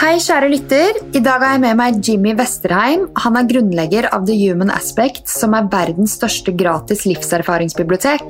[0.00, 0.96] Hei, kjære lytter.
[1.12, 3.02] I dag har jeg med meg Jimmy Vesterheim.
[3.20, 8.24] Han er grunnlegger av The Human Aspect, som er verdens største gratis livserfaringsbibliotek.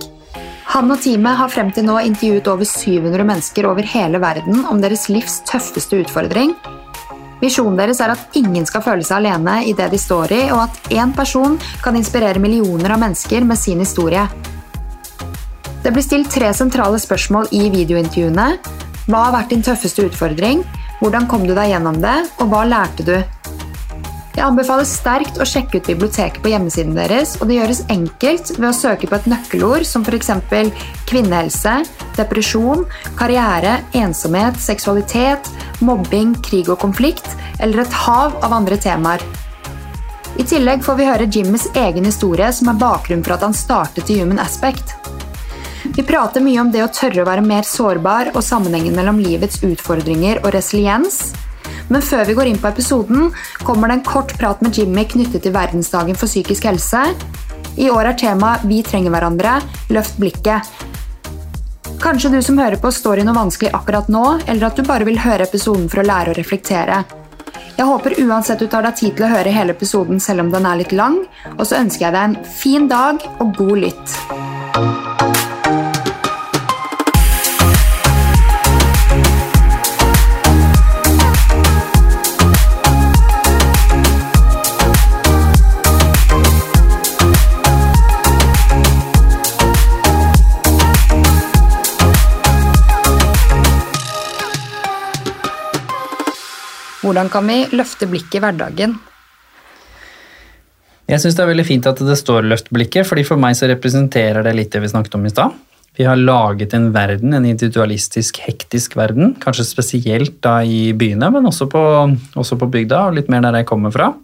[0.73, 4.83] Han og teamet har frem til nå intervjuet over 700 mennesker over hele verden om
[4.83, 6.57] deres livs tøffeste utfordring.
[7.39, 10.65] Visjonen deres er at ingen skal føle seg alene i det de står i, og
[10.65, 11.55] at én person
[11.87, 14.27] kan inspirere millioner av mennesker med sin historie.
[15.87, 18.51] Det blir stilt tre sentrale spørsmål i videointervjuene.
[19.07, 20.67] Hva har vært din tøffeste utfordring?
[21.01, 23.15] Hvordan kom du deg gjennom det, og hva lærte du?
[24.37, 28.67] Jeg anbefaler sterkt å sjekke ut biblioteket på hjemmesiden deres, og det gjøres enkelt ved
[28.69, 30.31] å søke på et nøkkelord som f.eks.
[31.09, 31.73] kvinnehelse,
[32.19, 32.85] depresjon,
[33.19, 35.49] karriere, ensomhet, seksualitet,
[35.81, 39.25] mobbing, krig og konflikt, eller et hav av andre temaer.
[40.37, 44.13] I tillegg får vi høre Jimmys egen historie, som er bakgrunnen for at han startet
[44.13, 44.95] i Human Aspect.
[45.97, 49.59] Vi prater mye om det å tørre å være mer sårbar og sammenhengen mellom livets
[49.67, 51.33] utfordringer og resiliens.
[51.91, 53.33] Men før vi går inn på episoden,
[53.67, 57.03] kommer det en kort prat med Jimmy knyttet til verdensdagen for psykisk helse.
[57.77, 59.63] I år er temaet 'Vi trenger hverandre'.
[59.91, 60.63] Løft blikket.
[62.01, 65.05] Kanskje du som hører på står i noe vanskelig akkurat nå, eller at du bare
[65.05, 67.05] vil høre episoden for å lære å reflektere.
[67.77, 70.67] Jeg håper uansett du tar deg tid til å høre hele episoden selv om den
[70.67, 71.27] er litt lang,
[71.59, 75.30] og så ønsker jeg deg en fin dag og god lytt.
[97.01, 98.99] Hvordan kan vi løfte blikket i hverdagen?
[101.11, 103.67] Jeg syns det er veldig fint at det står 'løft blikket', fordi for meg så
[103.71, 105.57] representerer det litt det vi snakket om i stad.
[105.97, 109.35] Vi har laget en verden, en individualistisk, hektisk verden.
[109.35, 111.83] Kanskje spesielt da i byene, men også på,
[112.37, 114.15] også på bygda, og litt mer der jeg kommer fra.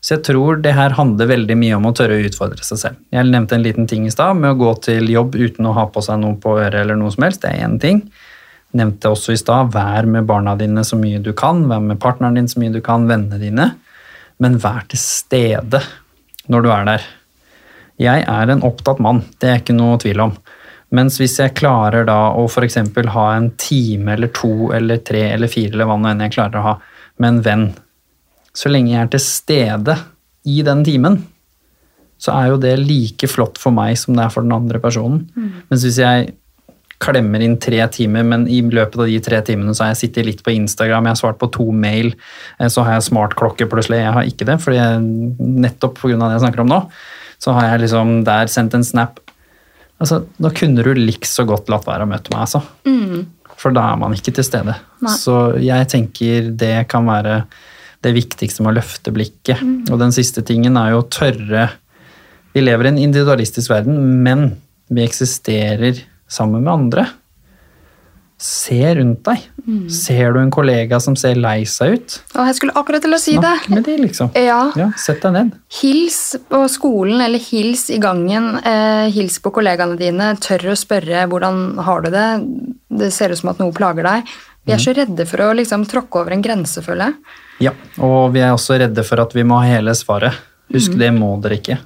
[0.00, 2.96] Så jeg tror det her handler veldig mye om å tørre å utfordre seg selv.
[3.12, 5.86] Jeg nevnte en liten ting i stad, med å gå til jobb uten å ha
[5.92, 7.42] på seg noe på øret eller noe som helst.
[7.42, 8.04] Det er én ting
[8.74, 12.38] nevnte også i stad, vær med barna dine så mye du kan, vær med partneren
[12.38, 13.68] din så mye du kan, vennene dine,
[14.42, 15.80] men vær til stede
[16.50, 17.06] når du er der.
[18.02, 20.34] Jeg er en opptatt mann, det er ikke noe tvil om.
[20.94, 22.78] Mens hvis jeg klarer da å f.eks.
[23.14, 26.60] ha en time eller to eller tre eller fire eller hva nå enn jeg klarer
[26.60, 26.74] å ha
[27.22, 27.64] med en venn,
[28.54, 29.96] så lenge jeg er til stede
[30.50, 31.18] i den timen,
[32.20, 35.24] så er jo det like flott for meg som det er for den andre personen.
[35.34, 35.50] Mm.
[35.70, 36.34] Mens hvis jeg
[37.04, 40.28] klemmer inn tre timer, men i løpet av de tre timene så har jeg sittet
[40.28, 42.12] litt på Instagram, jeg har svart på to mail,
[42.58, 44.00] eh, så har jeg smartklokke plutselig.
[44.02, 45.04] Jeg har ikke det, fordi jeg,
[45.66, 46.16] nettopp pga.
[46.24, 46.80] det jeg snakker om nå,
[47.42, 49.20] så har jeg liksom der sendt en snap.
[50.00, 52.62] Altså, Da kunne du likså godt latt være å møte meg, altså.
[52.88, 53.26] Mm.
[53.60, 54.74] For da er man ikke til stede.
[55.04, 55.14] Nei.
[55.14, 57.44] Så jeg tenker det kan være
[58.04, 59.62] det viktigste med å løfte blikket.
[59.62, 59.86] Mm.
[59.92, 61.70] Og den siste tingen er jo å tørre
[62.54, 64.44] Vi lever i en individualistisk verden, men
[64.86, 67.06] vi eksisterer sammen med andre.
[68.44, 69.44] Se rundt deg.
[69.64, 69.84] Mm.
[69.94, 72.16] Ser du en kollega som ser lei seg ut?
[72.34, 73.74] Å, jeg skulle akkurat til å si Snakk det.
[73.74, 74.32] med dem, liksom.
[74.36, 74.58] Ja.
[74.76, 74.88] ja.
[75.00, 75.52] Sett deg ned.
[75.78, 76.18] Hils
[76.50, 78.56] på skolen eller hils i gangen.
[78.60, 80.32] Eh, hils på kollegaene dine.
[80.44, 82.26] Tør å spørre hvordan har du det.
[83.04, 84.34] Det ser ut som at noe plager deg.
[84.64, 84.84] Vi er mm.
[84.84, 87.40] så redde for å liksom, tråkke over en grense, føler jeg.
[87.68, 90.36] Ja, og vi er også redde for at vi må ha hele svaret.
[90.74, 91.00] Husk, mm.
[91.00, 91.78] det må dere ikke.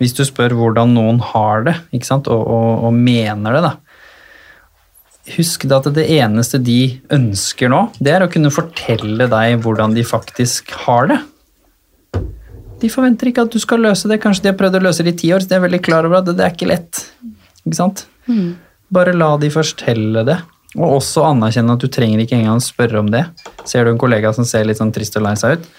[0.00, 3.74] Hvis du spør hvordan noen har det, og, og, og, mener det, da.
[5.36, 6.80] Husk at det eneste de
[7.12, 11.20] ønsker nå, det er å kunne fortelle deg hvordan de faktisk har det.
[12.80, 14.22] De forventer ikke at du skal løse det.
[14.22, 16.08] Kanskje de har prøvd å løse det i ti år, så de er veldig klar
[16.08, 17.02] over at det, det er ikke lett.
[17.60, 18.06] Ikke sant?
[18.24, 18.56] Mm.
[18.96, 20.38] Bare la de fortelle det.
[20.78, 23.26] Og også anerkjenne at du trenger ikke engang spørre om det.
[23.68, 25.70] Ser du en kollega som ser litt sånn trist og lei seg ut,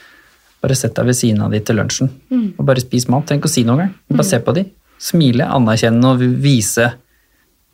[0.61, 2.47] bare sett deg ved siden av de til lunsjen mm.
[2.57, 3.25] og bare spis mat.
[3.29, 3.95] Tenk å si noe engang.
[4.11, 4.29] Bare mm.
[4.29, 4.65] se på de.
[5.01, 6.91] Smile, anerkjenne og vise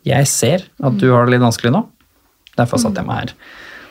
[0.06, 1.84] 'jeg ser at du har det litt vanskelig nå'.
[2.56, 3.34] Derfor satt jeg meg her.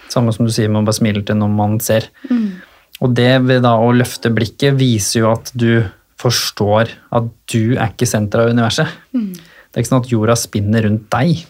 [0.09, 2.09] Samme som du sier, man bare smiler til når man ser.
[2.31, 2.57] Mm.
[3.03, 5.85] Og det ved da å løfte blikket viser jo at du
[6.17, 8.89] forstår at du er ikke senteret av universet.
[9.13, 9.33] Mm.
[9.37, 11.43] Det er ikke sånn at jorda spinner rundt deg.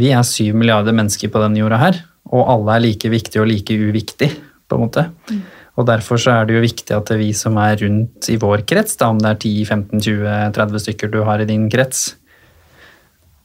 [0.00, 1.98] Vi er syv milliarder mennesker på denne jorda her,
[2.30, 4.38] og alle er like viktige og like uviktige,
[4.70, 5.08] på en måte.
[5.28, 5.42] Mm.
[5.78, 8.98] Og Derfor så er det jo viktig at vi som er rundt i vår krets,
[9.00, 12.16] da, om det er 10-15-20-30 stykker du har i din krets,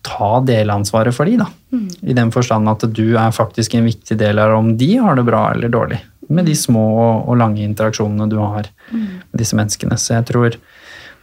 [0.06, 1.48] ta delansvaret for de, da.
[1.74, 1.88] Mm.
[2.12, 5.26] I den forstand at du er faktisk en viktig del av om de har det
[5.28, 6.02] bra eller dårlig.
[6.30, 6.86] Med de små
[7.26, 9.06] og lange interaksjonene du har mm.
[9.32, 9.98] med disse menneskene.
[10.02, 10.58] Så jeg tror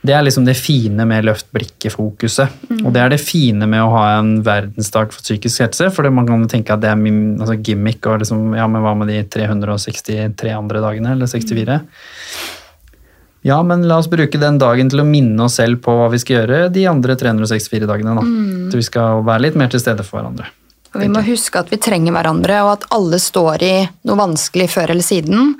[0.02, 2.56] Det er liksom det fine med løft blikket-fokuset.
[2.80, 5.90] Og det er det fine med å ha en verdensdag for psykisk helse.
[5.94, 8.96] For man kan tenke at det er min altså gimmick og liksom, ja, men hva
[8.98, 11.78] med de 363 andre dagene, eller 64?
[13.46, 16.20] Ja, men la oss bruke den dagen til å minne oss selv på hva vi
[16.22, 18.18] skal gjøre de andre 364 dagene.
[18.18, 18.26] da.
[18.70, 20.50] Så vi skal være litt mer til stede for hverandre.
[20.92, 23.76] Og vi må huske at vi trenger hverandre, og at alle står i
[24.06, 25.54] noe vanskelig før eller siden.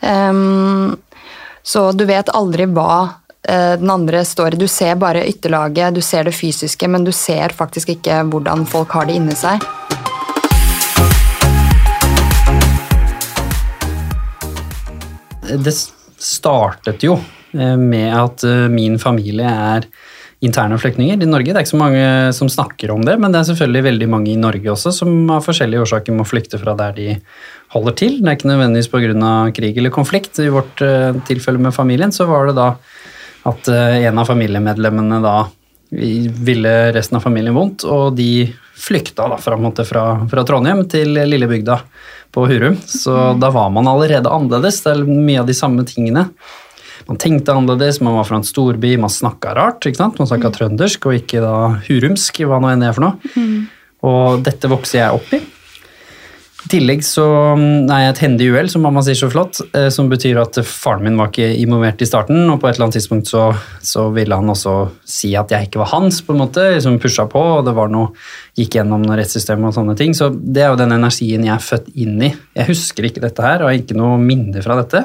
[0.00, 0.94] Um,
[1.62, 4.60] så du vet aldri hva den andre står i.
[4.60, 8.94] Du ser bare ytterlaget, du ser det fysiske, men du ser faktisk ikke hvordan folk
[8.94, 9.58] har det inni seg.
[15.42, 15.74] Det
[16.22, 19.88] startet jo eh, med at eh, min familie er
[20.42, 21.52] interne flyktninger i Norge.
[21.52, 24.32] Det er ikke så mange som snakker om det, men det er selvfølgelig veldig mange
[24.32, 27.08] i Norge også som av forskjellige årsaker må flykte fra der de
[27.74, 28.16] holder til.
[28.18, 29.34] Det er ikke nødvendigvis pga.
[29.54, 30.40] krig eller konflikt.
[30.42, 30.82] I vårt
[31.28, 32.72] tilfelle med familien så var det da
[33.48, 35.36] at uh, en av familiemedlemmene da
[35.92, 38.46] ville resten av familien vondt, og de
[38.82, 41.76] flykta da fra, fra, fra Trondheim til lille bygda
[42.32, 42.78] på Hurum.
[42.88, 44.80] Så da var man allerede annerledes.
[44.82, 46.30] Det er mye av de samme tingene.
[47.06, 49.84] Man tenkte annerledes, man var fra en storby, man snakka rart.
[49.84, 50.18] ikke sant?
[50.18, 50.56] Man snakka Mm.
[50.56, 51.54] trøndersk og ikke da
[51.88, 53.32] hurumsk, hva nå enn det er for noe.
[53.36, 53.66] Mm.
[54.02, 55.42] Og dette vokser jeg opp i.
[56.62, 57.24] I tillegg så
[57.58, 60.60] mm, er jeg et hendig uhell, som mamma sier så flott, eh, som betyr at
[60.66, 63.48] faren min var ikke involvert i starten, og på et eller annet tidspunkt så,
[63.82, 64.76] så ville han også
[65.08, 67.90] si at jeg ikke var hans, på en måte, som pusha på, og det var
[67.90, 68.12] noe,
[68.58, 70.14] gikk gjennom noe rettssystem og sånne ting.
[70.14, 72.32] Så det er jo den energien jeg er født inn i.
[72.58, 75.02] Jeg husker ikke dette her, og har ikke noe minne fra dette.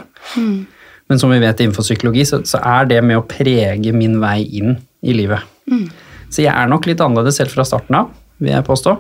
[1.07, 4.41] Men som vi vet innenfor psykologi, så, så er det med å prege min vei
[4.59, 5.41] inn i livet.
[6.29, 8.11] Så jeg er nok litt annerledes selv fra starten av,
[8.43, 8.99] vil jeg påstå.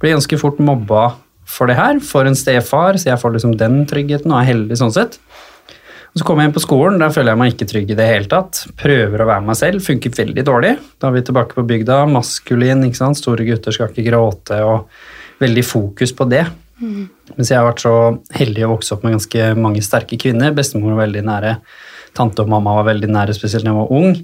[0.00, 1.10] Ble ganske fort mobba
[1.50, 4.78] for det her, for en stefar, så jeg får liksom den tryggheten og er heldig
[4.78, 5.18] sånn sett.
[6.10, 8.06] Og Så kommer jeg inn på skolen, der føler jeg meg ikke trygg i det
[8.08, 8.64] hele tatt.
[8.78, 10.72] Prøver å være meg selv, funker veldig dårlig.
[10.98, 13.18] Da er vi tilbake på bygda, maskulin, ikke sant?
[13.20, 14.90] store gutter skal ikke gråte, og
[15.42, 16.44] veldig fokus på det.
[16.80, 17.94] Mens jeg har vært så
[18.34, 20.54] heldig å vokse opp med ganske mange sterke kvinner.
[20.56, 21.54] Bestemor var veldig nære,
[22.16, 24.14] tante og mamma var veldig nære, spesielt da jeg var ung.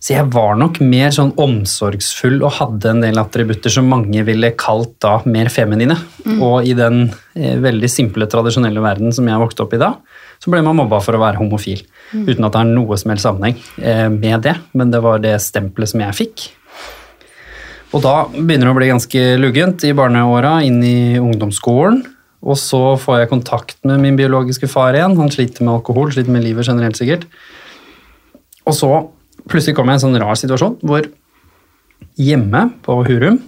[0.00, 4.54] Så jeg var nok mer sånn omsorgsfull og hadde en del attributter som mange ville
[4.56, 5.96] kalt da mer feminine.
[6.40, 7.02] Og i den
[7.36, 9.90] eh, veldig simple, tradisjonelle verden som jeg vokste opp i da,
[10.40, 11.82] så ble man mobba for å være homofil.
[12.14, 15.36] Uten at det er noe som helst sammenheng eh, med det, men det var det
[15.44, 16.46] stempelet som jeg fikk.
[17.92, 22.00] Og da begynner det å bli ganske luggent i barneåra, inn i ungdomsskolen.
[22.40, 25.18] Og så får jeg kontakt med min biologiske far igjen.
[25.20, 27.26] Han sliter med alkohol, sliter med livet generelt sikkert.
[28.64, 28.94] Og så
[29.50, 31.06] plutselig kommer jeg i en sånn rar situasjon hvor
[32.20, 33.38] hjemme på Hurum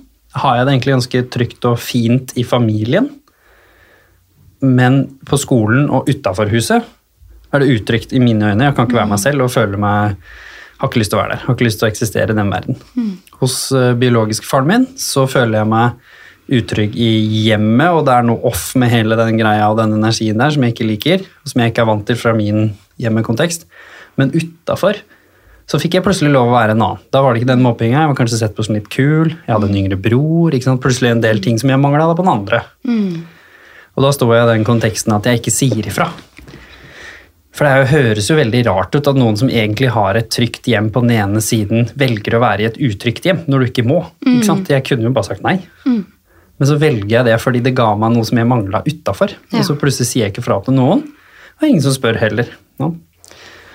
[0.43, 3.11] har jeg det egentlig ganske trygt og fint i familien.
[4.63, 6.87] Men på skolen og utafor huset
[7.53, 8.71] er det utrygt i mine øyne.
[8.71, 10.17] Jeg kan ikke være meg selv og føler meg
[10.83, 11.43] har ikke lyst til å være der.
[11.47, 12.79] Har ikke lyst til å eksistere i den verden.
[13.39, 16.01] Hos uh, biologisk faren min så føler jeg meg
[16.53, 17.11] utrygg i
[17.47, 20.65] hjemmet, og det er noe off med hele den greia og den energien der som
[20.67, 23.69] jeg ikke liker, og som jeg ikke er vant til fra min hjemmekontekst.
[24.19, 24.99] Men utafor
[25.71, 27.05] så fikk jeg plutselig lov å være en annen.
[27.15, 29.53] Da var det ikke den mobbinga, jeg var kanskje sett på som litt kul, jeg
[29.53, 30.83] hadde en yngre bror, ikke sant?
[30.83, 32.63] plutselig en del ting som jeg mangla på den andre.
[33.93, 36.11] Og da står jeg i den konteksten at jeg ikke sier ifra.
[37.53, 40.89] For det høres jo veldig rart ut at noen som egentlig har et trygt hjem
[40.93, 43.99] på den ene siden, velger å være i et utrygt hjem når du ikke må.
[44.25, 44.71] Ikke sant?
[44.73, 45.59] Jeg kunne jo bare sagt nei.
[45.85, 49.35] Men så velger jeg det fordi det ga meg noe som jeg mangla utafor.
[49.51, 49.61] Ja.
[49.61, 51.05] Og så plutselig sier jeg ikke fra til noen.
[51.61, 52.49] Og ingen som spør heller.
[52.81, 52.89] Ja.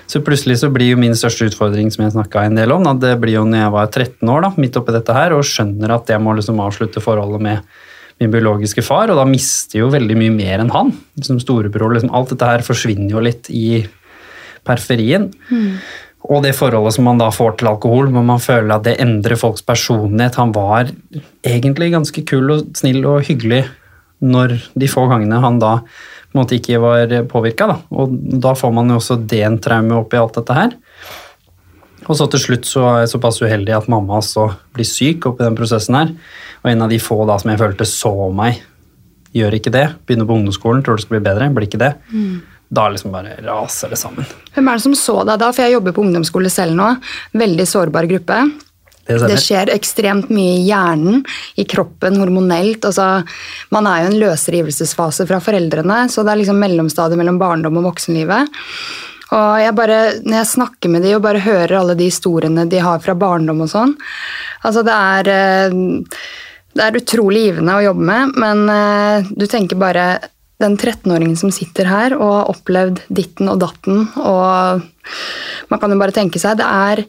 [0.08, 3.02] Så plutselig så blir jo min største utfordring som jeg snakket en del om, at
[3.04, 5.94] det blir jo når jeg var 13 år, da, midt oppi dette her, og skjønner
[5.98, 7.78] at jeg må liksom avslutte forholdet med
[8.22, 10.94] min biologiske far, og da mister jo veldig mye mer enn han.
[11.22, 13.84] Som storebror, liksom, alt dette her forsvinner jo litt i
[14.68, 15.30] periferien.
[16.28, 19.40] Og det forholdet som man da får til alkohol, hvor man føler at det endrer
[19.40, 20.40] folks personlighet.
[20.42, 20.90] Han var
[21.46, 23.66] egentlig ganske kul og snill og hyggelig
[24.26, 25.78] når de få gangene han da
[26.28, 27.70] på en måte ikke var påvirka.
[27.70, 27.78] Da.
[27.96, 30.76] Og da får man jo også det en traume oppi alt dette her.
[32.08, 35.44] Og så til slutt så er jeg såpass uheldig at mamma også blir syk oppi
[35.44, 36.12] den prosessen her.
[36.64, 38.62] Og en av de få da som jeg følte så meg,
[39.36, 39.88] gjør ikke det.
[40.08, 41.92] Begynner på ungdomsskolen, tror det skal bli bedre, blir ikke det.
[42.68, 44.28] Da liksom bare raser det sammen.
[44.56, 45.52] Hvem er det som så deg da?
[45.56, 46.90] For jeg jobber på ungdomsskole selv nå.
[47.38, 48.40] Veldig sårbar gruppe.
[49.08, 51.24] Det Det skjer ekstremt mye i hjernen,
[51.56, 52.86] i kroppen, hormonelt.
[52.86, 53.24] Altså,
[53.72, 57.80] man er jo i en løsrivelsesfase fra foreldrene, så det er liksom mellomstadiet mellom barndom
[57.80, 58.52] og voksenlivet.
[59.28, 62.80] Og jeg bare, Når jeg snakker med de og bare hører alle de historiene de
[62.80, 63.96] har fra barndom og sånn
[64.66, 65.78] altså det er, eh,
[66.78, 70.08] det er utrolig givende å jobbe med, men eh, du tenker bare
[70.62, 74.82] den 13-åringen som sitter her og har opplevd ditten og datten, og
[75.70, 77.04] man kan jo bare tenke seg Det er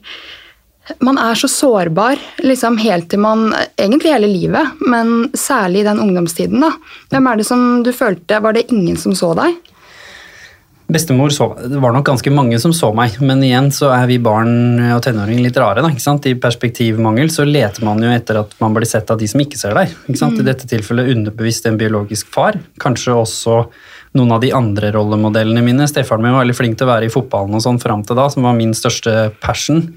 [1.04, 6.00] Man er så sårbar liksom helt til man Egentlig hele livet, men særlig i den
[6.00, 6.61] ungdomstiden.
[6.61, 6.73] da.
[7.12, 9.57] Hvem er det som du følte Var det ingen som så deg?
[10.88, 14.16] Bestemor så Det var nok ganske mange som så meg, men igjen så er vi
[14.18, 15.83] barn og tenåringer litt rare.
[15.85, 16.25] da, ikke sant?
[16.26, 19.61] I perspektivmangel så leter man jo etter at man blir sett av de som ikke
[19.61, 19.92] ser deg.
[20.09, 20.40] ikke sant?
[20.40, 22.57] I dette tilfellet underbevisst en biologisk far.
[22.80, 23.59] Kanskje også
[24.16, 25.90] noen av de andre rollemodellene mine.
[25.90, 28.25] Stefaren min var veldig flink til å være i fotballen og sånn fram til da,
[28.33, 29.90] som var min største passion.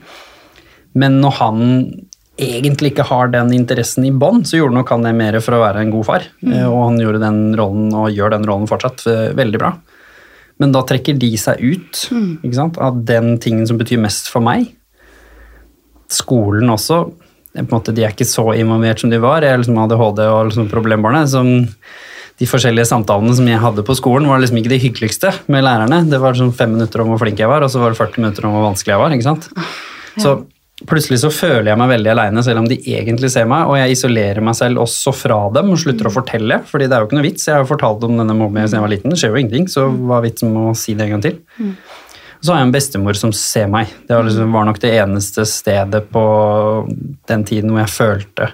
[0.98, 1.62] Men når han
[2.42, 5.62] egentlig ikke har den interessen i bånd, så gjorde nok han det mer for å
[5.62, 6.28] være en god far.
[6.42, 6.54] Mm.
[6.68, 9.74] Og han gjorde den rollen, og gjør den rollen fortsatt, eh, veldig bra.
[10.62, 14.46] Men da trekker de seg ut ikke sant, av den tingen som betyr mest for
[14.46, 14.70] meg.
[16.12, 17.04] Skolen også.
[17.68, 19.42] måte, de er ikke så involvert som de var.
[19.42, 21.30] Jeg liksom ADHD og liksom problembarnet.
[21.30, 21.66] Som
[22.38, 26.04] de forskjellige samtalene som jeg hadde på skolen, var liksom ikke det hyggeligste med lærerne.
[26.10, 28.22] Det var sånn fem minutter om hvor flink jeg var, og så var det 40
[28.22, 29.18] minutter om hvor vanskelig jeg var.
[29.18, 29.50] ikke sant?
[30.22, 30.38] Så
[30.90, 33.96] plutselig så føler jeg meg veldig aleine, selv om de egentlig ser meg, og jeg
[33.96, 37.20] isolerer meg selv også fra dem og slutter å fortelle, fordi det er jo ikke
[37.20, 37.48] noe vits.
[37.48, 39.68] Jeg har jo fortalt om denne mobbingen siden jeg var liten, det skjer jo ingenting,
[39.72, 41.38] så hva er vitsen med å si det en gang til?
[42.42, 43.92] Så har jeg en bestemor som ser meg.
[44.08, 46.24] Det var, liksom, var nok det eneste stedet på
[47.30, 48.48] den tiden hvor jeg følte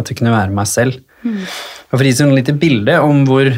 [0.00, 0.96] at jeg kunne være meg selv.
[1.90, 3.52] Og for å gi et lite bilde om hvor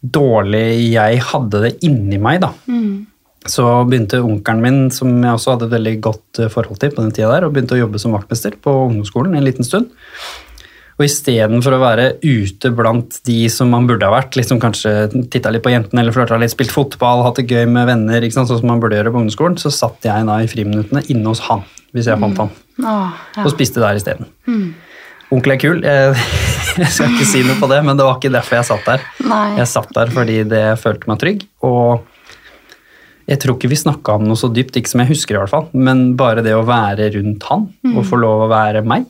[0.00, 2.54] dårlig jeg hadde det inni meg, da.
[3.48, 7.00] Så begynte onkelen min, som jeg også hadde et veldig godt eh, forhold til på
[7.00, 9.88] den tida der, og begynte å jobbe som vaktmester på ungdomsskolen en liten stund.
[11.00, 14.92] Og istedenfor å være ute blant de som man burde ha vært, liksom kanskje
[15.32, 18.36] titta litt på jentene eller flørta litt, spilt fotball, hatt det gøy med venner, ikke
[18.36, 21.32] sant, sånn som man burde gjøre på ungdomsskolen, så satt jeg da i friminuttene inne
[21.32, 21.64] hos han,
[21.96, 22.52] hvis jeg fant han,
[22.84, 23.46] oh, ja.
[23.46, 24.28] og spiste der isteden.
[25.32, 26.28] Onkel er kul, jeg,
[26.82, 29.10] jeg skal ikke si noe på det, men det var ikke derfor jeg satt der.
[29.32, 29.44] Nei.
[29.62, 32.09] Jeg satt der fordi det følte meg trygg, og
[33.30, 35.52] jeg tror ikke vi snakka om noe så dypt, ikke som jeg husker i hvert
[35.52, 39.06] fall, men bare det å være rundt han og få lov å være meg,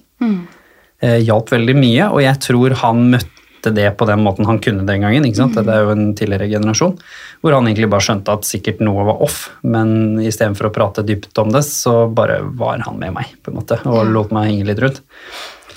[1.00, 4.86] eh, hjalp veldig mye, og jeg tror han møtte det på den måten han kunne
[4.88, 5.24] den gangen.
[5.24, 5.56] ikke sant?
[5.56, 6.98] Det er jo en tidligere generasjon,
[7.40, 11.40] hvor han egentlig bare skjønte at sikkert noe var off, men istedenfor å prate dypt
[11.40, 14.68] om det, så bare var han med meg, på en måte, og lot meg henge
[14.68, 15.00] litt rundt.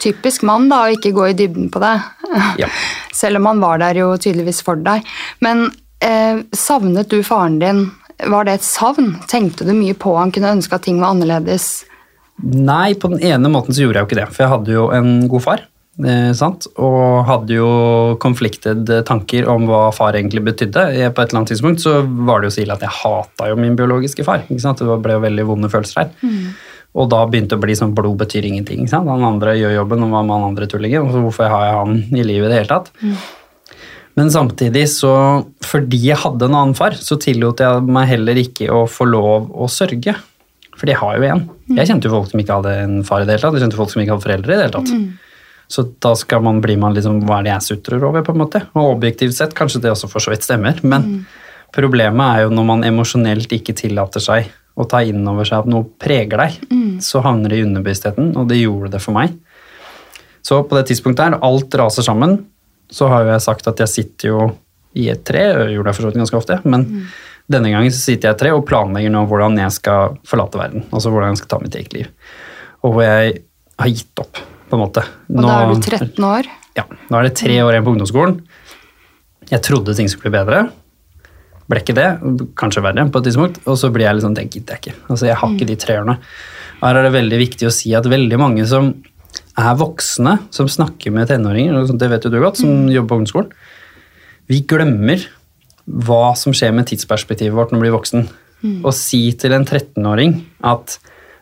[0.04, 1.96] Typisk mann da, å ikke gå i dybden på det.
[2.58, 2.68] Ja.
[3.14, 5.06] Selv om han var der jo tydeligvis for deg.
[5.46, 5.68] Men
[6.02, 7.84] eh, savnet du faren din?
[8.30, 9.15] Var det et savn?
[9.30, 10.32] Tenkte du mye på han?
[10.34, 11.84] Kunne ønske at ting var annerledes?
[12.44, 14.88] Nei, på den ene måten så gjorde jeg jo ikke det, for jeg hadde jo
[14.96, 15.63] en god far.
[16.01, 16.65] Eh, sant?
[16.82, 17.70] Og hadde jo
[18.24, 20.88] konflikted tanker om hva far egentlig betydde.
[20.98, 23.51] Jeg, på et eller annet tidspunkt så var det jo så ille at jeg hata
[23.51, 24.48] jo min biologiske far.
[24.50, 26.34] Det ble jo veldig vonde følelser her.
[26.94, 28.86] Og da begynte det å bli sånn blod betyr ingenting.
[28.94, 31.10] Han andre gjør jobben, og hva med han andre tullingen?
[31.10, 32.92] Hvorfor har jeg han i livet i det hele tatt?
[34.20, 35.12] Men samtidig, så
[35.65, 39.50] fordi jeg hadde en annen far, så tillot jeg meg heller ikke å få lov
[39.58, 40.13] å sørge.
[40.77, 41.43] For jeg har jo en.
[41.74, 43.58] Jeg kjente jo folk som ikke hadde en far i det hele tatt.
[43.58, 44.93] Jeg kjente folk som ikke hadde foreldre i det hele tatt.
[45.74, 48.41] Så da skal man, bli man liksom Hva er det jeg sutrer over, på en
[48.43, 48.62] måte?
[48.77, 51.24] Og objektivt sett kanskje det også for så vidt stemmer, men
[51.74, 55.70] problemet er jo når man emosjonelt ikke tillater seg å ta inn over seg at
[55.70, 56.60] noe preger deg,
[57.01, 59.34] så havner det i underbevisstheten, og det gjorde det for meg.
[60.43, 62.41] Så på det tidspunktet her, alt raser sammen,
[62.92, 64.50] så har jo jeg sagt at jeg sitter jo
[65.00, 66.88] i et tre, jeg gjorde det for så vidt ganske ofte, men
[67.52, 70.60] denne gangen så sitter jeg i et tre og planlegger nå hvordan jeg skal forlate
[70.60, 72.12] verden, altså hvordan jeg skal ta mitt eget liv.
[72.84, 73.40] Og hvor jeg
[73.80, 75.04] har gitt opp, på en måte.
[75.34, 76.50] Og da er du 13 år?
[76.78, 78.40] Ja, nå er det tre år igjen på ungdomsskolen.
[79.52, 80.63] Jeg trodde ting skulle bli bedre.
[81.70, 82.08] Ble ikke det,
[82.60, 83.60] kanskje verre på et tidspunkt.
[83.70, 84.96] Og så blir jeg litt sånn, det gidder jeg ikke.
[85.08, 86.18] Altså, jeg har ikke de tre årene.
[86.84, 88.92] Her er det veldig viktig å si at veldig mange som
[89.60, 93.52] er voksne, som snakker med tenåringer, det vet jo du godt, som jobber på ungdomsskolen,
[94.52, 95.24] vi glemmer
[95.84, 98.28] hva som skjer med tidsperspektivet vårt når vi blir voksen.
[98.88, 100.98] Å si til en 13-åring at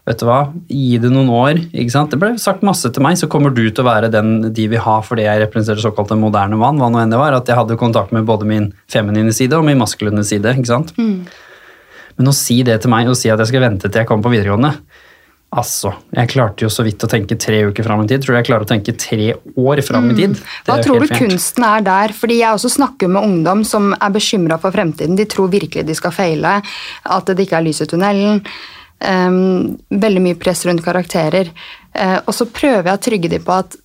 [0.09, 1.59] vet du hva, gi det noen år.
[1.69, 2.09] ikke sant?
[2.09, 4.81] Det ble sagt masse til meg, så kommer du til å være den de vil
[4.81, 6.81] ha fordi jeg representerer såkalt en moderne mann.
[6.81, 9.65] hva nå enn det var, At jeg hadde kontakt med både min feminine side og
[9.65, 10.57] min maskuline side.
[10.57, 10.95] ikke sant?
[12.17, 14.25] Men å si det til meg og si at jeg skal vente til jeg kommer
[14.25, 14.73] på videregående
[15.51, 18.21] Altså, Jeg klarte jo så vidt å tenke tre uker fram i tid.
[18.23, 20.37] Tror du jeg klarer å tenke tre år fram i tid?
[20.37, 20.51] Mm.
[20.69, 21.19] Hva tror du fint.
[21.25, 22.13] kunsten er der?
[22.15, 25.17] Fordi Jeg også snakker med ungdom som er bekymra for fremtiden.
[25.19, 26.61] De tror virkelig de skal feile,
[27.03, 28.39] at det ikke er lys i tunnelen.
[29.01, 31.51] Um, veldig mye press rundt karakterer.
[31.91, 33.75] Uh, og så prøver jeg å trygge dem på at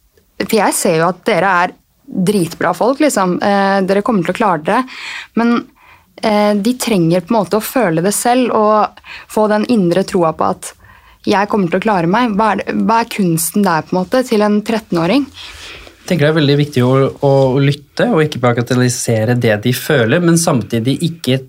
[0.45, 3.41] For jeg ser jo at dere er dritbra folk, liksom.
[3.43, 4.81] Uh, dere kommer til å klare det.
[5.35, 5.57] Men
[6.23, 10.31] uh, de trenger på en måte å føle det selv og få den indre troa
[10.37, 10.76] på at
[11.27, 12.37] jeg kommer til å klare meg.
[12.39, 15.27] Hva er, hva er kunsten der på en måte til en 13-åring?
[15.27, 16.91] Jeg tenker det er veldig viktig å,
[17.27, 21.41] å lytte og ikke bagatellisere det de føler, men samtidig ikke,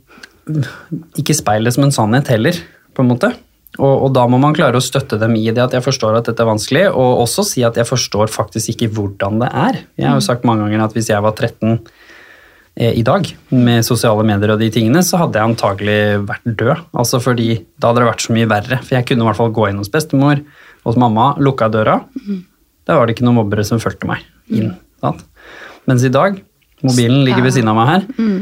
[1.21, 2.57] ikke speile som en sannhet heller,
[2.97, 3.35] på en måte.
[3.77, 6.29] Og, og, da må man klare å støtte dem i det at jeg forstår at
[6.31, 9.81] dette er vanskelig, og også si at jeg forstår faktisk ikke hvordan det er.
[9.99, 12.06] Jeg har jo sagt mange ganger at hvis jeg var 13 eh,
[12.77, 16.83] i dag med sosiale medier og de tingene, så hadde jeg antagelig vært død.
[17.01, 17.47] Altså fordi
[17.81, 18.77] da hadde det vært så mye verre.
[18.83, 20.43] For jeg kunne i hvert fall gå inn hos bestemor,
[20.85, 22.03] hos mamma, lukka døra.
[22.21, 22.43] Mm.
[22.87, 24.21] Da var det ikke noen mobbere som fulgte meg
[24.53, 24.75] inn.
[25.01, 25.25] Sant?
[25.89, 26.37] Mens i dag,
[26.85, 28.37] mobilen ligger ved siden av meg her, mm.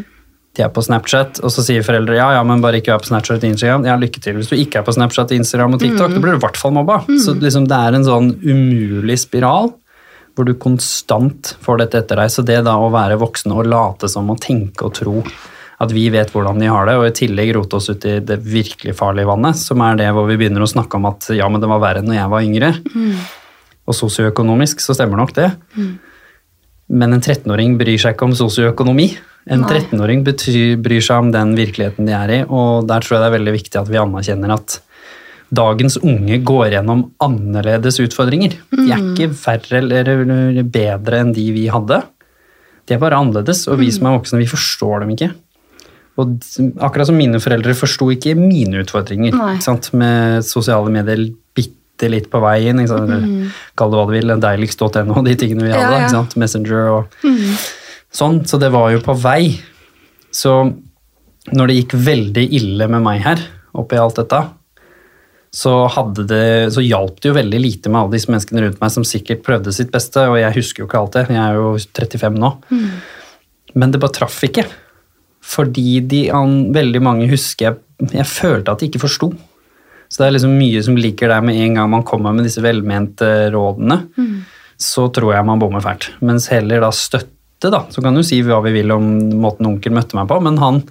[0.57, 3.11] de er på Snapchat, og så sier foreldre ja, ja, men bare ikke vær på
[3.13, 3.87] Snapchat og Instagram.
[3.87, 6.11] Ja, lykke til hvis du ikke er på Snapchat, Instagram og TikTok.
[6.11, 6.17] Mm.
[6.17, 6.99] Da blir du i hvert fall mobba.
[7.23, 9.71] Så liksom, det er en sånn umulig spiral
[10.35, 12.31] hvor du konstant får dette etter deg.
[12.31, 15.21] Så det da å være voksen og late som og tenke og tro
[15.83, 18.37] at vi vet hvordan de har det, og i tillegg rote oss ut i det
[18.39, 21.59] virkelig farlige vannet, som er det hvor vi begynner å snakke om at ja, men
[21.59, 22.69] det var verre enn når jeg var yngre.
[22.95, 23.17] Mm.
[23.85, 25.49] Og sosioøkonomisk så stemmer nok det.
[25.75, 25.91] Mm.
[26.95, 29.09] Men en 13-åring bryr seg ikke om sosioøkonomi.
[29.51, 33.29] En 13-åring bryr seg om den virkeligheten de er i, og der tror jeg det
[33.29, 34.79] er veldig viktig at vi anerkjenner at
[35.53, 38.57] dagens unge går gjennom annerledes utfordringer.
[38.71, 39.13] De er mm.
[39.13, 42.01] ikke verre eller bedre enn de vi hadde.
[42.85, 43.95] De er bare annerledes, og vi mm.
[43.97, 45.31] som er voksne, vi forstår dem ikke.
[46.21, 46.35] Og
[46.85, 49.35] akkurat som mine foreldre forsto ikke mine utfordringer
[49.99, 51.25] med sosiale medier
[51.57, 52.79] bitte litt på veien.
[52.79, 53.49] Mm.
[53.75, 56.03] Kall det hva du vil, deiligst.no, de tingene vi hadde.
[56.05, 56.23] Ja, ja.
[56.39, 57.57] Messenger og mm.
[58.15, 58.43] sånn.
[58.47, 59.57] Så det var jo på vei.
[60.35, 60.55] Så
[61.55, 63.43] når det gikk veldig ille med meg her,
[63.75, 64.39] oppi alt dette,
[65.55, 65.71] så,
[66.27, 69.45] det, så hjalp det jo veldig lite med alle disse menneskene rundt meg som sikkert
[69.45, 72.49] prøvde sitt beste, og jeg husker jo ikke alt det, jeg er jo 35 nå.
[72.73, 72.89] Mm.
[73.79, 74.65] Men det bare traff ikke.
[75.45, 76.25] Fordi de,
[76.75, 77.81] veldig mange husker jeg
[78.11, 79.29] Jeg følte at de ikke forsto.
[80.11, 82.59] Så det er liksom mye som ligger der med en gang man kommer med disse
[82.63, 84.01] velmente rådene.
[84.19, 84.41] Mm.
[84.75, 86.09] Så tror jeg man bommer fælt.
[86.19, 87.85] Mens heller da støtte, da.
[87.87, 89.07] Så kan du si hva vi vil om
[89.39, 90.81] måten onkel møtte meg på, men han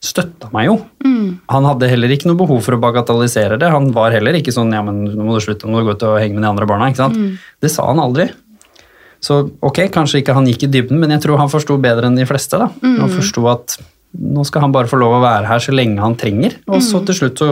[0.00, 0.76] støtta meg jo.
[1.04, 1.40] Mm.
[1.52, 3.68] Han hadde heller ikke noe behov for å bagatellisere det.
[3.72, 5.96] Han var heller ikke sånn ja, men nå må du slutte, nå må du gå
[5.98, 6.88] ut og henge med de andre barna.
[6.88, 7.18] ikke sant?
[7.20, 7.36] Mm.
[7.60, 8.30] Det sa han aldri.
[9.20, 12.16] Så ok, kanskje ikke han gikk i dybden, men jeg tror han forsto bedre enn
[12.16, 12.56] de fleste.
[12.60, 12.70] da.
[12.80, 12.96] Mm.
[13.02, 13.76] Han forsto at
[14.16, 16.56] nå skal han bare få lov å være her så lenge han trenger.
[16.72, 17.04] Og så mm.
[17.10, 17.50] til slutt så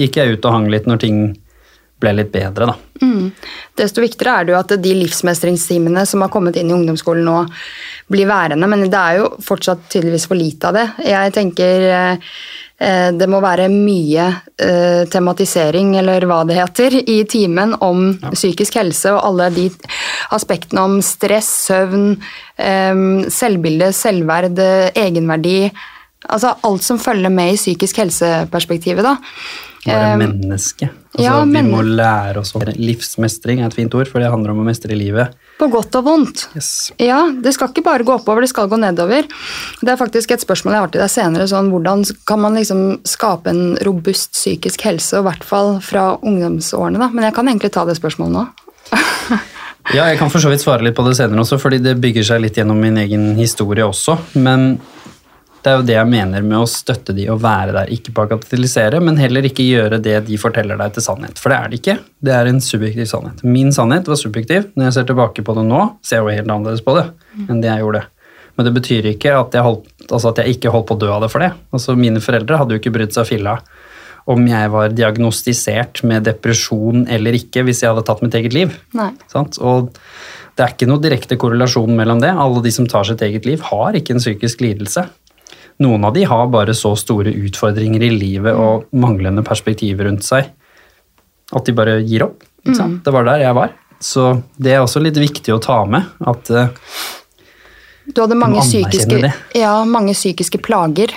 [0.00, 1.24] gikk jeg ut og hang litt når ting
[2.00, 2.76] ble litt bedre, da.
[3.00, 3.30] Mm.
[3.80, 7.42] Desto viktigere er det jo at de livsmestringstimene som har kommet inn i ungdomsskolen nå,
[8.10, 10.86] blir værende, men det er jo fortsatt tydeligvis for lite av det.
[11.06, 14.26] Jeg tenker eh, det må være mye
[14.60, 18.34] eh, tematisering, eller hva det heter, i timen om ja.
[18.34, 19.68] psykisk helse og alle de
[20.34, 22.12] aspektene om stress, søvn,
[22.58, 24.60] eh, selvbilde, selvverd,
[24.98, 25.70] egenverdi.
[26.28, 29.06] Altså alt som følger med i psykisk helseperspektivet.
[29.06, 29.16] da.
[29.86, 30.90] Være um, menneske.
[31.10, 34.52] Altså, ja, vi må lære oss å Livsmestring er et fint ord, for det handler
[34.52, 35.32] om å mestre livet.
[35.58, 36.44] På godt og vondt.
[36.56, 36.92] Yes.
[37.00, 39.26] Ja, Det skal ikke bare gå oppover, det skal gå nedover.
[39.80, 41.48] Det er faktisk et spørsmål jeg har til deg senere.
[41.50, 46.12] sånn, Hvordan kan man liksom skape en robust psykisk helse, og i hvert fall fra
[46.20, 47.00] ungdomsårene?
[47.00, 48.46] da, Men jeg kan egentlig ta det spørsmålet nå.
[49.96, 52.26] ja, jeg kan for så vidt svare litt på det senere også, fordi det bygger
[52.32, 54.18] seg litt gjennom min egen historie også.
[54.38, 54.78] Men
[55.60, 57.90] det er jo det jeg mener med å støtte de og være der.
[57.92, 61.40] Ikke bagatellisere, men heller ikke gjøre det de forteller deg til sannhet.
[61.40, 61.96] For det er det ikke.
[62.24, 63.42] Det er en subjektiv sannhet.
[63.44, 64.70] Min sannhet var subjektiv.
[64.72, 67.04] Når jeg ser tilbake på det nå, ser jeg jo helt annerledes på det
[67.46, 68.06] enn det jeg gjorde.
[68.56, 71.12] Men det betyr ikke at jeg, holdt, altså at jeg ikke holdt på å dø
[71.12, 71.52] av det for det.
[71.76, 73.60] Altså Mine foreldre hadde jo ikke brydd seg filla
[74.30, 78.74] om jeg var diagnostisert med depresjon eller ikke hvis jeg hadde tatt mitt eget liv.
[79.64, 79.88] Og
[80.56, 82.34] det er ikke noe direkte korrelasjon mellom det.
[82.36, 85.06] Alle de som tar sitt eget liv, har ikke en psykisk lidelse.
[85.80, 90.50] Noen av de har bare så store utfordringer i livet og manglende perspektiv rundt seg
[91.50, 92.44] at de bare gir opp.
[92.68, 93.00] Mm.
[93.04, 93.72] Det var der jeg var.
[94.00, 94.26] Så
[94.60, 96.68] det er også litt viktig å ta med at uh,
[98.08, 101.12] Du hadde mange psykiske, ja, mange psykiske plager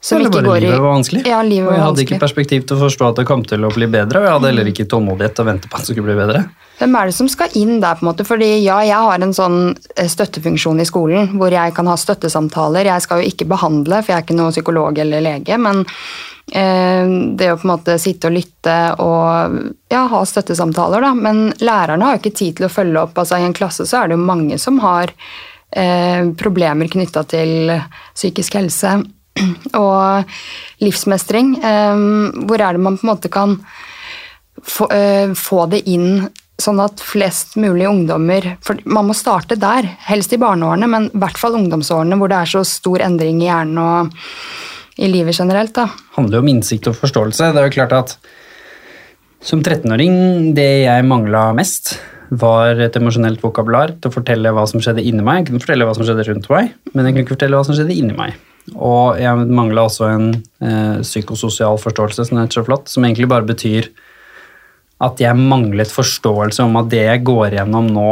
[0.00, 1.24] som Eller bare livet var vanskelig.
[1.26, 2.06] Ja, livet var og jeg hadde vanskelig.
[2.06, 4.50] ikke perspektiv til å forstå at det kom til å bli bedre, og jeg hadde
[4.52, 6.42] heller ikke tålmodighet til å vente på at det skulle bli bedre.
[6.78, 7.98] Hvem er det som skal inn der?
[7.98, 8.26] på en måte?
[8.28, 9.58] Fordi ja, jeg har en sånn
[9.96, 12.92] eh, støttefunksjon i skolen hvor jeg kan ha støttesamtaler.
[12.92, 17.10] Jeg skal jo ikke behandle, for jeg er ikke noen psykolog eller lege, men eh,
[17.34, 21.14] det å på en måte sitte og lytte og ja, ha støttesamtaler, da.
[21.18, 23.18] Men lærerne har jo ikke tid til å følge opp.
[23.18, 25.10] altså I en klasse så er det jo mange som har
[25.74, 27.80] eh, problemer knytta til
[28.14, 29.00] psykisk helse
[29.84, 30.34] og
[30.84, 31.54] livsmestring.
[31.62, 32.02] Eh,
[32.48, 33.56] hvor er det man på en måte kan
[34.90, 36.26] eh, få det inn
[36.58, 41.20] sånn at flest mulig ungdommer For man må starte der, helst i barneårene, men i
[41.22, 44.18] hvert fall ungdomsårene hvor det er så stor endring i hjernen og
[44.98, 45.76] i livet generelt.
[45.76, 45.86] da.
[46.16, 47.52] Handler jo om innsikt og forståelse.
[47.54, 48.16] Det er jo klart at
[49.38, 51.94] som 13-åring, det jeg mangla mest,
[52.28, 55.44] var et emosjonelt vokabular til å fortelle hva som skjedde inni meg.
[55.44, 57.78] Jeg kunne fortelle hva som skjedde rundt meg, men jeg kunne ikke fortelle hva som
[57.78, 58.34] skjedde inni meg.
[58.74, 60.28] Og jeg mangla også en
[60.64, 63.90] eh, psykososial forståelse, som heter så flott, som egentlig bare betyr
[65.04, 68.10] at jeg manglet forståelse om at det jeg går gjennom nå,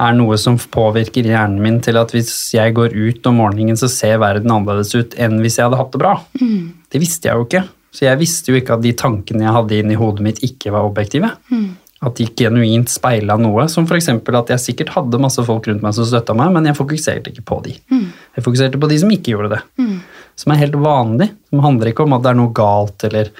[0.00, 3.90] er noe som påvirker hjernen min til at hvis jeg går ut om morgenen, så
[3.92, 6.14] ser verden annerledes ut enn hvis jeg hadde hatt det bra.
[6.40, 6.86] Mm.
[6.90, 7.62] Det visste jeg jo ikke.
[7.94, 10.88] Så jeg visste jo ikke at de tankene jeg hadde inni hodet mitt, ikke var
[10.88, 11.32] objektive.
[11.50, 11.74] Mm.
[12.06, 14.08] At de genuint speila noe, som f.eks.
[14.08, 17.44] at jeg sikkert hadde masse folk rundt meg som støtta meg, men jeg fokuserte ikke
[17.50, 17.76] på de.
[17.92, 18.06] Mm.
[18.36, 19.60] Jeg fokuserte på de som ikke gjorde det.
[19.80, 19.96] Mm.
[20.38, 21.30] Som er helt vanlig.
[21.50, 23.32] Som handler ikke om at det er noe galt, eller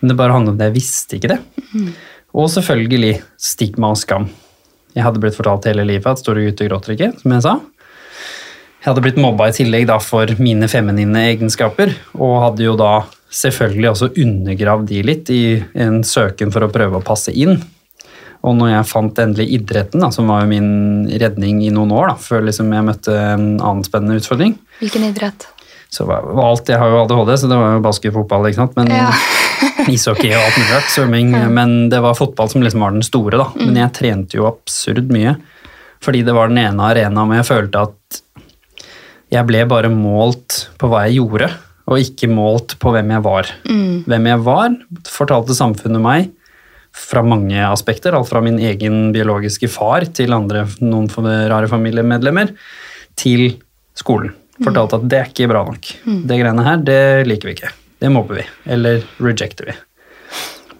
[0.00, 1.38] Men det bare handler om det jeg visste ikke det.
[1.72, 1.92] Mm.
[2.34, 4.26] Og selvfølgelig stigma og skam.
[4.96, 7.54] Jeg hadde blitt fortalt hele livet at store gutter gråter ikke, som jeg sa.
[8.82, 13.04] Jeg hadde blitt mobba i tillegg da for mine feminine egenskaper, og hadde jo da
[13.32, 15.44] selvfølgelig også undergravd de litt i
[15.78, 17.60] en søken for å prøve å passe inn.
[18.42, 22.10] Og når jeg fant endelig idretten, da, som var jo min redning i noen år,
[22.10, 25.46] da, før liksom jeg møtte en annen spennende utfordring Hvilken idrett?
[25.92, 28.78] Så var, alt, Jeg har jo ADHD, så det var jo basketfotball, ikke sant.
[28.78, 29.10] Men ja.
[29.92, 30.88] ishockey og alt mulig rart.
[30.88, 31.34] Svømming.
[31.36, 31.48] Ja.
[31.52, 33.50] Men det var fotball som liksom var den store, da.
[33.52, 33.66] Mm.
[33.66, 35.36] Men jeg trente jo absurd mye.
[36.02, 38.22] Fordi det var den ene arenaen hvor jeg følte at
[39.32, 41.50] jeg ble bare målt på hva jeg gjorde
[41.92, 43.52] og ikke målt på hvem jeg var.
[43.68, 44.02] Mm.
[44.08, 44.74] Hvem jeg var,
[45.12, 46.32] fortalte samfunnet meg
[46.96, 48.16] fra mange aspekter.
[48.16, 51.08] Alt fra min egen biologiske far til andre, noen
[51.50, 52.52] rare familiemedlemmer,
[53.18, 53.48] til
[53.98, 54.34] skolen.
[54.62, 55.88] Fortalte at det er ikke bra nok.
[56.06, 56.20] Mm.
[56.28, 57.72] Det greiene her, det liker vi ikke.
[58.02, 58.44] Det mobber vi.
[58.74, 59.78] Eller rejecter vi.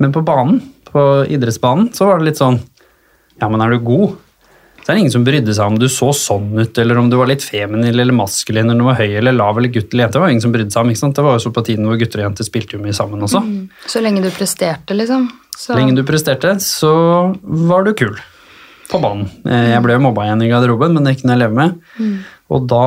[0.02, 2.60] Men på banen, på idrettsbanen, så var det litt sånn
[3.40, 4.18] Ja, men er du god?
[4.82, 7.14] Så er det ingen som brydde seg om du så sånn ut, eller om du
[7.18, 10.04] var litt feminin eller maskulin, eller om du var høy eller lav eller gutt eller
[10.04, 10.16] jente.
[10.18, 11.18] Det var ingen som brydde seg om, ikke sant?
[11.18, 13.42] Det var jo så på tiden hvor gutter og jenter spilte jo mye sammen også.
[13.46, 13.60] Mm.
[13.94, 15.28] Så lenge du presterte, liksom?
[15.56, 15.76] Så...
[15.76, 16.92] lenge du presterte, så
[17.42, 18.16] var du kul
[18.90, 19.28] på banen.
[19.46, 21.80] Eh, jeg ble jo mobba igjen i garderoben, men det kunne jeg leve med.
[21.98, 22.14] Mm.
[22.52, 22.84] Og da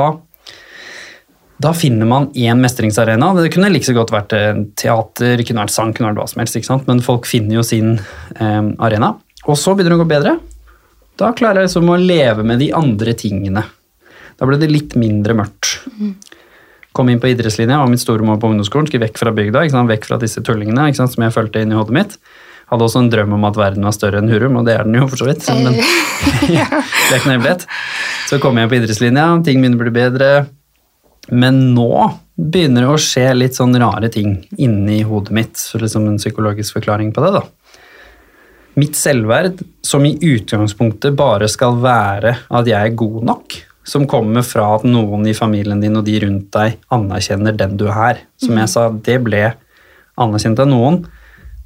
[1.55, 3.29] da finner man én mestringsarena.
[3.37, 4.33] Det kunne like så godt vært
[4.75, 6.73] teater, kunne vært sang, kunne vært hva som helst.
[6.89, 9.13] Men folk finner jo sin eh, arena.
[9.45, 10.35] Og så begynner det å gå bedre.
[11.15, 13.63] Da klarer jeg liksom å leve med de andre tingene.
[14.35, 15.77] Da ble det litt mindre mørkt.
[16.95, 18.89] Kom inn på idrettslinja, var mitt store mål på ungdomsskolen.
[18.89, 22.17] Skulle vekk fra bygda, vekk fra disse tullingene som jeg følte i hodet mitt.
[22.71, 24.97] Hadde også en drøm om at verden var større enn Hurum, og det er den
[24.97, 25.45] jo for så vidt.
[25.53, 25.77] Men
[26.49, 27.65] det er ikke noe hemmelighet.
[28.29, 30.29] Så kom jeg på idrettslinja, ting begynner å bli bedre.
[31.33, 31.91] Men nå
[32.35, 35.61] begynner det å skje litt sånn rare ting inni hodet mitt.
[35.61, 37.31] Så liksom en psykologisk forklaring på det.
[37.37, 37.45] da.
[38.75, 43.55] Mitt selvverd, som i utgangspunktet bare skal være at jeg er god nok,
[43.87, 47.85] som kommer fra at noen i familien din og de rundt deg anerkjenner den du
[47.87, 48.25] er.
[48.41, 49.45] Som jeg sa, det ble
[50.19, 51.05] anerkjent av noen,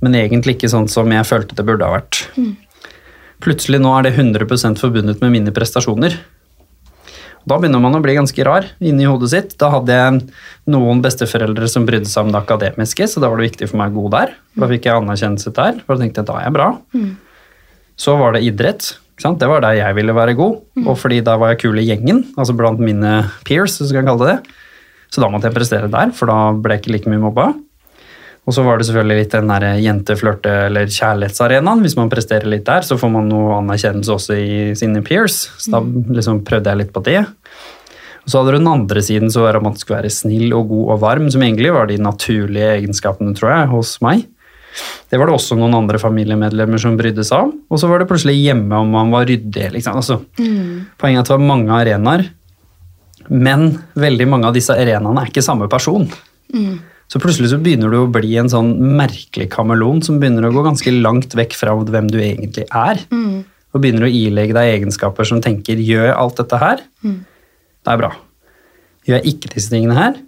[0.04, 2.24] men egentlig ikke sånn som jeg følte det burde ha vært.
[3.44, 6.18] Plutselig nå er det 100% forbundet med mine prestasjoner.
[7.48, 9.54] Da begynner man å bli ganske rar inni hodet sitt.
[9.62, 10.24] Da hadde jeg
[10.70, 13.96] noen besteforeldre som brydde seg om det akademiske, så da var det viktig for meg
[13.96, 14.34] å gå der.
[14.60, 16.72] Da fikk jeg anerkjennelse der, for da tenkte jeg da er jeg bra.
[16.94, 17.14] Mm.
[18.00, 18.92] Så var det idrett.
[19.20, 20.86] Det var der jeg ville være god, mm.
[20.88, 24.08] og fordi da var jeg kul i gjengen, altså blant mine peers, så du kan
[24.08, 24.60] kalle det det.
[25.12, 27.50] Så da måtte jeg prestere der, for da ble jeg ikke like mye mobba.
[28.50, 31.84] Og så var det selvfølgelig litt den der jenteflørte- eller kjærlighetsarenaen.
[31.86, 35.44] Hvis man presterer litt der, så får man noe anerkjennelse også i sine peers.
[35.62, 36.08] Så da mm.
[36.18, 37.20] liksom prøvde jeg litt på det.
[38.26, 40.58] Og så hadde du den andre siden, så var det at man skulle være snill
[40.58, 44.26] og god og varm, som egentlig var de naturlige egenskapene, tror jeg, hos meg.
[45.14, 47.56] Det var det også noen andre familiemedlemmer som brydde seg om.
[47.70, 49.70] Og så var det plutselig hjemme om man var ryddig.
[49.78, 50.02] Liksom.
[50.02, 50.94] Altså, mm.
[50.98, 52.30] Poenget er at det var mange arenaer,
[53.30, 56.10] men veldig mange av disse arenaene er ikke samme person.
[56.50, 56.80] Mm.
[57.10, 60.62] Så plutselig så begynner du å bli en sånn merkelig kameleon som begynner å gå
[60.68, 63.02] ganske langt vekk fra hvem du egentlig er.
[63.10, 63.42] Mm.
[63.74, 67.20] Og begynner å ilegge deg egenskaper som tenker 'gjør jeg alt dette her', mm.
[67.86, 68.12] det er bra.
[69.10, 70.22] Gjør jeg ikke disse tingene her,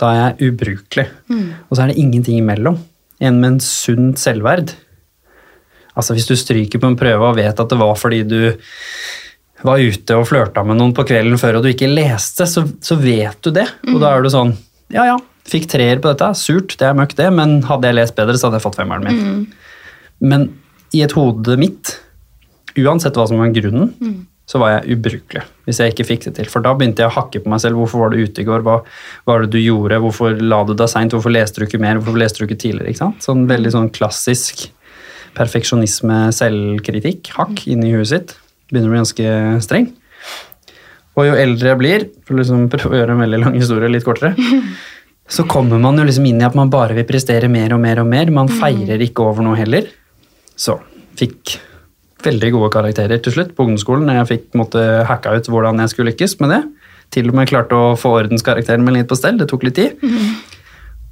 [0.00, 1.06] da er jeg ubrukelig.
[1.28, 1.46] Mm.
[1.68, 2.80] Og så er det ingenting imellom.
[3.20, 4.72] En med en sunn selvverd.
[5.96, 8.40] Altså Hvis du stryker på en prøve og vet at det var fordi du
[9.64, 12.96] var ute og flørta med noen på kvelden før og du ikke leste, så, så
[13.00, 13.66] vet du det.
[13.88, 14.52] Og da er du sånn
[14.92, 16.32] Ja, ja, Fikk treer på dette.
[16.38, 19.06] Surt, det er møkk, det, men hadde jeg lest bedre, så hadde jeg fått femmeren
[19.06, 19.20] min.
[19.22, 19.84] Mm.
[20.32, 20.48] Men
[20.96, 21.96] i et hode mitt,
[22.76, 24.16] uansett hva som var grunnen, mm.
[24.50, 26.48] så var jeg ubrukelig hvis jeg ikke fikk det til.
[26.50, 27.80] For da begynte jeg å hakke på meg selv.
[27.80, 28.62] Hvorfor var du ute i går?
[28.66, 28.78] Hva
[29.26, 29.98] var det du gjorde?
[30.04, 31.14] Hvorfor la du deg seint?
[31.14, 31.98] Hvorfor leste du ikke mer?
[31.98, 32.92] Hvorfor leste du ikke tidligere?
[32.92, 33.22] Ikke sant?
[33.26, 34.68] Sånn veldig sånn klassisk
[35.36, 37.70] perfeksjonisme, selvkritikk, hakk mm.
[37.74, 38.36] inni huet sitt.
[38.70, 39.32] Begynner å bli ganske
[39.66, 39.90] streng.
[41.16, 44.04] Og jo eldre jeg blir, for liksom prøve å gjøre en veldig lang historie litt
[44.06, 44.36] kortere,
[45.28, 48.00] så kommer man jo liksom inn i at man bare vil prestere mer og mer
[48.02, 48.30] og mer.
[48.30, 48.58] Man mm.
[48.60, 49.88] feirer ikke over noe heller.
[50.54, 50.78] Så
[51.18, 51.56] fikk
[52.26, 54.12] veldig gode karakterer til slutt på ungdomsskolen.
[54.20, 56.60] Jeg fikk måtte, hacka ut hvordan jeg skulle lykkes med det.
[57.14, 59.38] Til og med klarte å få ordenskarakteren min litt på stell.
[59.40, 60.06] Det tok litt tid.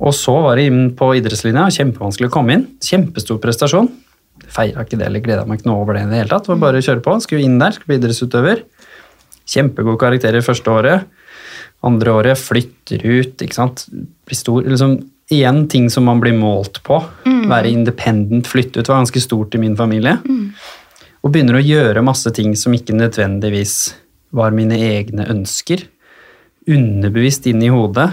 [0.05, 1.69] Og så var det inn på idrettslinja.
[1.75, 2.65] Kjempevanskelig å komme inn.
[2.83, 3.91] Kjempestor prestasjon.
[4.55, 6.47] Feira ikke det eller gleda meg ikke noe over det i det hele tatt.
[6.47, 7.19] Det var bare å kjøre på.
[7.23, 8.65] Skulle inn der, skulle bli idrettsutøver.
[9.55, 11.23] Kjempegode karakterer første året.
[11.85, 13.87] Andre året flytter ut, ikke sant.
[14.25, 14.65] Blir stor.
[14.65, 14.97] Liksom,
[15.35, 17.03] igjen ting som man blir målt på.
[17.51, 18.89] Være independent, flytte ut.
[18.89, 20.19] var ganske stort i min familie.
[21.25, 23.95] Og begynner å gjøre masse ting som ikke nødvendigvis
[24.35, 25.87] var mine egne ønsker.
[26.69, 28.11] Underbevisst inn i hodet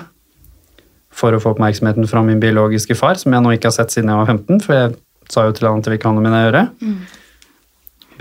[1.11, 4.11] for å få oppmerksomheten fra min biologiske far, som jeg nå ikke har sett siden
[4.11, 4.93] jeg var 15, for jeg
[5.31, 6.63] sa jo til han at det vil ikke ha noe med det å gjøre.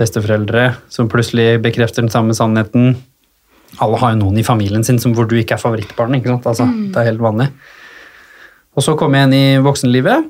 [0.01, 2.97] Besteforeldre som plutselig bekrefter den samme sannheten.
[3.79, 6.17] Alle har jo noen i familien sin som hvor du ikke er favorittbarn.
[6.19, 6.47] ikke sant?
[6.51, 7.49] Altså, Det er helt vanlig.
[8.77, 10.27] Og så kom jeg inn i voksenlivet.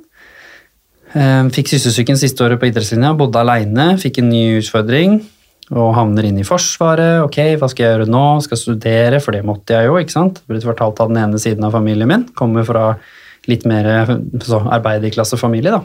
[1.14, 5.20] Eh, Fikk søstersyken siste året på idrettslinja, bodde aleine, fikk en ny utfordring
[5.70, 7.22] og havner inn i Forsvaret.
[7.24, 8.22] Ok, hva skal jeg gjøre nå?
[8.42, 9.98] Skal jeg studere, for det måtte jeg jo.
[10.02, 10.40] ikke sant?
[10.50, 12.24] Blitt fortalt av den ene siden av familien min.
[12.34, 12.96] Kommer fra
[13.46, 13.86] litt mer
[14.42, 15.82] så, arbeiderklassefamilie, da.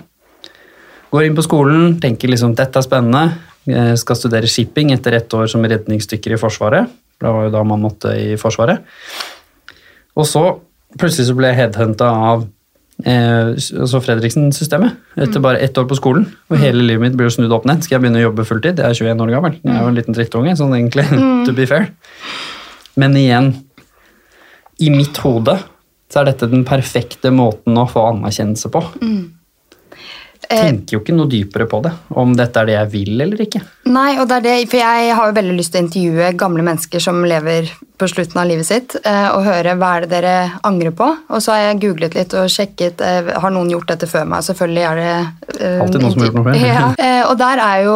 [1.14, 3.38] Går inn på skolen, tenker liksom dette er spennende.
[3.70, 6.90] Jeg skal studere shipping etter ett år som redningsdykker i Forsvaret.
[7.22, 8.84] Det var jo da man måtte i Forsvaret.
[10.16, 10.44] Og så
[11.00, 12.46] plutselig så ble jeg headhunta av
[13.04, 16.28] eh, altså Fredriksen-systemet etter bare ett år på skolen.
[16.52, 17.84] Og hele livet mitt blir jo snudd opp ned.
[17.84, 18.82] Skal jeg begynne å jobbe fulltid?
[18.82, 19.58] Jeg er 21 år gammel.
[19.62, 21.08] Jeg er jo en liten drittunge, sånn egentlig,
[21.48, 21.90] to be fair.
[23.00, 23.54] Men igjen,
[24.84, 25.58] i mitt hode
[26.12, 28.84] så er dette den perfekte måten å få anerkjennelse på.
[30.50, 33.62] Tenker jo ikke noe dypere på det, om dette er det jeg vil eller ikke.
[33.86, 36.66] Nei, og det er det, for jeg har jo veldig lyst til å intervjue gamle
[36.66, 40.34] mennesker som lever på slutten av livet sitt, eh, og høre hva er det dere
[40.68, 41.08] angrer på.
[41.32, 44.44] Og så har jeg googlet litt og sjekket eh, har noen gjort dette før meg.
[44.50, 45.12] Selvfølgelig er det
[45.62, 46.62] eh, Alltid noen som har gjort noe før.
[46.66, 46.88] Ja.
[47.06, 47.96] Eh, Og der er jo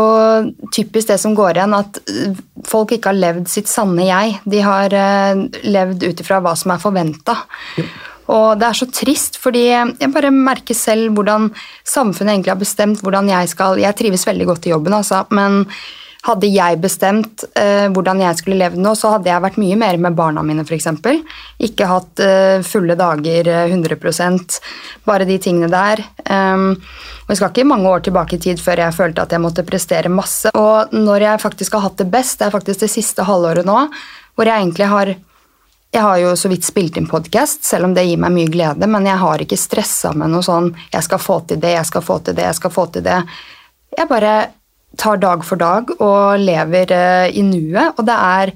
[0.74, 4.38] typisk det som går igjen, at eh, folk ikke har levd sitt sanne jeg.
[4.50, 7.36] De har eh, levd ut ifra hva som er forventa.
[8.30, 11.50] Og det er så trist, fordi jeg bare merker selv hvordan
[11.88, 15.64] samfunnet egentlig har bestemt hvordan jeg skal Jeg trives veldig godt i jobben, altså, men
[16.28, 20.00] hadde jeg bestemt eh, hvordan jeg skulle levd nå, så hadde jeg vært mye mer
[20.04, 20.90] med barna mine, f.eks.
[21.64, 24.60] Ikke hatt eh, fulle dager eh, 100
[25.08, 26.04] bare de tingene der.
[26.28, 26.74] Um,
[27.24, 29.64] og Jeg skal ikke mange år tilbake i tid før jeg følte at jeg måtte
[29.64, 30.52] prestere masse.
[30.60, 33.80] Og når jeg faktisk har hatt det best, det er faktisk det siste halvåret nå,
[34.36, 35.16] hvor jeg egentlig har
[35.92, 38.88] jeg har jo så vidt spilt inn podkast, selv om det gir meg mye glede,
[38.90, 42.02] men jeg har ikke stressa med noe sånn 'jeg skal få til det, jeg skal
[42.02, 43.24] få til det', jeg skal få til det.
[43.98, 44.50] Jeg bare
[44.98, 48.54] tar dag for dag og lever eh, i nuet, og det er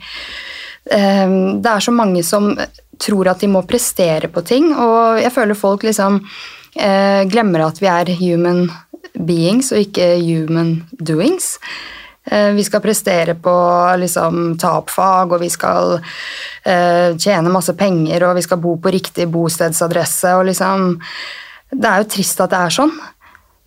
[0.92, 1.28] eh,
[1.62, 2.58] Det er så mange som
[3.00, 6.22] tror at de må prestere på ting, og jeg føler folk liksom
[6.76, 8.70] eh, glemmer at vi er human
[9.14, 11.58] beings og ikke human doings.
[12.26, 13.54] Eh, Vi skal prestere på
[14.00, 15.98] liksom, ta og vi skal
[16.64, 20.36] eh, tjene masse penger, og vi skal bo på riktig bostedsadresse.
[20.38, 21.00] og liksom,
[21.70, 22.96] Det er jo trist at det er sånn.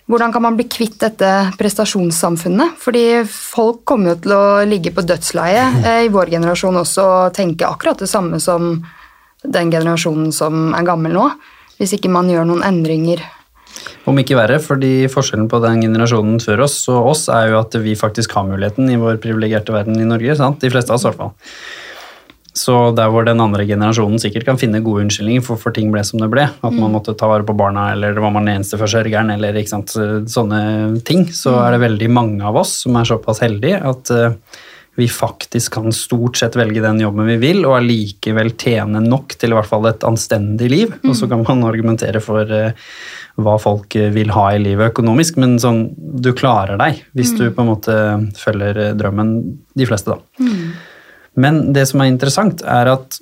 [0.07, 2.77] Hvordan kan man bli kvitt dette prestasjonssamfunnet?
[2.79, 7.35] Fordi folk kommer jo til å ligge på dødsleiet eh, i vår generasjon også og
[7.35, 8.79] tenke akkurat det samme som
[9.42, 11.27] den generasjonen som er gammel nå.
[11.77, 13.21] Hvis ikke man gjør noen endringer.
[14.07, 17.75] Om ikke verre, fordi forskjellen på den generasjonen før oss og oss er jo at
[17.83, 20.37] vi faktisk har muligheten i vår privilegerte verden i Norge.
[20.39, 20.61] sant?
[20.62, 21.35] De fleste av oss i hvert fall.
[22.57, 26.01] Så der hvor den andre generasjonen sikkert kan finne gode unnskyldninger for for ting ble
[26.09, 28.79] som det ble, at man måtte ta vare på barna, eller var man den eneste
[28.81, 30.62] forsørgeren, eller ikke sant, sånne
[31.05, 34.39] ting, så er det veldig mange av oss som er såpass heldige at eh,
[34.97, 39.53] vi faktisk kan stort sett velge den jobben vi vil, og allikevel tjene nok til
[39.53, 40.95] i hvert fall et anstendig liv.
[41.05, 42.73] Og så kan man argumentere for uh,
[43.37, 47.49] hva folk eh, vil ha i livet økonomisk, men sånn, du klarer deg hvis du
[47.51, 47.97] på en måte
[48.41, 49.33] følger eh, drømmen,
[49.77, 50.47] de fleste, da.
[51.37, 53.19] Men det som er interessant, er at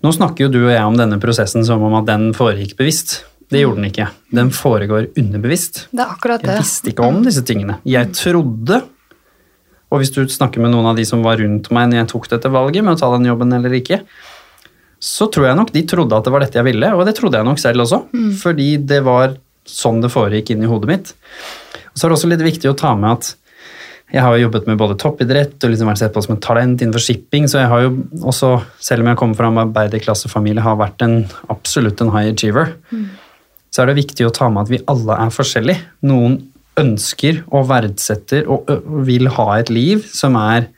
[0.00, 3.18] nå snakker jo du og jeg om denne prosessen som om at den foregikk bevisst.
[3.50, 4.06] Det gjorde den ikke.
[4.32, 5.82] Den foregår underbevisst.
[5.90, 6.54] Det er akkurat det.
[6.54, 7.76] Jeg visste ikke om disse tingene.
[7.84, 8.80] Jeg trodde,
[9.90, 12.28] og hvis du snakker med noen av de som var rundt meg når jeg tok
[12.30, 14.00] dette valget med å ta den jobben eller ikke,
[15.00, 17.40] så tror jeg nok de trodde at det var dette jeg ville, og det trodde
[17.40, 18.02] jeg nok selv også.
[18.42, 19.34] Fordi det var
[19.68, 21.12] sånn det foregikk inn i hodet mitt.
[21.90, 23.30] Og så er det også litt viktig å ta med at
[24.10, 26.80] jeg har jo jobbet med både toppidrett og liksom vært sett på som et talent
[26.82, 27.90] innenfor shipping, så jeg har jo
[28.26, 31.20] også, selv om jeg kommer fra en arbeiderklassefamilie, har vært en
[31.52, 32.74] absolutt en high achiever.
[33.70, 35.84] Så er det viktig å ta med at vi alle er forskjellige.
[36.10, 36.40] Noen
[36.80, 38.70] ønsker og verdsetter og
[39.06, 40.68] vil ha et liv som er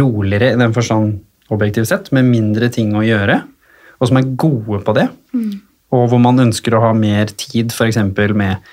[0.00, 1.20] roligere i den forstand
[1.52, 3.38] objektivt sett, med mindre ting å gjøre,
[4.00, 5.06] og som er gode på det.
[5.94, 8.00] Og hvor man ønsker å ha mer tid f.eks.
[8.34, 8.66] med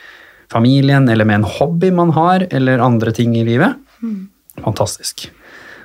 [0.51, 3.77] familien, eller med en hobby man har, eller andre ting i livet.
[4.63, 5.27] Fantastisk.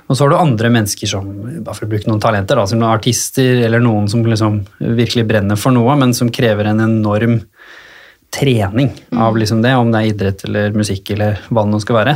[0.09, 1.27] Og så har du andre mennesker som
[1.61, 5.59] bare for å bruke noen talenter, da, som artister eller noen som liksom virkelig brenner
[5.61, 7.37] for noe, men som krever en enorm
[8.33, 11.99] trening av liksom det, om det er idrett eller musikk eller hva det nå skal
[12.01, 12.15] være.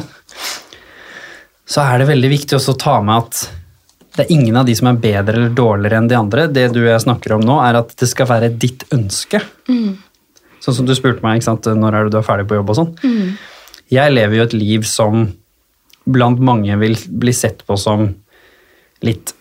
[1.66, 3.44] Så er det veldig viktig også å ta med at
[4.14, 6.46] det er ingen av de som er bedre eller dårligere enn de andre.
[6.54, 9.42] Det du og jeg snakker om nå, er at det skal være ditt ønske.
[10.62, 11.66] Sånn som du spurte meg, ikke sant?
[11.66, 12.92] når er du er ferdig på jobb og sånn.
[13.92, 15.26] Jeg lever jo et liv som
[16.04, 18.06] blant mange vil bli sett på som
[19.04, 19.34] litt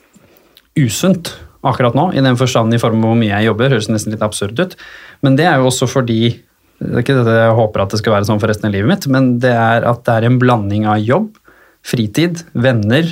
[0.78, 4.14] usunt akkurat nå, i den forstand i form av hvor mye jeg jobber, høres nesten
[4.14, 4.74] litt absurd ut.
[5.22, 6.40] Men det er jo også fordi
[6.82, 8.90] det er ikke det jeg håper at det skal være sånn for resten av livet
[8.90, 11.30] mitt, men det er at det er en blanding av jobb,
[11.86, 13.08] fritid, venner,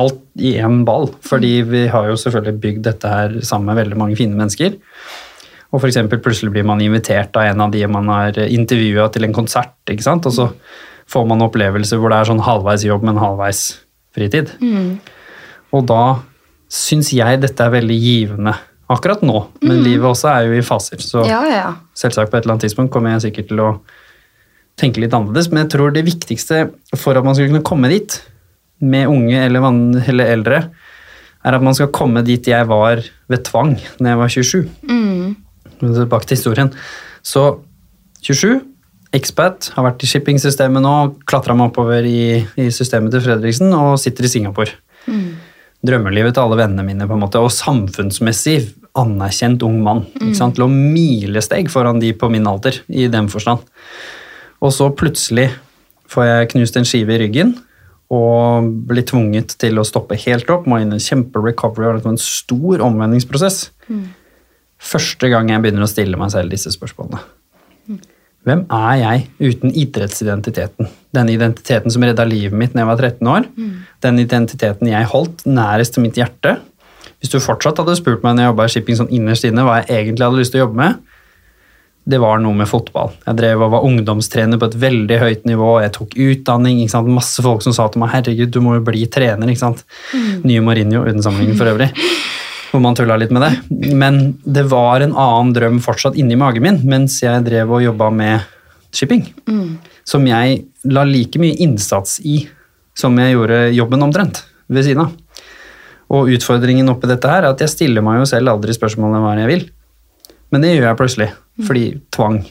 [0.00, 1.10] alt i én ball.
[1.24, 4.74] Fordi vi har jo selvfølgelig bygd dette her sammen med veldig mange fine mennesker.
[5.74, 6.00] Og f.eks.
[6.14, 10.06] plutselig blir man invitert av en av de man har intervjua til en konsert, ikke
[10.06, 10.26] sant?
[10.26, 10.50] og så
[11.10, 13.64] får man opplevelser hvor det er sånn halvveis jobb, men halvveis
[14.14, 14.54] fritid.
[15.74, 16.02] Og da
[16.70, 18.54] syns jeg dette er veldig givende
[18.92, 21.00] akkurat nå, men livet også er jo i faser.
[21.00, 21.68] Så Ja, ja.
[21.96, 23.70] selvsagt på et eller annet tidspunkt kommer jeg sikkert til å
[24.80, 26.66] tenke litt annerledes, men jeg tror det viktigste
[26.98, 28.18] for at man skal kunne komme dit,
[28.84, 30.58] med unge eller, vann, eller eldre,
[31.44, 34.60] er at man skal komme dit jeg var ved tvang når jeg var 27.
[35.84, 36.70] Tilbake til historien.
[37.24, 37.44] Så
[38.24, 38.60] 27,
[39.14, 40.94] expat, har vært i shippingsystemet nå,
[41.28, 44.74] klatra meg oppover i, i systemet til Fredriksen og sitter i Singapore.
[45.84, 48.58] Drømmelivet til alle vennene mine, på en måte, og samfunnsmessig
[48.96, 50.04] anerkjent ung mann.
[50.20, 50.60] Ikke sant?
[50.60, 53.64] Lå milesteg foran de på min alder, i den forstand.
[54.64, 55.50] Og så plutselig
[56.10, 57.56] får jeg knust en skive i ryggen
[58.14, 60.68] og blir tvunget til å stoppe helt opp.
[60.70, 63.66] Må inn i en kjempe-recovery og en stor omvendingsprosess.
[64.84, 67.22] Første gang jeg begynner å stille meg selv disse spørsmålene.
[68.44, 70.88] Hvem er jeg uten idrettsidentiteten?
[71.16, 73.48] Den identiteten som redda livet mitt da jeg var 13 år.
[74.04, 76.58] Den identiteten jeg holdt nærest til mitt hjerte.
[77.20, 79.80] Hvis du fortsatt hadde spurt meg når jeg jobba i shipping sånn innerst inne, hva
[79.80, 80.98] jeg egentlig hadde lyst til å jobbe med,
[82.04, 83.14] det var noe med fotball.
[83.24, 85.70] Jeg drev og var ungdomstrener på et veldig høyt nivå.
[85.80, 86.82] Jeg tok utdanning.
[86.82, 87.08] ikke sant?
[87.08, 89.48] Masse folk som sa til meg 'herregud, du må jo bli trener'.
[89.48, 89.84] ikke sant?
[90.44, 91.88] Nye Mourinho, uten sammenligning for øvrig.
[92.74, 93.52] Hvor man tulla litt med det.
[93.94, 98.08] Men det var en annen drøm fortsatt inni magen min mens jeg drev og jobba
[98.10, 98.48] med
[98.90, 99.28] shipping.
[100.02, 102.40] Som jeg la like mye innsats i
[102.98, 105.14] som jeg gjorde jobben omtrent ved siden av.
[106.14, 109.38] Og utfordringen oppi dette her er at jeg stiller meg jo selv aldri spørsmålet hva
[109.38, 109.64] jeg vil.
[110.52, 111.30] Men det gjør jeg plutselig,
[111.66, 111.84] fordi
[112.14, 112.42] tvang.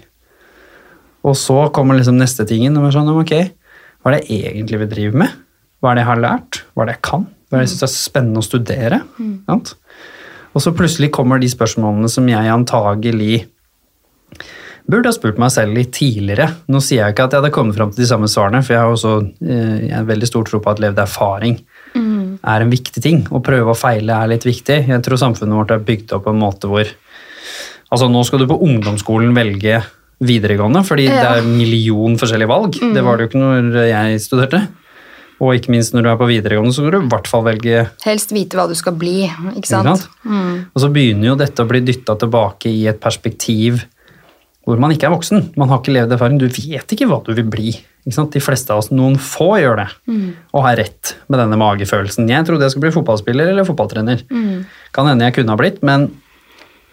[1.24, 2.76] Og så kommer liksom neste tingen.
[2.80, 3.36] Og sånn, ok,
[4.04, 5.36] Hva er det jeg egentlig vil drive med?
[5.80, 6.58] Hva er det jeg har lært?
[6.74, 7.22] Hva er det jeg kan?
[7.48, 8.98] Hva er det jeg syns er spennende å studere?
[9.48, 9.76] Sant?
[10.54, 13.46] Og så plutselig kommer de spørsmålene som jeg antagelig
[14.90, 16.50] burde ha spurt meg selv litt tidligere.
[16.72, 18.84] Nå sier jeg ikke at jeg hadde kommet fram til de samme svarene, for jeg
[18.84, 19.14] har også
[19.46, 21.58] eh, jeg har veldig stor tro på at levd erfaring
[22.44, 23.24] er en viktig ting.
[23.32, 24.84] Å prøve og feile er litt viktig.
[24.90, 26.92] Jeg tror samfunnet vårt er bygd opp på en måte hvor
[27.94, 29.76] Altså, nå skal du på ungdomsskolen velge
[30.26, 32.80] videregående, fordi det er en million forskjellige valg.
[32.96, 34.62] Det var det jo ikke når jeg studerte.
[35.44, 37.82] Og ikke minst når du er på videregående, så kan du i hvert fall velge
[38.06, 39.26] Helst vite hva du skal bli,
[39.58, 40.06] ikke sant?
[40.24, 40.70] Mm.
[40.72, 43.84] Og så begynner jo dette å bli dytta tilbake i et perspektiv
[44.64, 45.50] hvor man ikke er voksen.
[45.60, 46.38] Man har ikke levd erfaring.
[46.40, 47.74] Du vet ikke hva du vil bli.
[48.06, 48.32] Ikke sant?
[48.32, 49.88] De fleste av oss, noen få gjør det,
[50.56, 52.30] og har rett med denne magefølelsen.
[52.32, 54.24] Jeg trodde jeg skulle bli fotballspiller eller fotballtrener.
[54.96, 56.08] Kan hende jeg kunne ha blitt, men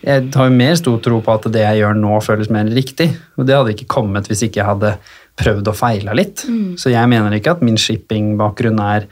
[0.00, 3.10] jeg har jo mer stor tro på at det jeg gjør nå, føles mer riktig.
[3.36, 4.94] Og det hadde ikke kommet hvis ikke jeg hadde
[5.40, 6.44] prøvd og feila litt.
[6.80, 9.08] Så jeg mener ikke at min shippingbakgrunn er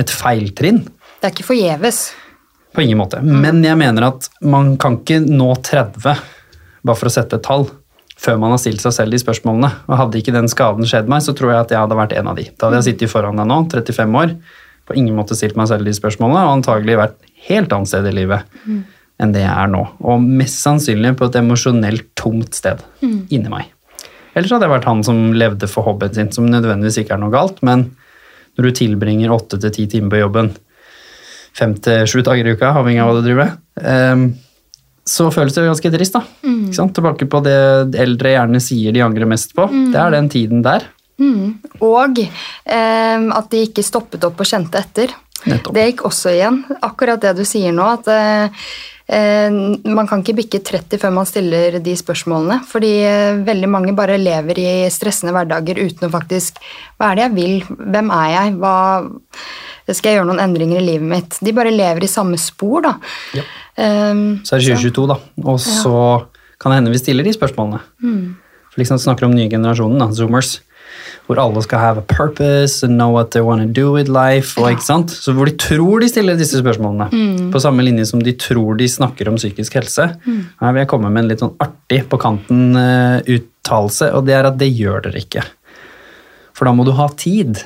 [0.00, 0.84] et feiltrinn.
[1.20, 2.02] Det er ikke forgjeves.
[2.76, 3.20] På ingen måte.
[3.24, 6.20] Men jeg mener at man kan ikke nå 30,
[6.86, 7.66] bare for å sette et tall,
[8.20, 9.72] før man har stilt seg selv de spørsmålene.
[9.88, 12.30] Og hadde ikke den skaden skjedd meg, så tror jeg at jeg hadde vært en
[12.30, 12.46] av de.
[12.54, 14.36] Da hadde jeg sittet foran deg nå, 35 år,
[14.88, 18.16] på ingen måte stilt meg selv de spørsmålene, og antagelig vært helt annet sted i
[18.22, 18.56] livet
[19.20, 19.82] enn det jeg er nå.
[20.08, 23.68] Og mest sannsynlig på et emosjonelt tomt sted inni meg.
[24.40, 27.34] Ellers hadde jeg vært han som levde for hobbyen sin, som nødvendigvis ikke er noe
[27.34, 27.90] galt, men
[28.56, 30.54] når du tilbringer åtte til ti timer på jobben
[31.56, 34.24] fem til sju dager i uka, avhengig av hva du driver med, ehm,
[35.10, 36.14] så føles det ganske trist.
[36.14, 36.22] da.
[36.46, 36.94] Ikke sant?
[36.94, 39.66] Tilbake på det eldre gjerne sier de angrer mest på.
[39.90, 40.86] Det er den tiden der.
[41.84, 45.12] Og eh, at de ikke stoppet opp og kjente etter.
[45.50, 45.74] Nettopp.
[45.74, 46.62] Det gikk også igjen.
[46.84, 48.68] Akkurat det du sier nå, at eh,
[49.10, 52.60] man kan ikke bikke 30 før man stiller de spørsmålene.
[52.70, 56.60] Fordi eh, veldig mange bare lever i stressende hverdager uten å faktisk
[57.00, 57.56] Hva er det jeg vil?
[57.90, 58.54] Hvem er jeg?
[58.60, 58.74] Hva
[59.90, 61.38] skal jeg gjøre noen endringer i livet mitt?
[61.42, 62.94] De bare lever i samme spor, da.
[63.34, 63.42] Ja.
[63.74, 64.14] Eh,
[64.46, 65.18] Så er det 2022, da.
[65.46, 65.96] Og så
[66.60, 67.80] kan det hende vi stiller de spørsmålene.
[68.70, 70.60] For liksom snakker om nye generasjonen, da, zoomers.
[71.26, 74.56] Hvor alle skal have a purpose and know what they want to do with life.
[74.60, 75.10] Og, ikke sant?
[75.10, 77.50] Så Hvor de tror de stiller disse spørsmålene.
[77.52, 80.08] På samme linje som de tror de snakker om psykisk helse.
[80.60, 84.58] Her vil jeg komme med en litt sånn artig på kanten-uttalelse, og det er at
[84.60, 85.44] det gjør dere ikke.
[86.56, 87.62] For da må du ha tid.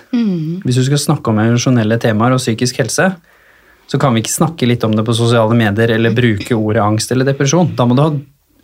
[0.64, 3.08] Hvis du skal snakke om emosjonelle temaer og psykisk helse,
[3.90, 7.10] så kan vi ikke snakke litt om det på sosiale medier eller bruke ordet angst
[7.12, 7.74] eller depresjon.
[7.76, 8.12] Da må du ha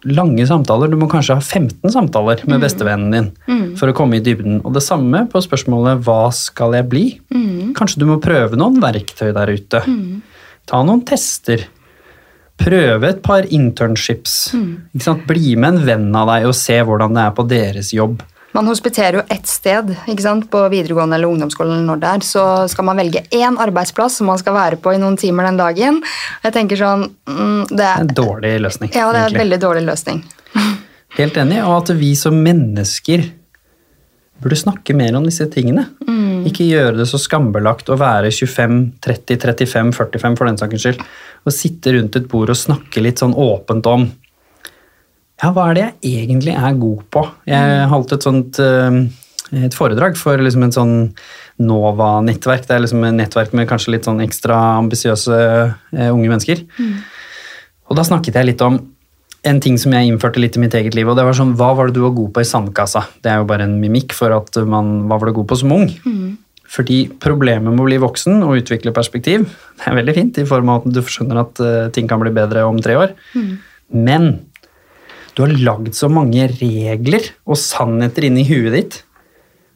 [0.04, 0.88] lange samtaler.
[0.88, 4.60] Du må kanskje ha 15 samtaler med bestevennen din for å komme i dybden.
[4.64, 7.20] Og det samme på spørsmålet 'hva skal jeg bli'?
[7.74, 9.82] Kanskje du må prøve noen verktøy der ute.
[10.66, 11.66] Ta noen tester.
[12.60, 14.54] Prøve et par internships.
[14.94, 15.26] Ikke sant?
[15.26, 18.22] Bli med en venn av deg og se hvordan det er på deres jobb.
[18.52, 20.48] Man hospiterer jo ett sted ikke sant?
[20.50, 21.72] på videregående eller ungdomsskolen.
[21.72, 24.94] eller når det er, Så skal man velge én arbeidsplass som man skal være på
[24.94, 26.02] i noen timer den dagen.
[26.42, 28.90] Jeg tenker sånn, mm, det er en dårlig løsning.
[28.94, 30.24] ja, det er en veldig dårlig løsning.
[31.18, 33.30] Helt enig, og at vi som mennesker
[34.40, 35.86] burde snakke mer om disse tingene.
[36.48, 41.02] Ikke gjøre det så skambelagt å være 25, 30, 35, 45 for den saks skyld.
[41.44, 44.06] Og sitte rundt et bord og snakke litt sånn åpent om
[45.40, 47.24] ja, hva er det jeg egentlig er god på?
[47.48, 49.00] Jeg holdt et sånt eh,
[49.50, 50.94] et foredrag for liksom en sånn
[51.60, 52.66] NOVA-nettverk.
[52.68, 56.62] Det er liksom et nettverk med kanskje litt sånn ekstra ambisiøse eh, unge mennesker.
[57.90, 58.78] Og da snakket jeg litt om
[59.48, 61.72] en ting som jeg innførte litt i mitt eget liv, og det var sånn Hva
[61.72, 63.06] var det du var god på i sandkassa?
[63.24, 65.72] Det er jo bare en mimikk for at man Hva var du god på som
[65.72, 65.88] ung?
[66.70, 70.68] Fordi problemet med å bli voksen og utvikle perspektiv Det er veldig fint i form
[70.68, 73.16] av at du skjønner at eh, ting kan bli bedre om tre år.
[73.90, 74.28] Men
[75.34, 78.98] du har lagd så mange regler og sannheter inni huet ditt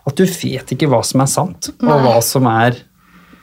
[0.05, 2.01] at du vet ikke hva som er sant, og Nei.
[2.05, 2.77] hva som er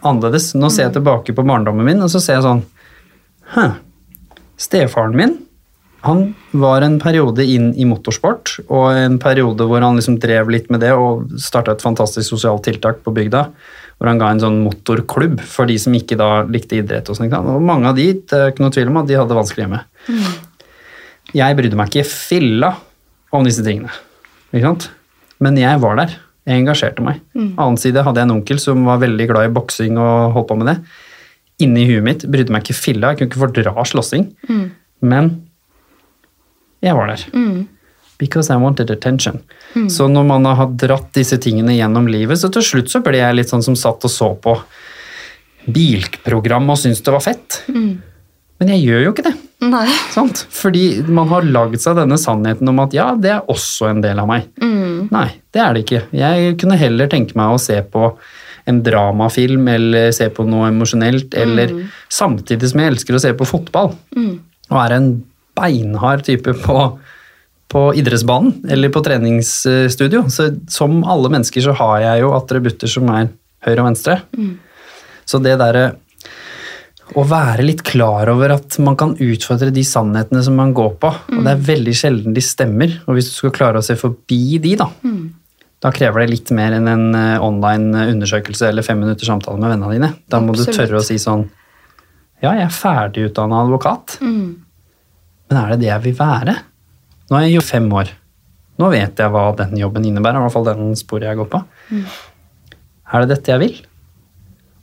[0.06, 0.52] annerledes.
[0.58, 2.66] Nå ser jeg tilbake på barndommen min, og så ser jeg sånn
[3.56, 3.66] Hæ.
[4.62, 5.40] Stefaren min
[6.02, 10.72] han var en periode inn i motorsport, og en periode hvor han liksom drev litt
[10.74, 13.44] med det og starta et fantastisk sosialt tiltak på bygda.
[14.00, 17.12] Hvor han ga en sånn motorklubb for de som ikke da likte idrett.
[17.12, 17.36] Og sånt.
[17.38, 19.84] Og mange av de det er ikke noe tvil om at de hadde vanskelig hjemme.
[21.38, 22.74] Jeg brydde meg ikke filla
[23.32, 23.92] om disse tingene.
[24.52, 24.90] Ikke sant?
[25.42, 26.18] Men jeg var der.
[26.50, 27.22] Jeg engasjerte meg.
[27.62, 30.58] Annen side hadde jeg en onkel som var veldig glad i boksing og holdt på
[30.60, 30.78] med det.
[31.62, 33.12] Inni huet mitt brydde meg ikke filla.
[33.14, 34.26] Jeg kunne ikke fordra slåssing.
[35.06, 35.30] Men
[36.82, 37.24] jeg var der.
[38.22, 39.40] Because I wanted attention.
[39.90, 43.38] Så når man har dratt disse tingene gjennom livet, så til slutt så ble jeg
[43.38, 44.58] litt sånn som satt og så på
[45.72, 47.62] bilprogram og syntes det var fett.
[48.62, 49.34] Men jeg gjør jo ikke det.
[49.66, 49.88] Nei.
[50.14, 50.44] Sant?
[50.54, 54.22] Fordi man har lagd seg denne sannheten om at ja, det er også en del
[54.22, 54.48] av meg.
[55.12, 56.02] Nei, det er det ikke.
[56.14, 58.12] Jeg kunne heller tenke meg å se på
[58.70, 61.74] en dramafilm eller se på noe emosjonelt, eller
[62.14, 63.96] samtidig som jeg elsker å se på fotball.
[64.70, 65.10] Og er en
[65.58, 66.78] beinhard type på,
[67.74, 70.28] på idrettsbanen eller på treningsstudio.
[70.30, 73.34] Så som alle mennesker så har jeg jo attributter som er
[73.66, 74.22] høyre og venstre.
[75.26, 75.92] Så det derre
[77.18, 81.12] å være litt klar over at man kan utfordre de sannhetene som man går på.
[81.36, 82.94] Og det er veldig sjelden de stemmer.
[83.06, 84.88] Og hvis du skal klare å se forbi de, da,
[85.84, 89.74] da krever det litt mer enn en eh, online undersøkelse eller fem minutters samtale med
[89.74, 90.12] vennene dine.
[90.32, 90.72] Da må Absolutt.
[90.72, 91.48] du tørre å si sånn
[92.42, 96.56] Ja, jeg er ferdigutdanna advokat, men er det det jeg vil være?
[97.30, 98.10] Nå har jeg jo fem år.
[98.82, 101.60] Nå vet jeg hva den jobben innebærer, i hvert fall den sporet jeg går på.
[103.12, 103.76] Er det dette jeg vil?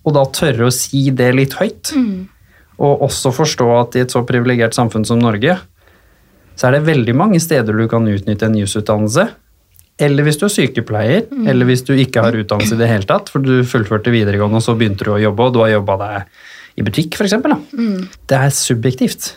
[0.07, 1.93] Og da tørre å si det litt høyt.
[2.79, 5.57] Og også forstå at i et så privilegert samfunn som Norge,
[6.59, 9.29] så er det veldig mange steder du kan utnytte en jusutdannelse.
[9.99, 13.29] Eller hvis du er sykepleier, eller hvis du ikke har utdannelse i det hele tatt,
[13.33, 16.79] for du fullførte videregående, og så begynte du å jobbe, og du har jobba deg
[16.79, 17.35] i butikk, f.eks.
[18.31, 19.33] Det er subjektivt.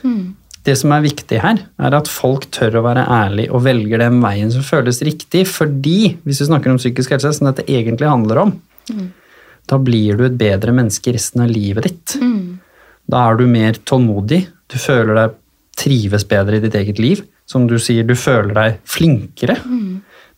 [0.61, 4.19] Det som er viktig her, er at folk tør å være ærlig og velger den
[4.21, 8.43] veien som føles riktig, fordi, hvis vi snakker om psykisk helse, som dette egentlig handler
[8.43, 8.53] om,
[9.69, 12.15] da blir du et bedre menneske resten av livet ditt.
[13.11, 15.37] Da er du mer tålmodig, du føler deg
[15.81, 17.23] trives bedre i ditt eget liv.
[17.45, 19.57] Som du sier, du føler deg flinkere,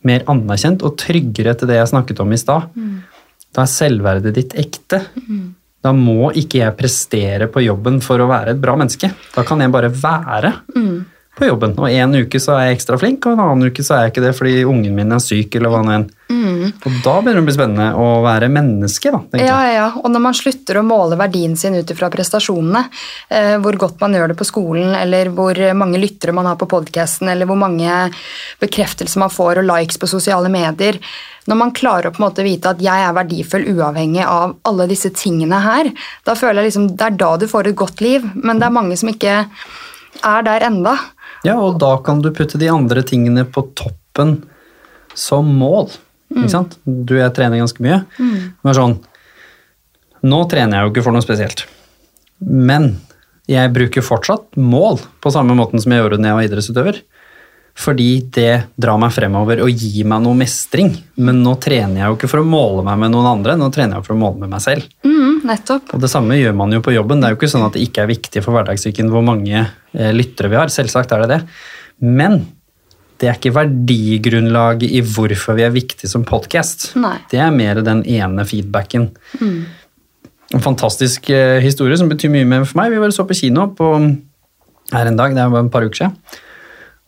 [0.04, 2.70] mer anerkjent og tryggere til det jeg snakket om i stad.
[3.54, 5.02] Da er selvverdet ditt ekte.
[5.84, 9.10] Da må ikke jeg prestere på jobben for å være et bra menneske.
[9.34, 10.52] Da kan jeg bare være
[11.36, 11.74] på jobben.
[11.78, 14.14] Og en uke så er jeg ekstra flink, og en annen uke så er jeg
[14.14, 15.54] ikke det fordi ungen min er syk.
[15.54, 16.08] eller hva nå enn.
[16.30, 19.10] Og da begynner det å bli spennende å være menneske.
[19.12, 22.86] da, Ja, ja, og når man slutter å måle verdien sin ut ifra prestasjonene,
[23.28, 26.68] eh, hvor godt man gjør det på skolen, eller hvor mange lyttere man har på
[26.70, 28.10] podcasten, eller hvor mange
[28.60, 30.98] bekreftelser man får og likes på sosiale medier,
[31.44, 34.86] når man klarer å på en måte vite at jeg er verdifull uavhengig av alle
[34.88, 35.90] disse tingene her,
[36.24, 38.78] da føler jeg liksom det er da du får et godt liv, men det er
[38.78, 39.42] mange som ikke
[40.24, 40.96] er der enda.
[41.44, 44.38] Ja, og da kan du putte de andre tingene på toppen
[45.14, 45.92] som mål.
[46.34, 46.78] Ikke sant?
[46.84, 48.02] Du, jeg trener ganske mye.
[48.18, 49.00] Men sånn
[50.24, 51.66] Nå trener jeg jo ikke for noe spesielt.
[52.40, 52.94] Men
[53.50, 57.00] jeg bruker fortsatt mål på samme måten som jeg gjorde da jeg var idrettsutøver.
[57.74, 60.92] Fordi det drar meg fremover og gir meg noe mestring.
[61.18, 63.98] Men nå trener jeg jo ikke for å måle meg med noen andre, nå trener
[63.98, 64.86] jeg for å måle med meg selv.
[65.04, 65.90] Mm, nettopp.
[65.96, 67.20] Og det samme gjør man jo på jobben.
[67.20, 70.12] Det er jo ikke sånn at det ikke er viktig for hverdagssyken hvor mange eh,
[70.14, 70.72] lyttere vi har.
[70.72, 71.40] Selvsagt er det det.
[72.00, 72.44] Men
[73.22, 76.92] det er ikke verdigrunnlaget i hvorfor vi er viktige som podkast.
[77.30, 79.10] Det er mer den ene feedbacken.
[80.54, 82.92] En fantastisk eh, historie som betyr mye mer for meg.
[82.92, 83.92] Vi bare så på kino på,
[84.92, 86.18] her en dag, det var et par uker siden.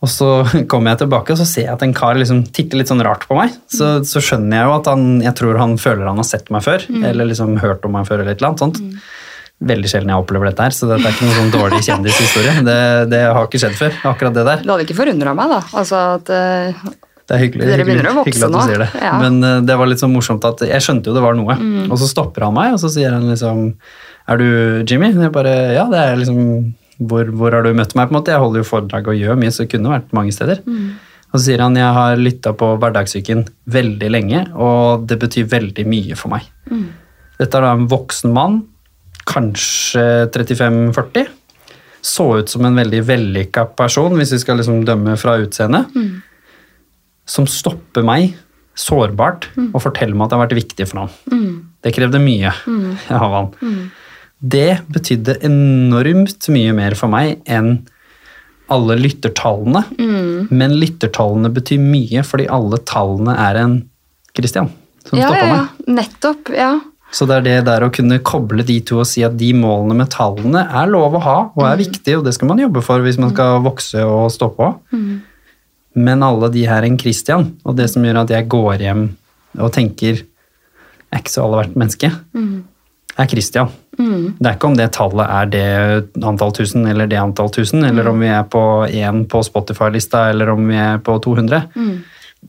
[0.05, 0.31] Og så
[0.71, 3.27] kommer jeg tilbake og så ser jeg at en kar liksom titter litt sånn rart
[3.29, 3.55] på meg.
[3.71, 6.65] Så, så skjønner jeg jo at han jeg tror han føler han har sett meg
[6.65, 8.23] før, eller liksom hørt om meg før.
[8.23, 8.83] eller et eller annet sånt.
[9.57, 12.55] Veldig sjelden jeg opplever dette her, så dette er ikke noen sånn dårlig kjendishistorie.
[12.67, 12.79] Det,
[13.09, 14.59] det har ikke skjedd før, akkurat det der.
[14.61, 15.61] Det hadde ikke forundra meg, da.
[15.81, 16.89] Altså at uh,
[17.23, 18.65] Det er hyggelig, Dere begynner å vokse nå.
[18.69, 18.89] det.
[19.01, 19.15] Ja.
[19.17, 19.23] Mm.
[19.25, 21.57] Men uh, det var litt sånn morsomt at jeg skjønte jo det var noe.
[21.87, 23.71] Og så stopper han meg, og så sier han liksom
[24.29, 24.47] Er du
[24.85, 25.09] Jimmy?
[25.15, 28.07] Jeg bare Ja, det er liksom hvor, hvor har du møtt meg?
[28.07, 28.33] på en måte?
[28.33, 30.63] Jeg holder jo foredrag og gjør mye, så det kunne vært mange steder.
[30.65, 30.95] Mm.
[31.27, 35.85] Og så sier han jeg har lytta på Hverdagssyken veldig lenge, og det betyr veldig
[35.89, 36.47] mye for meg.
[36.71, 36.87] Mm.
[37.37, 38.61] Dette er da en voksen mann,
[39.27, 40.03] kanskje
[40.33, 41.27] 35-40.
[42.07, 45.91] Så ut som en veldig vellykka person, hvis vi skal liksom dømme fra utseendet.
[47.27, 48.35] Som stopper meg
[48.77, 51.57] sårbart og forteller meg at det har vært viktig for ham.
[51.83, 52.53] Det krevde mye
[53.23, 53.51] av han.
[54.37, 57.79] Det betydde enormt mye mer for meg enn
[58.71, 59.81] alle lyttertallene.
[60.53, 63.77] Men lyttertallene betyr mye fordi alle tallene er en
[64.37, 64.69] Christian
[65.07, 65.57] som Ja, stoppa ja, ja.
[65.57, 65.91] meg.
[65.97, 66.49] Nettopp.
[66.53, 66.71] Ja.
[67.11, 69.95] Så det er det der å kunne koble de to og si at de målene
[69.95, 72.99] med tallene er lov å ha og er viktig, og det skal man jobbe for
[73.05, 74.71] hvis man skal vokse og stå på.
[75.97, 79.05] Men alle de her en Christian, og det som gjør at jeg går hjem
[79.57, 82.11] og tenker jeg er ikke så alle hvert menneske,
[83.17, 83.71] er Christian.
[83.97, 88.11] Det er ikke om det tallet er det antall tusen eller det antall tusen, eller
[88.11, 91.63] om vi er på én på Spotify-lista eller om vi er på 200.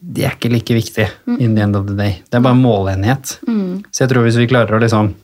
[0.00, 1.06] Det er ikke like viktig
[1.38, 2.18] in the end of the day.
[2.30, 3.38] Det er bare målenighet.
[3.90, 5.14] Så jeg tror hvis vi klarer å liksom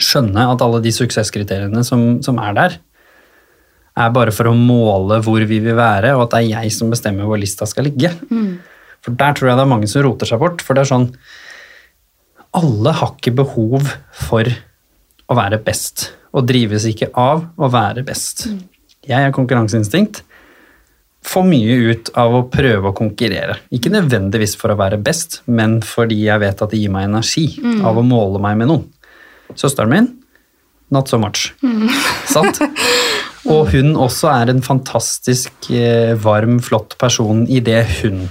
[0.00, 2.76] skjønne at alle de suksesskriteriene som, som er der,
[4.00, 6.88] er bare for å måle hvor vi vil være, og at det er jeg som
[6.92, 8.08] bestemmer hvor lista skal ligge.
[9.04, 10.62] For der tror jeg det er mange som roter seg bort.
[10.64, 11.08] For det er sånn
[12.56, 14.48] Alle har ikke behov for
[15.28, 18.46] å være best, og drives ikke av å være best.
[19.08, 20.22] Jeg er konkurranseinstinkt.
[21.22, 23.60] Får mye ut av å prøve å konkurrere.
[23.74, 27.46] Ikke nødvendigvis for å være best, men fordi jeg vet at det gir meg energi
[27.86, 28.88] av å måle meg med noen.
[29.54, 30.08] Søsteren min,
[30.90, 31.52] not so much.
[32.30, 32.58] Sant?
[33.52, 38.28] Og hun også er en fantastisk eh, varm, flott person i det hun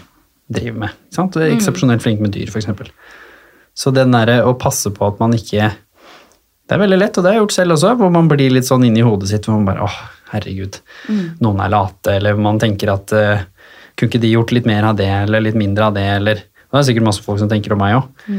[0.51, 0.99] driver med.
[1.11, 1.35] Sant?
[1.35, 2.69] Eksepsjonelt flink med dyr, f.eks.
[3.75, 5.71] Så den derre å passe på at man ikke
[6.67, 8.67] Det er veldig lett, og det har jeg gjort selv også, hvor man blir litt
[8.67, 9.95] sånn inni hodet sitt hvor man bare åh,
[10.31, 10.79] herregud,
[11.43, 13.43] noen er late, eller man tenker at uh,
[13.95, 16.79] kunne ikke de gjort litt mer av det, eller litt mindre av det, eller det
[16.79, 18.29] er sikkert masse folk som tenker om meg òg.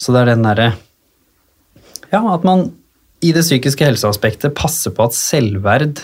[0.00, 0.72] Så det er den derre
[2.12, 2.70] Ja, at man
[3.22, 6.00] i det psykiske helseaspektet passer på at selvverd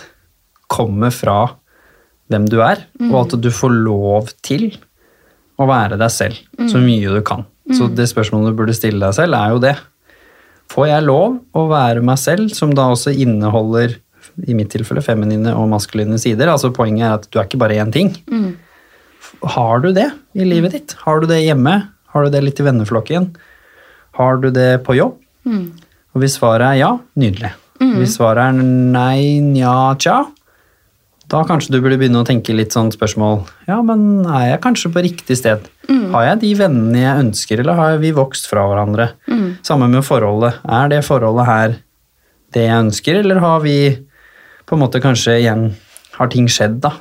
[0.70, 1.38] kommer fra
[2.28, 4.68] hvem du er, og at du får lov til
[5.58, 7.46] å være deg selv så mye du kan.
[7.74, 9.74] Så det spørsmålet du burde stille deg selv, er jo det.
[10.72, 13.96] Får jeg lov å være meg selv, som da også inneholder
[14.46, 16.50] i mitt tilfelle feminine og maskuline sider?
[16.52, 18.14] Altså Poenget er at du er ikke bare én ting.
[19.56, 20.96] Har du det i livet ditt?
[21.04, 21.76] Har du det hjemme?
[22.14, 23.30] Har du det litt i venneflokken?
[24.18, 25.18] Har du det på jobb?
[26.14, 27.52] Og hvis svaret er ja, nydelig.
[27.78, 30.24] Hvis svaret er nei, nja, tja,
[31.28, 34.90] da kanskje du burde begynne å tenke litt sånn spørsmål Ja, men er jeg kanskje
[34.94, 35.66] på riktig sted?
[36.14, 39.10] Har jeg de vennene jeg ønsker, eller har vi vokst fra hverandre?
[39.66, 40.56] Samme med forholdet.
[40.64, 41.76] Er det forholdet her
[42.56, 43.76] det jeg ønsker, eller har vi
[44.68, 45.70] på en måte kanskje igjen
[46.18, 46.94] Har ting skjedd, da?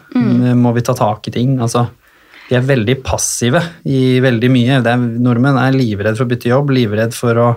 [0.56, 1.56] Må vi ta tak i ting?
[1.64, 1.88] Altså,
[2.48, 3.60] de er veldig passive
[3.90, 4.78] i veldig mye.
[4.86, 7.48] Det er, nordmenn er livredd for å bytte jobb, livredd for å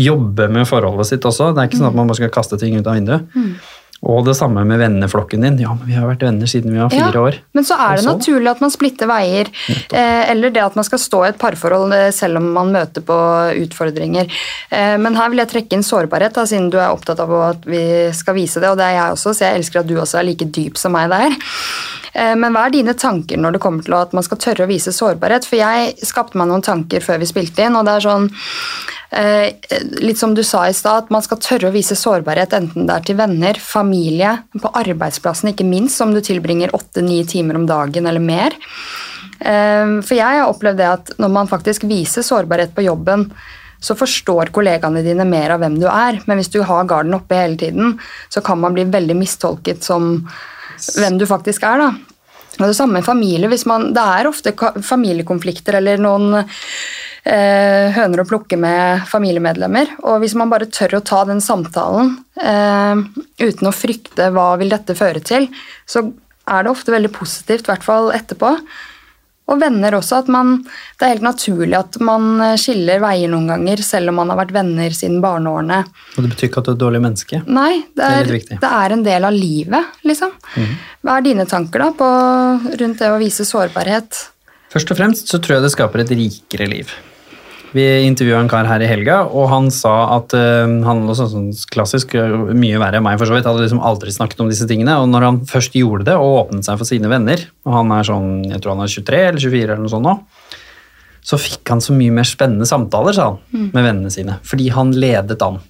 [0.00, 1.50] jobbe med forholdet sitt også.
[1.52, 3.26] Det er ikke sånn at man bare skal kaste ting ut av vinduet.
[4.00, 5.58] Og det samme med venneflokken din.
[5.60, 7.34] Ja, men vi har vært venner siden vi var fire Ja, år.
[7.52, 8.14] Men så er det så?
[8.14, 9.50] naturlig at man splitter veier,
[9.92, 13.04] eh, eller det at man skal stå i et parforhold eh, selv om man møter
[13.04, 13.18] på
[13.60, 14.24] utfordringer.
[14.70, 17.66] Eh, men her vil jeg trekke inn sårbarhet, da, siden du er opptatt av at
[17.68, 17.82] vi
[18.16, 20.28] skal vise det, og det er jeg også, så jeg elsker at du også er
[20.30, 21.36] like dyp som meg der.
[22.14, 24.70] Eh, men hva er dine tanker når det kommer til at man skal tørre å
[24.70, 25.44] vise sårbarhet?
[25.44, 28.30] For jeg skapte meg noen tanker før vi spilte inn, og det er sånn
[29.10, 32.94] litt som du sa i stad, at man skal tørre å vise sårbarhet enten det
[32.94, 38.06] er til venner, familie, på arbeidsplassen ikke minst, om du tilbringer åtte-ni timer om dagen
[38.06, 38.54] eller mer.
[39.40, 43.32] Eh, For jeg har opplevd det at når man faktisk viser sårbarhet på jobben,
[43.80, 46.20] så forstår kollegaene dine mer av hvem du er.
[46.28, 47.96] Men hvis du har garden oppe hele tiden,
[48.28, 50.28] så kan man bli veldig mistolket som
[50.98, 51.80] hvem du faktisk er.
[51.80, 51.90] da.
[52.60, 53.48] Og det samme med familie.
[53.66, 54.52] Man, det er ofte
[54.84, 56.42] familiekonflikter eller noen
[57.24, 59.96] eh, høner å plukke med familiemedlemmer.
[60.04, 63.02] Og hvis man bare tør å ta den samtalen eh,
[63.44, 65.48] uten å frykte hva vil dette føre til,
[65.86, 66.06] så
[66.50, 68.56] er det ofte veldig positivt, i hvert fall etterpå.
[69.50, 70.20] Og venner også.
[70.22, 70.60] at man,
[70.98, 74.52] Det er helt naturlig at man skiller veier noen ganger, selv om man har vært
[74.54, 75.80] venner siden barneårene.
[76.14, 77.40] Og det betyr ikke at du er et dårlig menneske.
[77.50, 78.60] Nei, det Det er er, litt viktig.
[78.62, 80.30] det er en del av livet, liksom.
[81.02, 82.10] Hva er dine tanker da på,
[82.78, 84.20] rundt det å vise sårbarhet?
[84.70, 86.94] Først og fremst så tror jeg det skaper et rikere liv.
[87.70, 91.30] Vi intervjua en kar her i helga, og han sa at uh, han var sånn,
[91.30, 94.50] sånn klassisk, eh, mye verre enn meg for så vidt, hadde liksom aldri snakket om
[94.50, 94.96] disse tingene.
[94.98, 98.08] Og når han først gjorde det og åpnet seg for sine venner, og han er
[98.08, 100.16] sånn, jeg tror han er 23 eller 24 eller noe sånt nå,
[101.30, 104.40] så fikk han så mye mer spennende samtaler, sa han, med vennene sine.
[104.50, 105.60] Fordi han ledet an.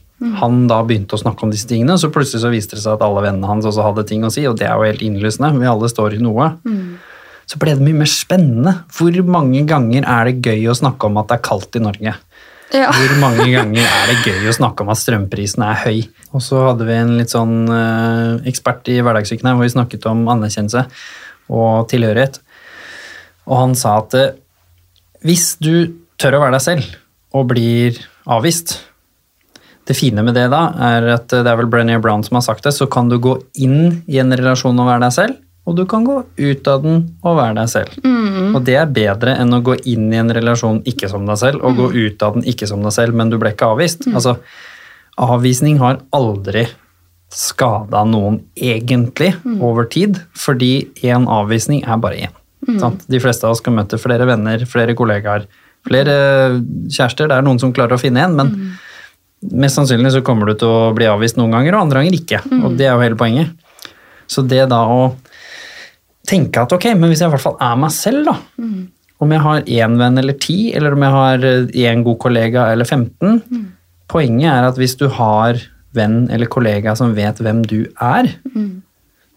[0.41, 2.97] Han da begynte å snakke om disse tingene, og så plutselig så viste det seg
[2.97, 5.53] at alle vennene hans også hadde ting å si, og det er jo helt innlysende.
[5.61, 6.53] Vi alle står i noe
[7.51, 8.77] så ble det mye mer spennende.
[8.95, 12.13] Hvor mange ganger er det gøy å snakke om at det er kaldt i Norge?
[12.71, 12.91] Ja.
[12.95, 16.05] Hvor mange ganger er det gøy å snakke om at strømprisen er høy?
[16.31, 20.07] Og så hadde vi en litt sånn eh, ekspert i hverdagssyken her, hvor vi snakket
[20.07, 20.85] om anerkjennelse
[21.51, 22.39] og tilhørighet.
[23.51, 24.37] Og han sa at eh,
[25.27, 26.95] hvis du tør å være deg selv
[27.35, 27.99] og blir
[28.31, 28.79] avvist
[29.89, 32.47] Det fine med det da er at eh, det er vel Brené Brown som har
[32.47, 35.77] sagt det, så kan du gå inn i en relasjon og være deg selv, og
[35.77, 37.97] du kan gå ut av den og være deg selv.
[38.57, 41.63] Og det er bedre enn å gå inn i en relasjon ikke som deg selv,
[41.63, 44.09] og gå ut av den ikke som deg selv, men du ble ikke avvist.
[44.11, 44.39] Altså,
[45.21, 46.67] avvisning har aldri
[47.31, 52.37] skada noen egentlig over tid, fordi én avvisning er bare én.
[52.81, 53.05] Sant?
[53.09, 55.47] De fleste av oss kan møte flere venner, flere kollegaer,
[55.87, 56.15] flere
[56.91, 57.31] kjærester.
[57.31, 60.69] Det er noen som klarer å finne en, men mest sannsynlig så kommer du til
[60.69, 62.43] å bli avvist noen ganger, og andre ganger ikke.
[62.61, 63.55] Og det er jo hele poenget.
[64.31, 65.01] Så det da å
[66.31, 68.37] tenke at ok, men hvis jeg i hvert fall er meg selv, da.
[69.21, 71.43] Om jeg har én venn eller ti, eller om jeg har
[71.91, 73.43] én god kollega eller 15.
[74.11, 75.59] Poenget er at hvis du har
[75.93, 78.31] venn eller kollega som vet hvem du er,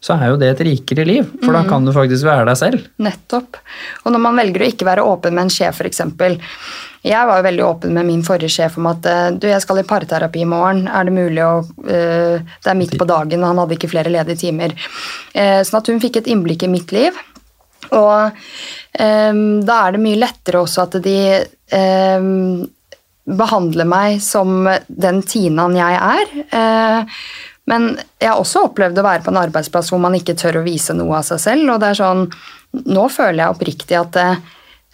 [0.04, 1.28] så er jo det et rikere liv.
[1.44, 2.88] For da kan du faktisk være deg selv.
[3.00, 3.60] Nettopp.
[4.04, 6.02] Og når man velger å ikke være åpen med en sjef, f.eks.
[7.04, 9.82] Jeg var jo veldig åpen med min forrige sjef om at eh, du, jeg skal
[9.82, 10.86] i parterapi i morgen.
[10.88, 14.14] Er det mulig å eh, Det er midt på dagen, og han hadde ikke flere
[14.14, 14.76] ledige timer.
[15.36, 17.18] Eh, sånn at hun fikk et innblikk i mitt liv.
[17.94, 18.40] Og
[18.94, 21.18] da er det mye lettere også at de
[21.76, 22.26] eh,
[23.42, 27.04] behandler meg som den Tinaen jeg er.
[27.70, 27.88] Men
[28.22, 30.96] jeg har også opplevd å være på en arbeidsplass hvor man ikke tør å vise
[30.98, 31.76] noe av seg selv.
[31.76, 32.28] og det er sånn,
[32.74, 34.22] Nå føler jeg oppriktig at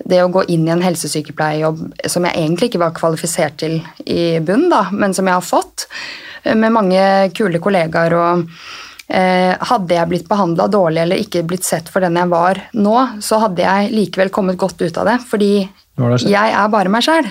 [0.06, 4.40] det, å gå inn i en helsesykepleierjobb som jeg egentlig ikke var kvalifisert til i
[4.44, 5.88] bunn, da, men som jeg har fått,
[6.44, 7.02] eh, med mange
[7.36, 8.46] kule kollegaer og
[9.10, 12.96] eh, Hadde jeg blitt behandla dårlig eller ikke blitt sett for den jeg var nå,
[13.26, 15.54] så hadde jeg likevel kommet godt ut av det, fordi
[16.00, 17.28] det jeg er bare meg sjæl.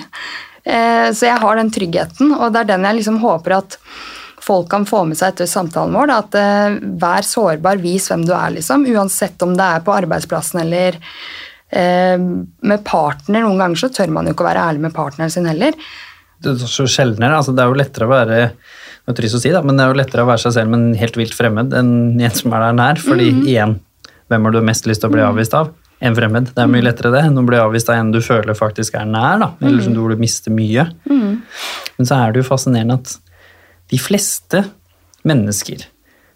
[0.63, 3.77] Eh, så jeg har den tryggheten, og det er den jeg liksom håper at
[4.43, 6.11] folk kan få med seg etter samtalen vår.
[6.11, 9.95] Da, at eh, Vær sårbar, vis hvem du er, liksom, uansett om det er på
[9.95, 10.99] arbeidsplassen eller
[11.71, 13.43] med partner.
[13.45, 15.75] Noen ganger så tør man jo ikke å være ærlig med partneren sin heller.
[16.41, 17.37] det er så sjeldnere.
[17.37, 18.39] Altså, det er jo lettere å være
[19.09, 20.69] det er trist å si da, men det er jo lettere å være seg selv
[20.69, 22.99] med en helt vilt fremmed enn en som er der nær.
[23.01, 23.79] fordi igjen,
[24.29, 25.71] hvem har du mest lyst til å bli avvist av?
[26.05, 26.51] En fremmed.
[26.53, 29.07] Det er mye lettere det enn å bli avvist av en du føler faktisk er
[29.09, 29.39] nær.
[29.41, 30.85] da, Eller som du vil miste mye.
[31.09, 31.41] mye.
[31.97, 33.15] Men så er det jo fascinerende at
[33.89, 34.61] de fleste
[35.25, 35.87] mennesker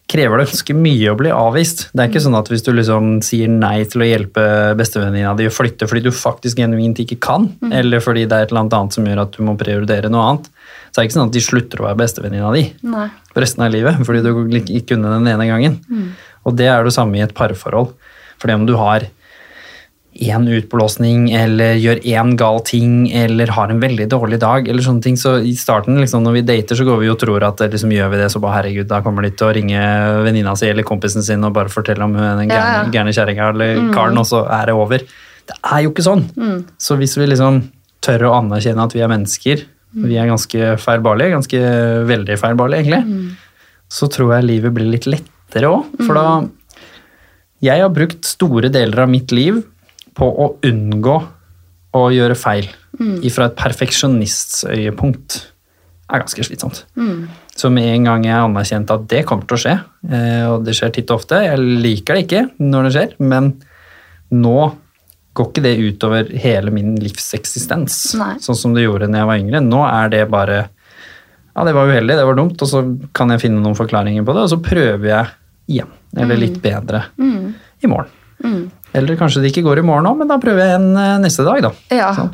[0.10, 1.88] krever det ganske mye å bli avvist.
[1.94, 4.44] Det er ikke sånn at hvis du liksom sier nei til å hjelpe
[4.78, 8.54] bestevenninna di å flytte fordi du faktisk genuint ikke kan, eller fordi det er et
[8.54, 10.52] eller annet som gjør at du må prioritere noe annet,
[10.92, 12.66] så er det ikke sånn at de slutter å være bestevenninna di
[13.32, 15.80] for resten av livet fordi du ikke kunne den ene gangen.
[16.44, 17.94] Og det er det samme i et parforhold.
[18.44, 19.08] Fordi om du har
[20.14, 25.02] én utblåsning eller gjør én gal ting eller har en veldig dårlig dag, eller sånne
[25.02, 27.92] ting, så i starten liksom, når vi dater, så går vi og tror at liksom,
[27.96, 29.82] gjør vi det, så bare herregud, da kommer de til å ringe
[30.28, 32.64] venninna si eller kompisen sin og bare fortelle om den Ja, ja.
[32.84, 35.06] gærne, gærne kjerringa eller karen, og så er det over.
[35.50, 36.28] Det er jo ikke sånn.
[36.80, 37.64] Så hvis vi liksom
[38.04, 41.60] tør å anerkjenne at vi er mennesker, vi er ganske feilbarlige, ganske
[42.10, 43.36] veldig feilbarlige egentlig,
[43.94, 45.90] så tror jeg livet blir litt lettere òg.
[46.06, 46.28] For da
[47.64, 49.62] Jeg har brukt store deler av mitt liv
[50.18, 51.18] på å unngå
[51.94, 52.70] å gjøre feil.
[53.34, 55.40] fra et perfeksjonistøyepunkt
[56.14, 56.84] er ganske slitsomt.
[57.56, 59.76] Så med en gang jeg anerkjente at det kommer til å skje,
[60.10, 63.54] eh, og det skjer titt og ofte Jeg liker det ikke når det skjer, men
[64.34, 64.74] nå
[65.34, 68.36] går ikke det utover hele min livseksistens, Nei.
[68.42, 69.62] sånn som det gjorde når jeg var yngre.
[69.66, 70.70] Nå er det bare
[71.56, 72.80] Ja, det var uheldig, det var dumt, og så
[73.14, 75.28] kan jeg finne noen forklaringer på det, og så prøver jeg
[75.70, 75.92] igjen.
[76.18, 77.04] Eller litt bedre
[77.82, 78.10] i morgen.
[78.94, 81.46] Eller kanskje det ikke går i morgen òg, men da prøver jeg en eh, neste
[81.48, 81.74] dag, da.
[81.94, 82.32] Ja, Sånn.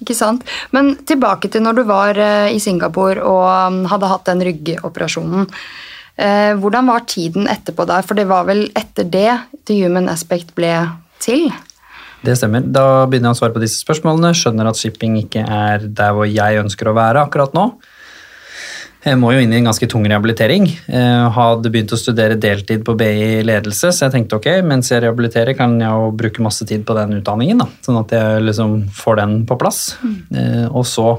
[0.00, 0.44] ikke sant.
[0.76, 5.48] Men tilbake til når du var eh, i Singapore og um, hadde hatt den ryggoperasjonen.
[6.20, 8.04] Eh, hvordan var tiden etterpå der?
[8.06, 9.28] For det var vel etter det
[9.68, 10.74] The Human Aspect ble
[11.20, 11.48] til?
[12.20, 12.64] Det stemmer.
[12.64, 14.34] Da begynner jeg å svare på disse spørsmålene.
[14.36, 17.70] Skjønner at shipping ikke er der hvor jeg ønsker å være akkurat nå.
[19.00, 20.66] Jeg må jo inn i en ganske tung rehabilitering.
[20.68, 25.00] Jeg hadde begynt å studere deltid på BI ledelse, så jeg tenkte ok, mens jeg
[25.06, 28.74] rehabiliterer kan jeg jo bruke masse tid på den utdanningen, da, sånn at jeg liksom
[28.92, 29.80] får den på plass.
[30.04, 30.68] Mm.
[30.68, 31.14] Og så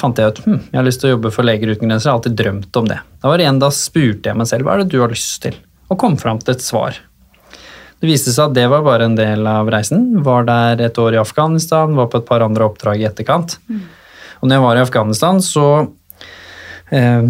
[0.00, 2.10] fant jeg ut hm, jeg har lyst til å jobbe for Leger uten grenser, jeg
[2.10, 2.98] har alltid drømt om det.
[3.22, 5.38] Da var det igjen, da spurte jeg meg selv hva er det du har lyst
[5.46, 6.98] til, og kom fram til et svar.
[8.02, 10.08] Det viste seg at det var bare en del av reisen.
[10.26, 13.60] Var der et år i Afghanistan, var på et par andre oppdrag i etterkant.
[14.42, 15.66] Og når jeg var i Afghanistan, så
[16.90, 17.22] eh,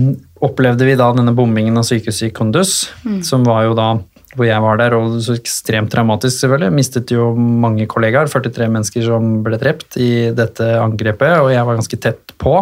[0.42, 2.88] opplevde vi da denne bombingen av sykehuset i Kunduz,
[3.26, 3.92] som var jo da
[4.32, 6.72] hvor jeg var der, og så ekstremt traumatisk, selvfølgelig.
[6.72, 8.30] Mistet jo mange kollegaer.
[8.32, 12.54] 43 mennesker som ble drept i dette angrepet, og jeg var ganske tett på.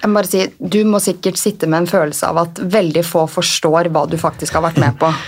[0.00, 3.24] Jeg må bare si, Du må sikkert sitte med en følelse av at veldig få
[3.30, 5.12] forstår hva du faktisk har vært med på.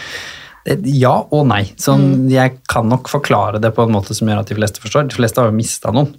[0.66, 1.62] Eh, Ja og nei.
[1.78, 5.06] Sånn, Jeg kan nok forklare det på en måte som gjør at de fleste forstår.
[5.08, 6.10] De fleste har jo mista noen.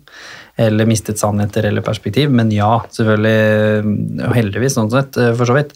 [0.59, 2.31] Eller mistet sannheter eller perspektiv.
[2.35, 4.27] Men ja, selvfølgelig.
[4.27, 5.75] Og heldigvis, sånn sett, eh, for så vidt.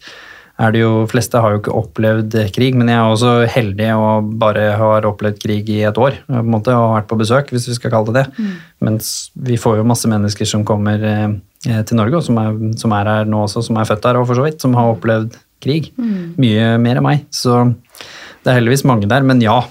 [0.61, 4.27] Er det jo, fleste har jo ikke opplevd krig, men jeg er også heldig og
[4.37, 6.19] bare har opplevd krig i et år.
[6.27, 8.51] på en måte, Og har vært på besøk, hvis vi skal kalle det det.
[8.79, 12.93] Mens vi får jo masse mennesker som kommer eh, til Norge, og som er, som
[12.93, 15.39] er her nå også, som er født her, og for så vidt, som har opplevd
[15.63, 15.89] krig.
[16.37, 17.25] Mye mer enn meg.
[17.33, 17.73] Så
[18.43, 19.61] det er heldigvis mange der, men ja,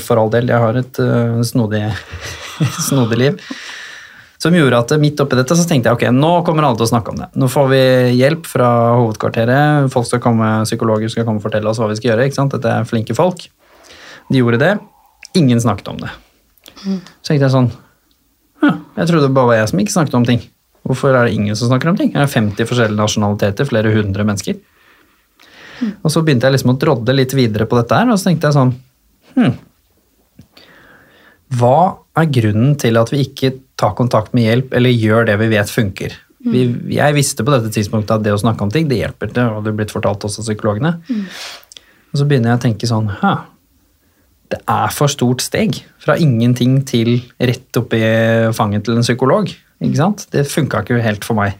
[0.00, 0.48] for all del.
[0.48, 1.84] Jeg har et uh, snodig,
[2.88, 3.40] snodig liv.
[4.42, 6.90] Som gjorde at midt oppi dette så tenkte jeg ok, nå kommer alle til å
[6.90, 7.28] snakke om det.
[7.38, 7.82] Nå får vi
[8.18, 9.86] hjelp fra hovedkvarteret.
[9.92, 12.26] Folk skal komme, Psykologer skal komme og fortelle oss hva vi skal gjøre.
[12.26, 12.56] ikke sant?
[12.56, 13.46] Dette er flinke folk.
[14.32, 14.72] De gjorde det.
[15.38, 16.10] Ingen snakket om det.
[16.82, 17.70] Så tenkte jeg sånn
[18.62, 20.42] «Hm, Jeg trodde det bare var jeg som ikke snakket om ting.
[20.86, 22.10] Hvorfor er det ingen som snakker om ting?
[22.14, 24.58] Det er 50 forskjellige nasjonaliteter, flere hundre mennesker.
[26.02, 28.50] Og så begynte jeg liksom å drodde litt videre på dette her, og så tenkte
[28.50, 28.74] jeg sånn
[29.38, 29.54] hm,
[31.58, 31.78] Hva
[32.18, 35.72] er grunnen til at vi ikke tar kontakt med hjelp eller gjør det vi vet
[35.72, 36.14] funker?
[36.42, 36.64] Vi,
[36.96, 39.30] jeg visste på dette tidspunktet at det å snakke om ting, det hjelper.
[39.30, 40.96] Det hadde blitt fortalt også av psykologene.
[42.12, 43.34] Og så begynner jeg å tenke sånn Hæ,
[44.52, 48.02] det er for stort steg fra ingenting til rett oppi
[48.56, 49.52] fanget til en psykolog.
[49.82, 50.26] Ikke sant?
[50.34, 51.56] Det funka ikke helt for meg.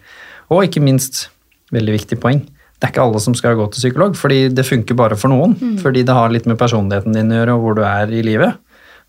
[0.52, 1.28] Og ikke minst,
[1.72, 4.98] veldig viktig poeng, det er ikke alle som skal gå til psykolog, fordi det funker
[4.98, 5.54] bare for noen.
[5.80, 8.58] Fordi det har litt med personligheten din å gjøre, og hvor du er i livet.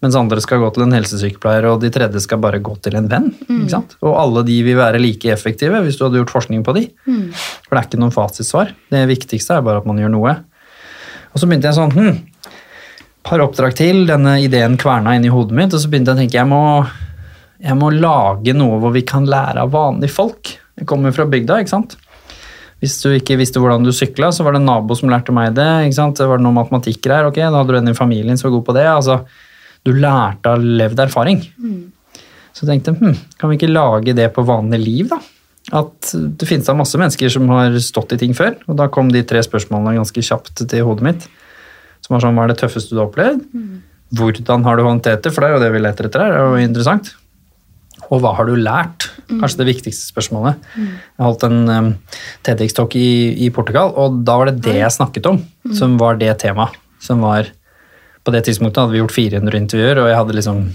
[0.04, 3.08] Mens andre skal gå til en helsesykepleier, og de tredje skal bare gå til en
[3.08, 3.30] venn.
[3.72, 3.96] Sant?
[4.04, 6.90] Og alle de vil være like effektive hvis du hadde gjort forskning på de.
[7.64, 8.74] For det er ikke noen fasitsvar.
[8.92, 10.36] Det viktigste er bare at man gjør noe.
[11.32, 12.18] Og så begynte jeg sånn hm,
[13.24, 16.22] par oppdrag til, denne ideen kverna inn i hodet mitt, og så begynte jeg å
[16.26, 16.64] tenke jeg må,
[17.64, 20.58] jeg må lage noe hvor vi kan lære av vanlige folk.
[20.80, 21.96] Jeg kommer fra bygda, ikke sant.
[22.84, 25.56] Hvis du ikke visste hvordan du sykla, så var det en nabo som lærte meg
[25.56, 25.70] det.
[25.88, 26.20] ikke sant?
[26.20, 28.66] Det var noen matematikker her, ok, da hadde du en i familien som var god
[28.68, 28.88] på det.
[28.92, 29.22] altså,
[29.84, 31.44] Du lærte av levd erfaring.
[32.54, 35.20] Så jeg tenkte hm, kan vi ikke lage det på vanlig liv, da?
[35.74, 38.58] At det finnes da masse mennesker som har stått i ting før.
[38.68, 41.28] Og da kom de tre spørsmålene ganske kjapt til hodet mitt.
[42.04, 43.44] Som var sånn, hva er det tøffeste du har opplevd?
[44.14, 45.32] Hvordan har du håndtert det?
[45.34, 46.34] For det er jo det vi leter etter her.
[46.34, 47.14] Det er jo interessant.
[48.12, 49.08] Og hva har du lært?
[49.32, 50.60] Kanskje det viktigste spørsmålet.
[50.78, 51.90] Jeg holdt en um,
[52.46, 53.10] TEDX-talk i,
[53.48, 55.40] i Portugal, og da var det det jeg snakket om,
[55.74, 56.76] som var det temaet.
[57.02, 57.50] Som var
[58.24, 60.66] På det tidspunktet hadde vi gjort 400 intervjuer, og jeg hadde liksom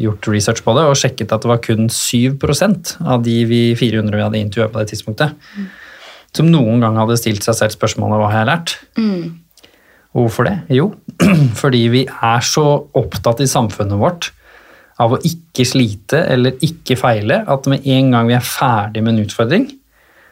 [0.00, 4.16] gjort research på det og sjekket at det var kun 7% av de vi 400
[4.16, 5.36] vi hadde intervjua på det tidspunktet,
[6.34, 8.74] som noen gang hadde stilt seg selv spørsmålet hva har jeg lært?
[10.14, 10.56] Og hvorfor det?
[10.74, 10.88] Jo,
[11.62, 12.64] fordi vi er så
[12.96, 14.32] opptatt i samfunnet vårt
[15.02, 19.16] av å ikke slite eller ikke feile, at med en gang vi er ferdig med
[19.16, 19.68] en utfordring,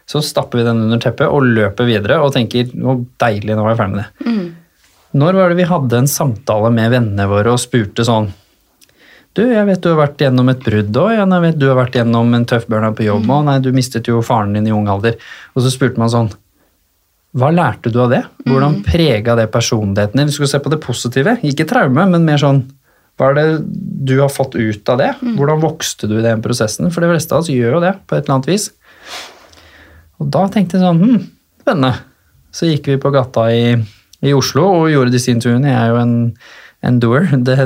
[0.07, 3.75] så stapper vi den under teppet og løper videre og tenker å deilig, nå var
[3.75, 4.27] jeg ferdig med det.
[5.13, 8.31] Når var det vi hadde en samtale med vennene våre og spurte sånn
[9.37, 11.99] Du, jeg vet du har vært gjennom et brudd òg, jeg vet du har vært
[12.01, 14.89] gjennom en tøff burnout på jobb òg, nei, du mistet jo faren din i ung
[14.93, 15.17] alder.
[15.57, 16.33] Og så spurte man sånn
[17.33, 18.21] hva lærte du av det?
[18.45, 20.29] Hvordan prega det personligheten din?
[20.29, 22.67] Vi skulle se på det positive, ikke traume, men mer sånn
[23.17, 23.47] Hva er det
[24.09, 25.11] du har fått ut av det?
[25.21, 26.91] Hvordan vokste du i den prosessen?
[26.93, 28.71] For de fleste av oss gjør jo det på et eller annet vis.
[30.21, 31.27] Og da tenkte jeg sånn hm,
[31.65, 31.93] spennende.
[32.53, 33.77] Så gikk vi på gata i,
[34.23, 35.71] i Oslo og gjorde disse intervjuene.
[35.71, 36.17] Jeg er jo en,
[36.87, 37.29] en doer.
[37.47, 37.57] Det,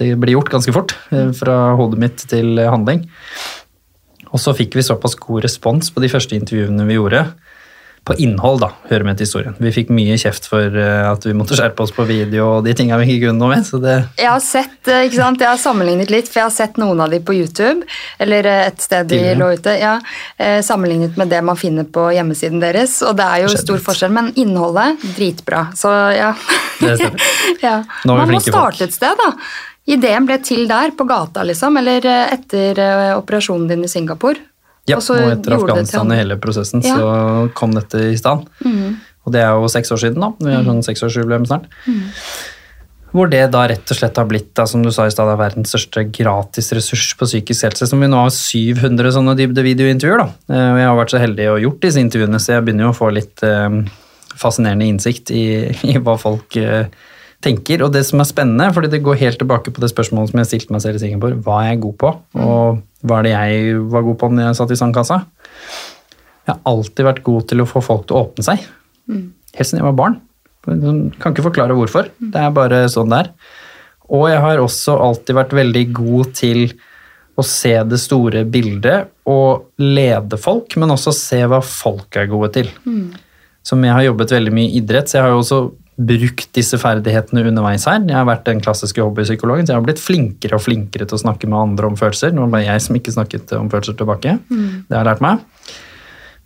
[0.00, 0.94] det blir gjort ganske fort.
[1.12, 3.04] eh, Fra hodet mitt til eh, handling.
[4.32, 7.26] Og så fikk vi såpass god respons på de første intervjuene vi gjorde.
[8.02, 9.54] På innhold, da, hører med til historien.
[9.62, 12.74] Vi fikk mye kjeft for eh, at vi måtte skjerpe oss på video og de
[12.74, 13.62] tinga vi ikke kunne noe med.
[13.68, 13.94] så det...
[14.18, 16.98] Jeg har sett, eh, ikke sant, jeg har sammenlignet litt, for jeg har sett noen
[17.04, 17.86] av de på YouTube,
[18.18, 19.38] eller eh, et sted de Tidligere.
[19.38, 19.94] lå ute, ja,
[20.66, 24.14] sammenlignet med det man finner på hjemmesiden deres, og det er jo Skjedd stor forskjell,
[24.18, 26.34] men innholdet, dritbra, så ja.
[26.82, 27.32] Det stemmer.
[27.68, 27.76] ja.
[28.10, 28.86] Man må starte folk.
[28.88, 29.34] et sted da.
[29.94, 32.82] Ideen ble til der, på gata liksom, eller etter
[33.14, 34.42] operasjonen din i Singapore.
[34.90, 36.96] Ja, Og så og etter Afghanistan i hele prosessen Ja.
[36.98, 38.48] så kom dette i stand.
[39.24, 40.32] Og det er jo seks år siden da.
[40.42, 41.68] Vi har sånn seksårsjubileum snart.
[43.12, 45.36] Hvor det da rett og slett har blitt, da, som du sa i stad, er
[45.36, 47.86] verdens største gratisressurs på psykisk helse.
[47.86, 50.18] Som vi nå har 700 sånne dybdevideointervjuer.
[50.22, 50.28] da.
[50.48, 52.94] Eh, Og jeg har vært så heldig å gjort disse intervjuene, så jeg begynner jo
[52.94, 53.68] å få litt eh,
[54.34, 55.44] fascinerende innsikt i,
[55.92, 56.86] i hva folk eh,
[57.42, 57.84] tenker.
[57.84, 60.50] Og det som er spennende, fordi det går helt tilbake på det spørsmålet som jeg
[60.50, 62.12] stilte meg selv i Singapore, hva er jeg god på,
[62.42, 65.18] og hva er det jeg var god på når jeg satt i sandkassa?
[66.42, 68.62] Jeg har alltid vært god til å få folk til å åpne seg.
[69.12, 70.20] Helt siden jeg var barn.
[70.64, 72.08] Kan ikke forklare hvorfor.
[72.18, 73.34] Det er bare sånn det er.
[74.12, 76.64] Og jeg har også alltid vært veldig god til
[77.38, 82.50] å se det store bildet og lede folk, men også se hva folk er gode
[82.58, 82.68] til.
[83.64, 85.60] Som jeg har jobbet veldig mye i idrett, så jeg har jo også
[86.08, 88.02] brukt disse ferdighetene underveis her.
[88.08, 91.22] Jeg har vært den klassiske hobbypsykologen, så jeg har blitt flinkere og flinkere til å
[91.22, 92.34] snakke med andre om følelser.
[92.36, 94.36] Nå var jeg som ikke snakket om følelser tilbake.
[94.48, 95.46] Det har jeg lært meg.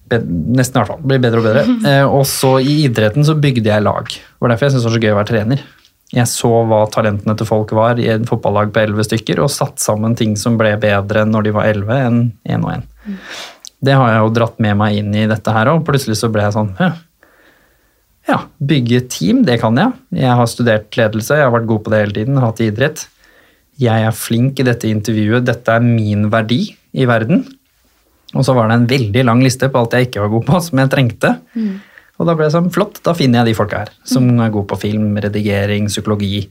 [0.06, 1.02] Nesten i hvert fall.
[1.02, 1.64] Blir bedre og bedre.
[1.86, 4.06] Eh, og så i idretten så bygde jeg lag.
[4.10, 5.66] Det var derfor jeg syntes det var så gøy å være trener.
[6.14, 9.82] Jeg så hva talentene til folk var i en fotballag på elleve stykker, og satt
[9.82, 12.84] sammen ting som ble bedre når de var elleve, enn én og én.
[13.86, 16.46] Det har jeg jo dratt med meg inn i dette her og Plutselig så ble
[16.46, 16.88] jeg sånn «Hæ,
[18.26, 19.92] Ja, bygge team, det kan jeg.
[20.18, 23.04] Jeg har studert ledelse, jeg har vært god på det hele tiden, hatt idrett.
[23.78, 26.62] Jeg er flink i dette intervjuet, dette er min verdi
[26.96, 27.44] i verden.
[28.34, 30.60] Og så var det en veldig lang liste på alt jeg ikke var god på,
[30.66, 31.30] som jeg trengte.
[32.16, 34.70] Og da ble det sånn, flott, da finner jeg de folka her, som er gode
[34.72, 36.46] på film, redigering, psykologi.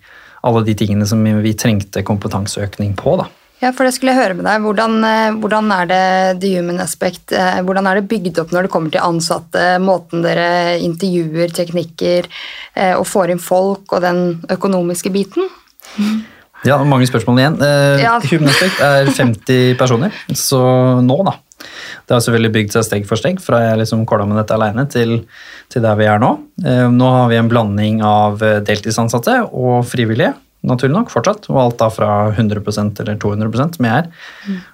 [0.46, 3.28] Alle de tingene som vi trengte kompetanseøkning på, da.
[3.64, 4.64] Ja, for det skulle jeg høre med deg.
[4.66, 6.04] Hvordan, eh, hvordan er det
[6.42, 10.26] the human aspect, eh, hvordan er det bygd opp når det kommer til ansatte, måten
[10.26, 12.28] dere intervjuer, teknikker,
[12.76, 15.48] eh, og får inn folk og den økonomiske biten?
[16.66, 17.58] Ja, mange spørsmål igjen.
[18.02, 18.20] Ja.
[18.26, 20.62] Human Aspect er 50 personer, så
[21.02, 21.38] nå, da.
[22.06, 24.86] Det har selvfølgelig bygd seg steg for steg, fra jeg liksom kåla med dette alene
[24.90, 25.20] til,
[25.70, 26.32] til der vi er nå.
[26.92, 30.34] Nå har vi en blanding av deltidsansatte og frivillige,
[30.68, 31.50] naturlig nok, fortsatt.
[31.52, 34.10] Og alt da fra 100% eller 200 som jeg er,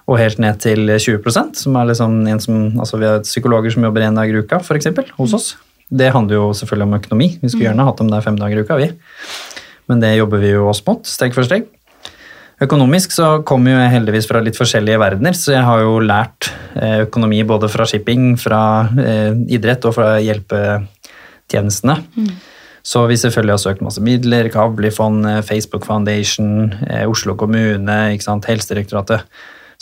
[0.08, 3.84] og helt ned til 20% som er liksom en som Altså vi har psykologer som
[3.84, 5.52] jobber én dag i uka, f.eks., hos oss.
[5.92, 7.28] Det handler jo selvfølgelig om økonomi.
[7.42, 8.88] Vi skulle gjerne hatt dem der fem dager i uka, vi.
[9.90, 11.68] Men det jobber vi jo oss mot, steg for steg.
[12.62, 16.52] Økonomisk så kommer jo jeg heldigvis fra litt forskjellige verdener, så jeg har jo lært
[16.78, 18.62] eh, økonomi både fra shipping, fra
[19.02, 21.96] eh, idrett og fra hjelpetjenestene.
[22.82, 29.22] Så vi selvfølgelig har søkt masse midler, Kavli-fondet, Facebook Foundation, eh, Oslo kommune, Helsedirektoratet.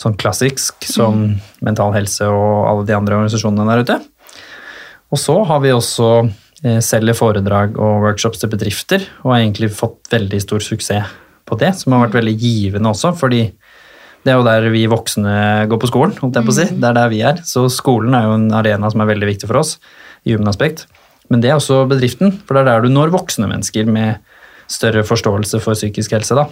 [0.01, 3.97] Sånn klassisk som Mental Helse og alle de andre organisasjonene der ute.
[5.11, 6.11] Og så har vi også
[6.63, 11.57] eh, selger foredrag og workshops til bedrifter, og har egentlig fått veldig stor suksess på
[11.59, 13.43] det, som har vært veldig givende også, fordi
[14.21, 16.67] det er jo der vi voksne går på skolen, holdt jeg på å si.
[16.69, 17.39] Det er der vi er.
[17.47, 19.79] Så skolen er jo en arena som er veldig viktig for oss
[20.21, 20.85] i human aspekt.
[21.31, 24.19] Men det er også bedriften, for det er der du når voksne mennesker med
[24.71, 26.35] større forståelse for psykisk helse.
[26.35, 26.47] da.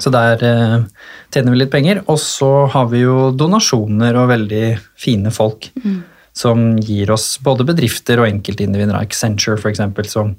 [0.00, 0.80] Så der eh,
[1.32, 2.02] tjener vi litt penger.
[2.10, 4.64] Og så har vi jo donasjoner og veldig
[5.00, 5.70] fine folk
[6.34, 8.96] som gir oss både bedrifter og enkeltindivider.
[8.98, 9.84] Accenture f.eks.
[10.10, 10.34] som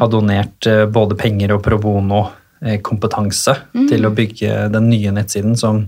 [0.00, 2.22] har donert eh, både penger og pro bono
[2.64, 3.58] eh, kompetanse
[3.90, 5.84] til å bygge den nye nettsiden som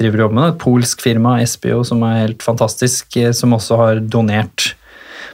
[0.00, 0.54] driver og jobber med det.
[0.54, 4.72] Et polsk firma, Espio, som er helt fantastisk, eh, som også har donert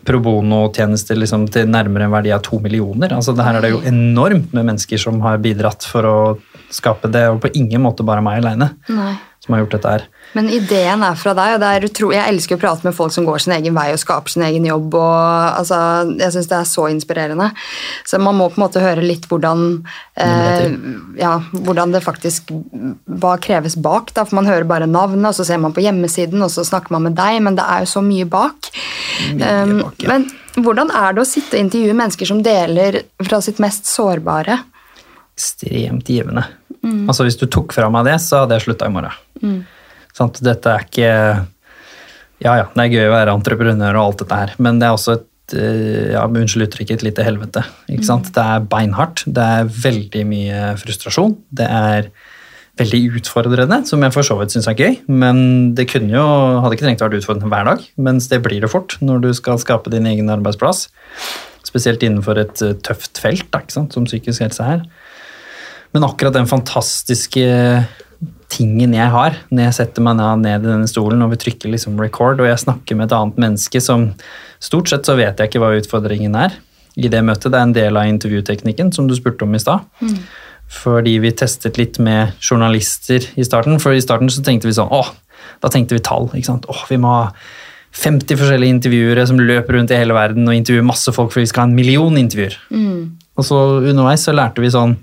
[0.07, 3.13] pro bono-tjenester liksom, til nærmere en verdi av to millioner.
[3.15, 6.17] Altså, det her er det jo enormt med mennesker som har bidratt for å
[6.73, 8.73] skape det, og på ingen måte bare meg aleine
[9.43, 10.07] som har gjort dette her.
[10.37, 13.27] Men ideen er fra deg, og det utro jeg elsker å prate med folk som
[13.29, 14.97] går sin egen vei og skaper sin egen jobb.
[14.97, 15.79] og altså,
[16.19, 17.51] Jeg syns det er så inspirerende.
[18.09, 19.85] Så man må på en måte høre litt hvordan,
[20.17, 20.69] eh,
[21.21, 24.15] ja, hvordan det faktisk hva kreves bak.
[24.17, 26.97] Da, for Man hører bare navnet, og så ser man på hjemmesiden, og så snakker
[26.97, 28.73] man med deg, men det er jo så mye bak.
[29.37, 30.09] Mye Um, bak, ja.
[30.09, 34.63] Men hvordan er det å sitte og intervjue mennesker som deler fra sitt mest sårbare?
[35.43, 36.45] ekstremt givende.
[37.09, 39.65] Altså Hvis du tok fra meg det, så hadde jeg slutta i morgen.
[40.17, 40.41] Sant?
[40.45, 41.11] Dette er ikke
[42.43, 44.97] Ja ja, det er gøy å være entreprenør og alt dette her, men det er
[44.97, 47.65] også et eh, ja, unnskyld uttrykket, et lite helvete.
[47.93, 48.33] Ikke sant?
[48.35, 49.25] Det er beinhardt.
[49.27, 51.37] Det er veldig mye frustrasjon.
[51.55, 52.11] Det er
[52.81, 54.99] veldig utfordrende, som jeg for så vidt syns er gøy.
[55.13, 55.39] Men
[55.77, 56.27] det kunne jo,
[56.65, 59.31] hadde ikke trengt å være utfordrende hver dag, mens det blir det fort når du
[59.37, 60.87] skal skape din egen arbeidsplass.
[61.69, 63.95] Spesielt innenfor et eh, tøft felt, da, ikke sant?
[63.97, 64.87] som psykisk helse er.
[65.93, 67.45] Men akkurat den fantastiske
[68.53, 71.97] tingen jeg har når jeg setter meg ned i denne stolen og vi trykker liksom
[72.01, 74.11] record, og jeg snakker med et annet menneske som
[74.63, 76.53] Stort sett så vet jeg ikke hva utfordringen er
[76.95, 77.51] i det møtet.
[77.51, 79.83] Det er en del av intervjuteknikken som du spurte om i stad.
[79.99, 80.21] Mm.
[80.73, 83.81] Fordi vi testet litt med journalister i starten.
[83.83, 85.11] For i starten så tenkte vi sånn åh,
[85.65, 86.31] da tenkte vi tall.
[86.31, 86.69] ikke sant?
[86.71, 87.25] Åh, vi må ha
[87.93, 91.51] 50 forskjellige intervjuere som løper rundt i hele verden og intervjuer masse folk for vi
[91.51, 92.57] skal ha en million intervjuer.
[92.71, 93.19] Mm.
[93.37, 95.01] Og så underveis så lærte vi sånn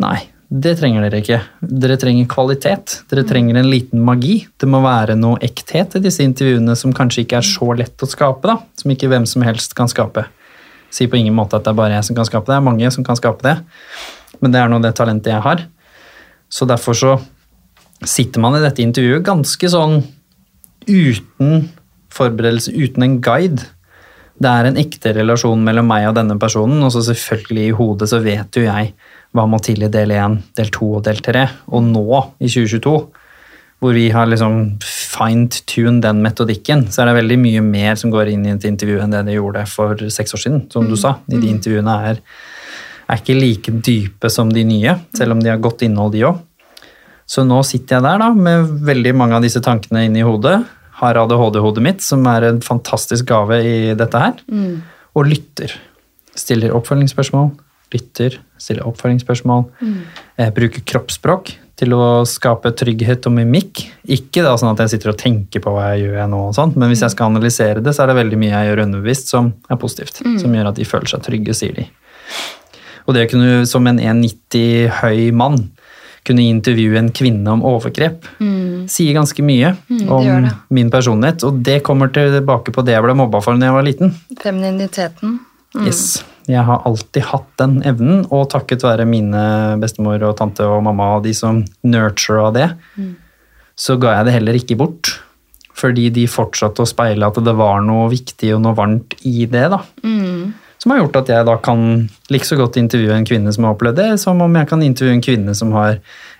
[0.00, 0.16] Nei,
[0.50, 1.36] det trenger dere ikke.
[1.62, 2.96] Dere trenger kvalitet.
[3.10, 4.40] Dere trenger en liten magi.
[4.58, 8.08] Det må være noe ekthet i disse intervjuene som kanskje ikke er så lett å
[8.10, 8.48] skape.
[8.50, 10.24] da, Som ikke hvem som helst kan skape.
[10.90, 12.56] Si på ingen måte at det er bare jeg som kan skape det.
[12.56, 13.60] Det er mange som kan skape det.
[14.42, 15.62] Men det er nå det talentet jeg har.
[16.50, 17.12] Så derfor så
[18.02, 20.00] sitter man i dette intervjuet ganske sånn
[20.88, 21.68] uten
[22.10, 23.68] forberedelse, uten en guide.
[24.40, 28.10] Det er en ekte relasjon mellom meg og denne personen, og så selvfølgelig i hodet
[28.10, 28.94] så vet jo jeg
[29.36, 31.46] hva må til i del 1, del 2 og del 3.
[31.76, 32.06] Og nå,
[32.42, 32.94] i 2022,
[33.80, 38.32] hvor vi har liksom fine-tuned den metodikken, så er det veldig mye mer som går
[38.32, 40.60] inn i et intervju enn det det gjorde for seks år siden.
[40.72, 41.00] Som du mm.
[41.00, 41.46] sa, de mm.
[41.54, 42.20] intervjuene er,
[43.06, 46.42] er ikke like dype som de nye, selv om de har godt innhold, de òg.
[47.30, 50.58] Så nå sitter jeg der da, med veldig mange av disse tankene inni hodet.
[51.00, 54.74] Har ADHD-hodet mitt, som er en fantastisk gave i dette her, mm.
[55.16, 55.72] og lytter.
[56.36, 57.54] Stiller oppfølgingsspørsmål,
[57.94, 59.98] lytter, stiller oppfølgingsspørsmål, mm.
[60.38, 63.86] eh, bruker kroppsspråk til å skape trygghet og mimikk.
[64.12, 66.76] Ikke da sånn at jeg sitter og tenker på hva jeg gjør nå, og sånt,
[66.80, 69.52] men hvis jeg skal analysere det, så er det veldig mye jeg gjør underbevisst som
[69.70, 70.20] er positivt.
[70.26, 70.38] Mm.
[70.42, 71.86] Som gjør at de føler seg trygge, sier de.
[73.08, 75.62] Og det å kunne, som en 1,90 høy mann,
[76.26, 78.88] kunne intervjue en kvinne om overgrep, mm.
[78.92, 81.46] sier ganske mye mm, om min personlighet.
[81.48, 84.12] Og det kommer tilbake på det jeg ble mobba for da jeg var liten.
[84.42, 85.38] Femininiteten.
[85.72, 85.86] Mm.
[85.86, 86.20] Yes.
[86.50, 89.42] Jeg har alltid hatt den evnen, og takket være mine
[89.82, 93.12] bestemor og tante og mamma og de som nurtura det, mm.
[93.78, 95.14] så ga jeg det heller ikke bort.
[95.80, 99.68] Fordi de fortsatte å speile at det var noe viktig og noe varmt i det.
[99.72, 99.80] da.
[100.04, 100.50] Mm.
[100.80, 101.80] Som har gjort at jeg da kan
[102.32, 105.16] like så godt intervjue en kvinne som har opplevd det, som om jeg kan intervjue
[105.18, 105.98] en kvinne som har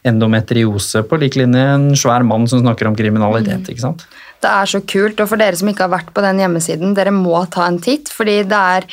[0.09, 3.61] endometriose, på lik linje en svær mann som snakker om kriminalitet.
[3.61, 3.73] Mm.
[3.73, 4.07] ikke sant?
[4.41, 7.13] Det er så kult, og for dere som ikke har vært på den hjemmesiden, dere
[7.13, 8.09] må ta en titt.
[8.09, 8.87] fordi det er,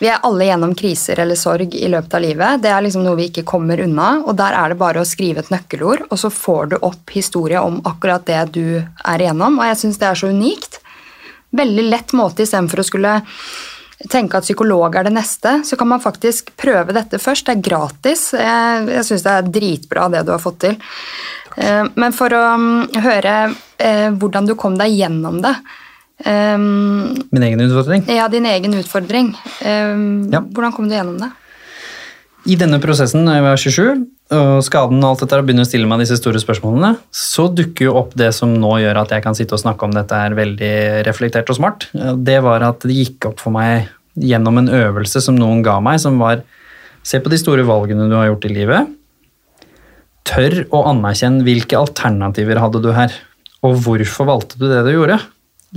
[0.00, 2.62] Vi er alle gjennom kriser eller sorg i løpet av livet.
[2.62, 4.22] Det er liksom noe vi ikke kommer unna.
[4.24, 7.60] og Der er det bare å skrive et nøkkelord, og så får du opp historie
[7.60, 9.58] om akkurat det du er igjennom.
[9.58, 10.80] Og jeg syns det er så unikt.
[11.52, 13.22] Veldig lett måte istedenfor å skulle
[14.12, 17.46] tenke at psykolog er det neste, så kan man faktisk prøve dette først.
[17.48, 18.28] Det er gratis.
[18.36, 20.76] Jeg, jeg syns det er dritbra det du har fått til.
[21.56, 21.96] Takk.
[21.96, 23.34] men for å mm, høre
[23.80, 25.54] eh, hvordan du kom deg gjennom det
[26.28, 28.04] eh, Min egen utfordring?
[28.12, 29.32] Ja, din egen utfordring.
[29.62, 30.42] Ja.
[30.44, 31.32] Hvordan kom du gjennom det?
[32.46, 34.02] I denne prosessen, når jeg var 27,
[34.36, 37.88] og skaden og alt dette, og begynner å stille meg disse store spørsmålene, så dukker
[37.88, 40.36] jo opp det som nå gjør at jeg kan sitte og snakke om dette er
[40.38, 40.74] veldig
[41.08, 41.88] reflektert og smart.
[41.94, 46.00] Det var at det gikk opp for meg gjennom en øvelse som noen ga meg,
[46.02, 46.44] som var
[47.06, 48.88] Se på de store valgene du har gjort i livet
[50.26, 53.12] Tør å anerkjenne hvilke alternativer hadde du her,
[53.62, 55.20] og hvorfor valgte du det du gjorde.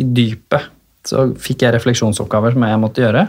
[0.02, 0.72] I dypet
[1.06, 3.28] så fikk jeg refleksjonsoppgaver som jeg måtte gjøre.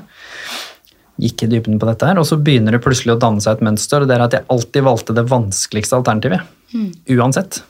[1.20, 3.66] Gikk i dybden på dette her, og så begynner det plutselig å danne seg et
[3.66, 4.02] mønster.
[4.02, 6.46] og det er at Jeg alltid valgte det vanskeligste alternativet.
[6.72, 6.90] Mm.
[7.18, 7.62] Uansett.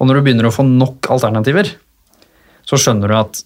[0.00, 1.74] Og når du begynner å få nok alternativer,
[2.66, 3.42] så skjønner du at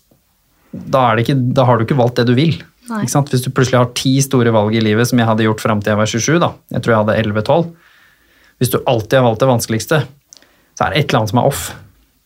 [0.71, 2.61] da, ikke, da har du ikke valgt det du vil.
[2.91, 5.93] Hvis du plutselig har ti store valg i livet, som jeg hadde gjort fram til
[5.93, 6.51] jeg var 27, da.
[6.75, 7.69] jeg tror jeg hadde 11-12,
[8.61, 10.01] hvis du alltid har valgt det vanskeligste,
[10.77, 11.63] så er det et eller annet som er off.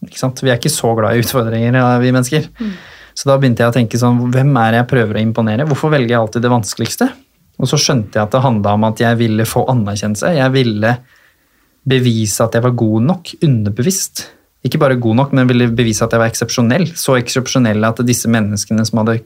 [0.04, 2.48] Vi er ikke så glad i utfordringer, vi mennesker.
[2.58, 2.72] Mm.
[3.14, 5.66] Så da begynte jeg å tenke sånn, hvem er det jeg prøver å imponere?
[5.70, 7.10] Hvorfor velger jeg alltid det vanskeligste?
[7.62, 10.32] Og så skjønte jeg at det handla om at jeg ville få anerkjennelse.
[10.34, 10.96] Jeg ville
[11.86, 14.24] bevise at jeg var god nok, underbevisst.
[14.66, 16.88] Ikke bare god nok, men ville bevise at jeg var eksepsjonell.
[16.98, 19.20] Så eksepsjonell at disse menneskene som hadde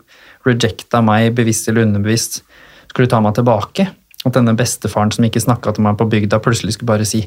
[0.46, 2.42] rejecta meg bevisst eller underbevisst,
[2.90, 3.88] skulle ta meg tilbake.
[4.26, 7.22] At denne bestefaren som ikke snakka til meg på bygda, plutselig skulle bare si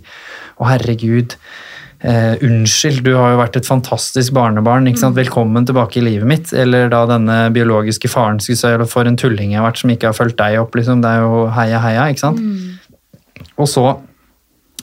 [0.59, 1.37] å herregud,
[2.01, 5.15] eh, unnskyld, du har jo vært et fantastisk barnebarn, ikke sant?
[5.15, 5.21] Mm.
[5.23, 6.53] velkommen tilbake i livet mitt.
[6.53, 10.11] Eller da denne biologiske faren skulle si for en tulling jeg har vært som ikke
[10.11, 11.03] har fulgt deg opp, liksom.
[11.03, 12.41] Det er jo heia, heia, ikke sant.
[12.41, 13.47] Mm.
[13.57, 13.85] Og så,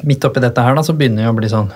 [0.08, 1.70] midt oppi dette her, da, så begynner jeg å bli sånn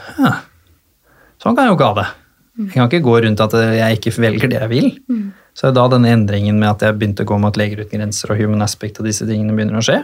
[1.42, 2.10] Sånn kan jeg jo ikke ha det.
[2.54, 2.66] Mm.
[2.68, 4.92] Jeg kan ikke gå rundt at jeg ikke velger det jeg vil.
[5.10, 5.24] Mm.
[5.58, 8.38] Så da denne endringen med at jeg begynte å gå mot Leger uten grenser og
[8.38, 9.98] Human Aspect og disse tingene begynner å skje.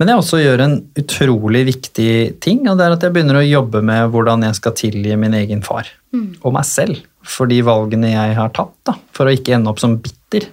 [0.00, 3.46] Men jeg også gjør en utrolig viktig ting, og det er at jeg begynner å
[3.46, 8.10] jobbe med hvordan jeg skal tilgi min egen far og meg selv for de valgene
[8.12, 10.50] jeg har tatt, da, for å ikke ende opp som bitter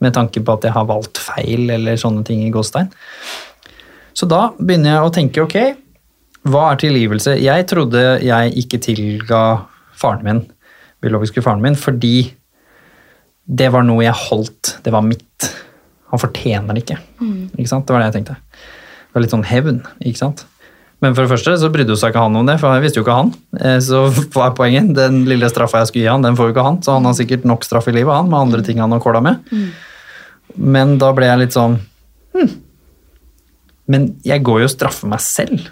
[0.00, 2.88] med tanke på at jeg har valgt feil eller sånne ting i gåstein.
[4.16, 5.56] Så da begynner jeg å tenke ok,
[6.48, 7.36] hva er tilgivelse?
[7.40, 9.40] Jeg trodde jeg ikke tilga
[10.00, 10.42] faren min,
[11.04, 12.32] biologiske faren min, fordi
[13.44, 15.50] det var noe jeg holdt, det var mitt.
[16.10, 16.98] Han fortjener det ikke.
[17.56, 17.86] ikke sant?
[17.86, 18.36] Det var det jeg tenkte.
[18.40, 20.44] Det var litt sånn hevn, ikke sant.
[21.00, 23.04] Men for det første så brydde seg ikke han om det, for jeg visste jo
[23.06, 23.30] ikke han.
[23.56, 24.02] Eh, Så
[24.34, 24.90] hva er poenget?
[24.96, 26.80] Den lille straffa jeg skulle gi han, den får jo ikke han.
[26.84, 29.22] Så han har sikkert nok straff i livet, han, med andre ting han har kåla
[29.24, 29.54] med.
[30.58, 31.78] Men da ble jeg litt sånn
[32.34, 32.50] hm.
[33.90, 35.64] Men jeg går jo og straffer meg selv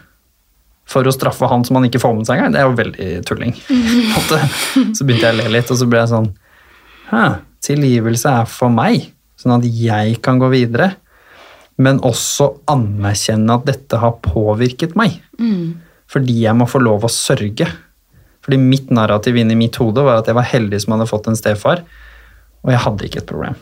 [0.89, 2.55] for å straffe han som han ikke får med seg engang.
[2.55, 3.55] Det er jo veldig tulling.
[4.79, 4.95] Mm.
[4.97, 6.27] Så begynte jeg å le litt, og så ble jeg sånn
[7.11, 7.23] Hæ,
[7.65, 9.09] tilgivelse er for meg,
[9.39, 10.93] sånn at jeg kan gå videre.
[11.79, 15.21] Men også anerkjenne at dette har påvirket meg.
[16.11, 17.69] Fordi jeg må få lov å sørge.
[18.45, 21.39] Fordi mitt narrativ inni mitt hode var at jeg var heldig som hadde fått en
[21.39, 21.85] stefar,
[22.65, 23.59] og jeg hadde ikke et problem.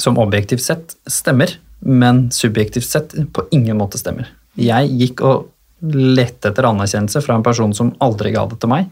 [0.00, 1.50] Som objektivt sett stemmer,
[1.82, 4.30] men subjektivt sett på ingen måte stemmer.
[4.54, 5.50] Jeg gikk og
[5.82, 8.86] lette etter anerkjennelse fra en person som aldri ga det til meg,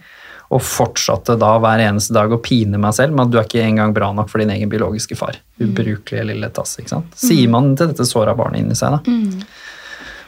[0.51, 3.63] og fortsatte da hver eneste dag å pine meg selv med at du er ikke
[3.63, 5.39] engang bra nok for din egen biologiske far.
[5.63, 6.77] Ubrukelige lille tass.
[6.81, 7.13] ikke sant?
[7.19, 9.47] Sier man til dette såra barnet inni seg, da.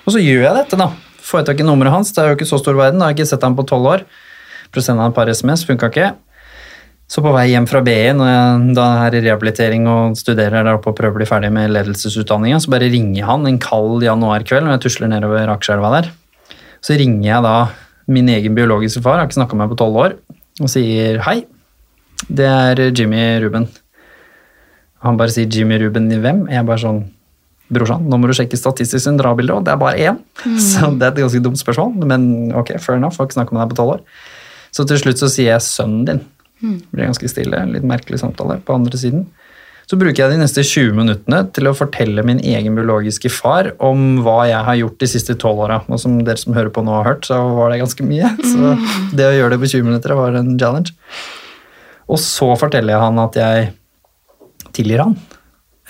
[0.06, 0.92] Og så gjør jeg dette, da.
[1.22, 3.14] Får jeg tak i nummeret hans, det er jo ikke så stor verden, da har
[3.14, 4.04] jeg ikke sett ham på tolv år.
[4.70, 6.12] Prøvde å sende han et par SMS, funka ikke.
[7.12, 10.78] Så på vei hjem fra BI, når jeg da er i rehabilitering og studerer der
[10.78, 14.64] oppe og prøver å bli ferdig med ledelsesutdanninga, så bare ringer han en kald januarkveld
[14.64, 16.08] når jeg tusler nedover Akerselva der.
[16.80, 17.56] Så ringer jeg da
[18.11, 20.18] min egen biologiske far, har ikke snakka med meg på tolv år,
[20.61, 21.42] og sier hei,
[22.28, 23.66] det er Jimmy Ruben.
[25.03, 26.46] Han bare sier Jimmy Ruben i hvem?
[26.53, 27.03] Jeg bare sånn
[27.72, 30.18] Brorsan, nå må du sjekke Statistisk sentralbilde, og det er bare én.
[30.61, 33.64] Så det er et ganske dumt spørsmål, men ok, fair enough, har ikke snakka med
[33.64, 34.03] deg på tolv år.
[34.72, 36.20] Så til slutt så sier jeg sønnen din.
[36.62, 39.24] Det blir ganske stille, litt merkelig samtale på andre siden.
[39.93, 44.22] Så bruker jeg de neste 20 minuttene til å fortelle min egen biologiske far om
[44.24, 45.76] hva jeg har gjort de siste tolv åra.
[45.93, 48.30] Og som dere som hører på nå har hørt, så var det ganske mye.
[48.40, 48.70] Så
[49.12, 50.95] det å gjøre det på 20 minutter var en challenge.
[52.09, 53.68] Og så forteller jeg han at jeg
[54.80, 55.18] tilgir han.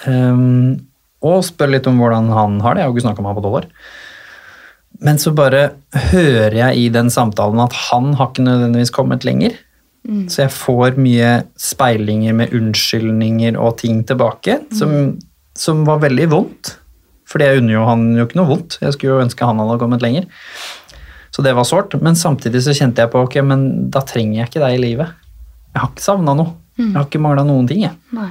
[0.02, 0.82] Um,
[1.22, 2.82] og spør litt om hvordan han har det.
[2.82, 3.68] Jeg har jo ikke snakka med han på tolv år.
[5.06, 5.62] Men så bare
[6.10, 9.54] hører jeg i den samtalen at han har ikke nødvendigvis kommet lenger.
[10.02, 11.28] Så jeg får mye
[11.60, 15.14] speilinger med unnskyldninger og ting tilbake, som,
[15.54, 16.72] som var veldig vondt.
[17.30, 18.78] Fordi jeg unner jo han jo ikke noe vondt.
[18.82, 20.26] Jeg skulle jo ønske han hadde kommet lenger.
[21.32, 21.94] Så det var sårt.
[22.04, 25.14] Men samtidig så kjente jeg på ok, men da trenger jeg ikke deg i livet.
[25.72, 26.58] Jeg har ikke savna noe.
[26.76, 27.86] Jeg har ikke mangla noen ting.
[27.86, 27.96] Jeg.
[28.16, 28.28] Nei.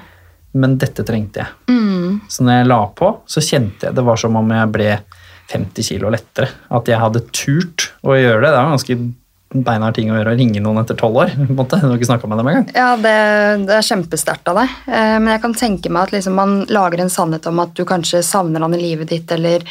[0.61, 1.55] Men dette trengte jeg.
[1.71, 2.19] Mm.
[2.29, 4.91] Så når jeg la på, så kjente jeg det var som om jeg ble
[5.51, 6.51] 50 kilo lettere.
[6.73, 8.51] At jeg hadde turt å gjøre det.
[8.51, 8.97] Det er ganske
[9.51, 11.33] beinhard ting å gjøre å ringe noen etter tolv år.
[11.39, 11.79] på en måte.
[11.81, 12.67] Du har ikke snakka med dem engang.
[12.75, 13.15] Ja, det,
[13.67, 14.75] det er kjempesterkt av deg.
[14.87, 17.83] Eh, Men jeg kan tenke meg at liksom man lager en sannhet om at du
[17.87, 19.65] kanskje savner han i livet ditt, eller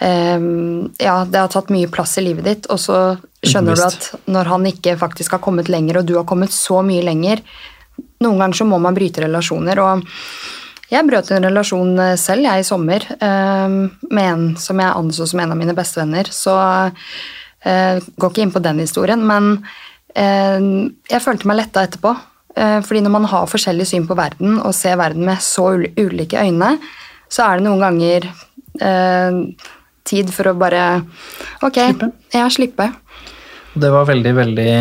[0.00, 3.00] um, ja, det har tatt mye plass i livet ditt, og så
[3.44, 6.82] skjønner du at når han ikke faktisk har kommet lenger, og du har kommet så
[6.86, 7.44] mye lenger
[8.22, 10.02] Noen ganger så må man bryte relasjoner, og
[10.88, 13.76] jeg brøt en relasjon eh, selv, jeg, i sommer, um,
[14.08, 16.30] med en som jeg anså som en av mine bestevenner.
[16.32, 16.54] Så
[17.64, 19.64] eh, går ikke inn på den historien, men
[20.14, 20.58] eh,
[21.10, 22.14] jeg følte meg letta etterpå.
[22.58, 26.40] Eh, fordi når man har forskjellig syn på verden og ser verden med så ulike
[26.42, 26.76] øyne,
[27.28, 28.30] så er det noen ganger
[30.08, 30.82] tid for å bare
[31.66, 32.08] Ok, Slippe.
[32.32, 32.86] ja, slippe.
[33.74, 34.72] Det var veldig, veldig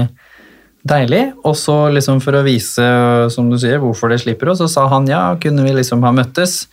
[0.87, 1.23] deilig.
[1.43, 2.85] Og så liksom for å vise,
[3.33, 6.13] som du sier, hvorfor det slipper oss, så sa han ja, kunne vi liksom ha
[6.15, 6.67] møttes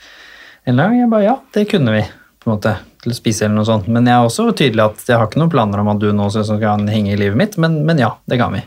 [0.69, 0.99] en gang?
[1.01, 2.05] Jeg bare ja, det kunne vi.
[2.41, 3.89] på en måte, til å spise eller noe sånt.
[3.93, 6.29] Men jeg er også tydelig at jeg har ikke noen planer om at du nå
[6.33, 8.65] skal skal henge i livet mitt, men, men ja, det kan vi.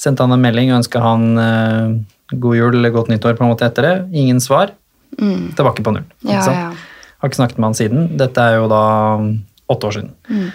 [0.00, 1.96] Sendte han en melding og ønska han eh,
[2.32, 3.94] god jul eller godt nyttår på en måte etter det.
[4.18, 4.74] Ingen svar.
[5.20, 5.52] Mm.
[5.58, 6.08] Tilbake på null.
[6.26, 6.72] Ja, ja.
[7.22, 8.08] Har ikke snakket med han siden.
[8.18, 8.82] Dette er jo da
[9.70, 10.48] åtte år siden.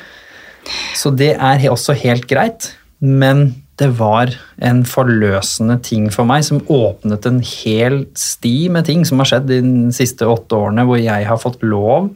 [0.98, 4.34] Så det er også helt greit, men det var
[4.66, 9.52] en forløsende ting for meg som åpnet en hel sti med ting som har skjedd
[9.52, 9.60] de
[9.96, 12.10] siste åtte årene, hvor jeg har fått lov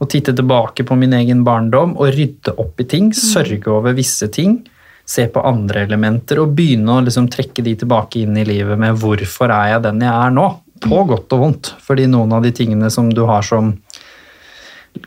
[0.00, 4.30] å titte tilbake på min egen barndom og rydde opp i ting, sørge over visse
[4.32, 4.62] ting,
[5.04, 8.96] se på andre elementer og begynne å liksom trekke de tilbake inn i livet med
[9.00, 10.46] hvorfor er jeg den jeg er nå,
[10.80, 11.72] på godt og vondt.
[11.84, 13.74] Fordi noen av de tingene som du har som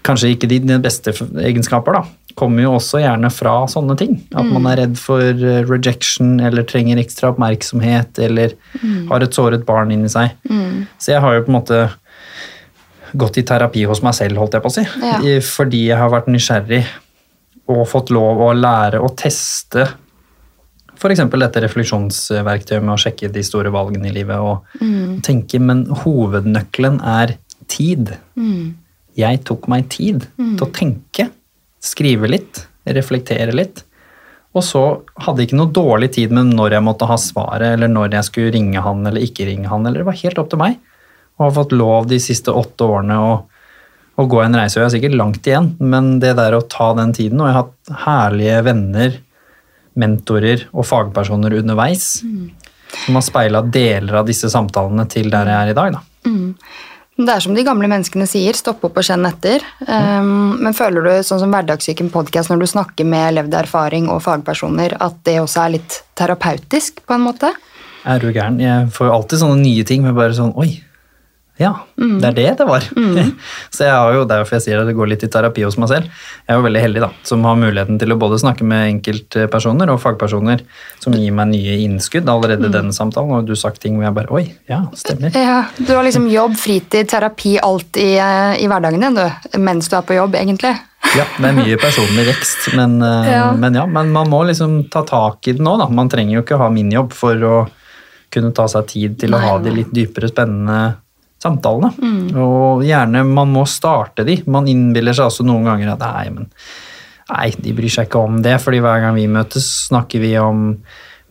[0.05, 2.03] kanskje ikke dine beste egenskaper, da,
[2.39, 4.15] kommer jo også gjerne fra sånne ting.
[4.33, 8.55] At man er redd for eh, rejection eller trenger ekstra oppmerksomhet eller
[9.09, 10.33] har et såret barn inni seg.
[10.97, 11.81] Så jeg har jo på en måte
[13.13, 14.83] gått i terapi hos meg selv, holdt jeg på å si.
[15.01, 15.19] Ja.
[15.45, 16.83] Fordi jeg har vært nysgjerrig
[17.71, 19.87] og fått lov å lære å teste
[20.93, 21.23] f.eks.
[21.27, 24.83] dette refleksjonsverktøyet med å sjekke de store valgene i livet og
[25.25, 27.35] tenke, men hovednøkkelen er
[27.71, 28.13] tid.
[29.19, 31.27] Jeg tok meg tid til å tenke,
[31.83, 33.83] skrive litt, reflektere litt.
[34.53, 34.83] Og så
[35.25, 38.29] hadde jeg ikke noe dårlig tid med når jeg måtte ha svaret, eller når jeg
[38.29, 39.85] skulle ringe han eller ikke ringe han.
[39.85, 40.77] eller Det var helt opp til meg.
[41.39, 43.33] Og har fått lov de siste åtte årene å,
[44.15, 44.77] å gå en reise.
[44.77, 47.55] Og jeg har sikkert langt igjen, men det der å ta den tiden Og jeg
[47.55, 49.17] har hatt herlige venner,
[49.99, 52.07] mentorer og fagpersoner underveis
[53.05, 55.97] som har speila deler av disse samtalene til der jeg er i dag.
[55.97, 56.01] da.
[57.13, 59.61] Det er som de gamle menneskene sier, stopp opp og kjenn etter.
[59.85, 64.23] Um, men føler du, sånn som Hverdagssyken podcast, når du snakker med levd erfaring og
[64.25, 67.51] fagpersoner, at det også er litt terapeutisk, på en måte?
[68.09, 68.57] Er du gæren?
[68.61, 70.71] Jeg får jo alltid sånne nye ting med bare sånn Oi,
[71.61, 72.85] ja, det er det det var.
[73.75, 75.77] så jeg har jo, er derfor jeg sier at det går litt i terapi hos
[75.77, 76.07] meg selv.
[76.47, 79.91] Jeg er jo veldig heldig da, som har muligheten til å både snakke med enkeltpersoner
[79.93, 80.63] og fagpersoner
[81.03, 83.35] som gir meg nye innskudd allerede i denne samtalen.
[83.37, 85.35] Og du har sagt ting hvor jeg bare Oi, ja, stemmer.
[85.37, 89.59] Ja, Du har liksom jobb, fritid, terapi, alt i, i hverdagen din, du.
[89.61, 90.73] Mens du er på jobb, egentlig.
[91.13, 93.51] Ja, det er mye personlig vekst, men, eh, Ja.
[93.53, 95.77] men ja, men man må liksom ta tak i det nå.
[95.77, 95.85] da.
[95.91, 97.55] Man trenger jo ikke ha min jobb for å
[98.33, 100.95] kunne ta seg tid til å Nei, ha de litt dypere, spennende
[101.43, 101.91] samtalene.
[102.39, 104.39] Og gjerne man må starte de.
[104.47, 106.49] Man innbiller seg også noen ganger at nei, men
[107.33, 110.65] nei, de bryr seg ikke om det, fordi hver gang vi møtes, snakker vi om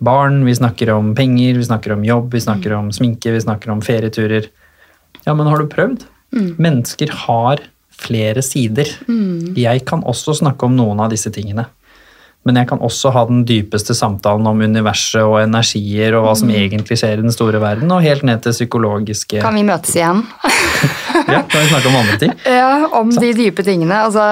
[0.03, 3.71] barn, vi snakker om penger, vi snakker om jobb, vi snakker om sminke, vi snakker
[3.75, 4.49] om ferieturer.
[5.27, 6.09] Ja, men har du prøvd?
[6.59, 7.61] Mennesker har
[8.03, 8.89] flere sider.
[9.55, 11.69] Jeg kan også snakke om noen av disse tingene.
[12.43, 16.51] Men jeg kan også ha den dypeste samtalen om universet og energier og hva som
[16.51, 20.25] egentlig skjer i den store verden, og helt ned til psykologiske Kan vi møtes igjen?
[21.29, 22.33] Ja, kan vi snakke om andre ting?
[22.49, 23.95] Ja, om de dype tingene.
[24.09, 24.25] Altså,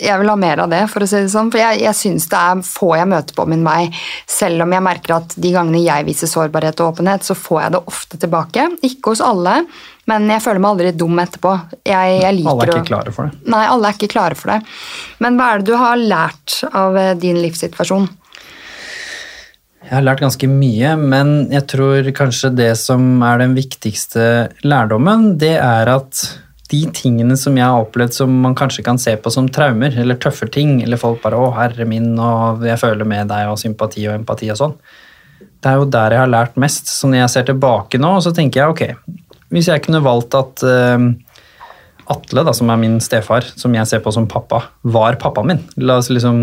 [0.00, 1.50] jeg vil ha mer av det, for å si det sånn.
[1.52, 3.82] For jeg, jeg syns det er få jeg møter på min vei.
[4.30, 7.74] Selv om jeg merker at de gangene jeg viser sårbarhet og åpenhet, så får jeg
[7.76, 8.66] det ofte tilbake.
[8.86, 9.60] Ikke hos alle,
[10.10, 11.52] men jeg føler meg aldri dum etterpå.
[11.86, 13.50] Jeg, jeg liker Alle er å- ikke klare for det.
[13.54, 14.60] Nei, alle er ikke klare for det.
[15.22, 18.08] Men hva er det du har lært av eh, din livssituasjon?
[19.80, 24.26] Jeg har lært ganske mye, men jeg tror kanskje det som er den viktigste
[24.62, 26.20] lærdommen, det er at
[26.70, 30.20] de tingene som jeg har opplevd som man kanskje kan se på som traumer, eller
[30.22, 34.06] tøffe ting, eller folk bare 'Å, herre min, og jeg føler med deg', og sympati
[34.06, 34.76] og empati og sånn,
[35.62, 36.86] det er jo der jeg har lært mest.
[36.86, 38.84] Så når jeg ser tilbake nå, så tenker jeg ok,
[39.50, 41.10] hvis jeg kunne valgt at eh,
[42.10, 45.60] Atle, da, som er min stefar, som jeg ser på som pappa, var pappaen min.
[45.78, 46.40] La oss liksom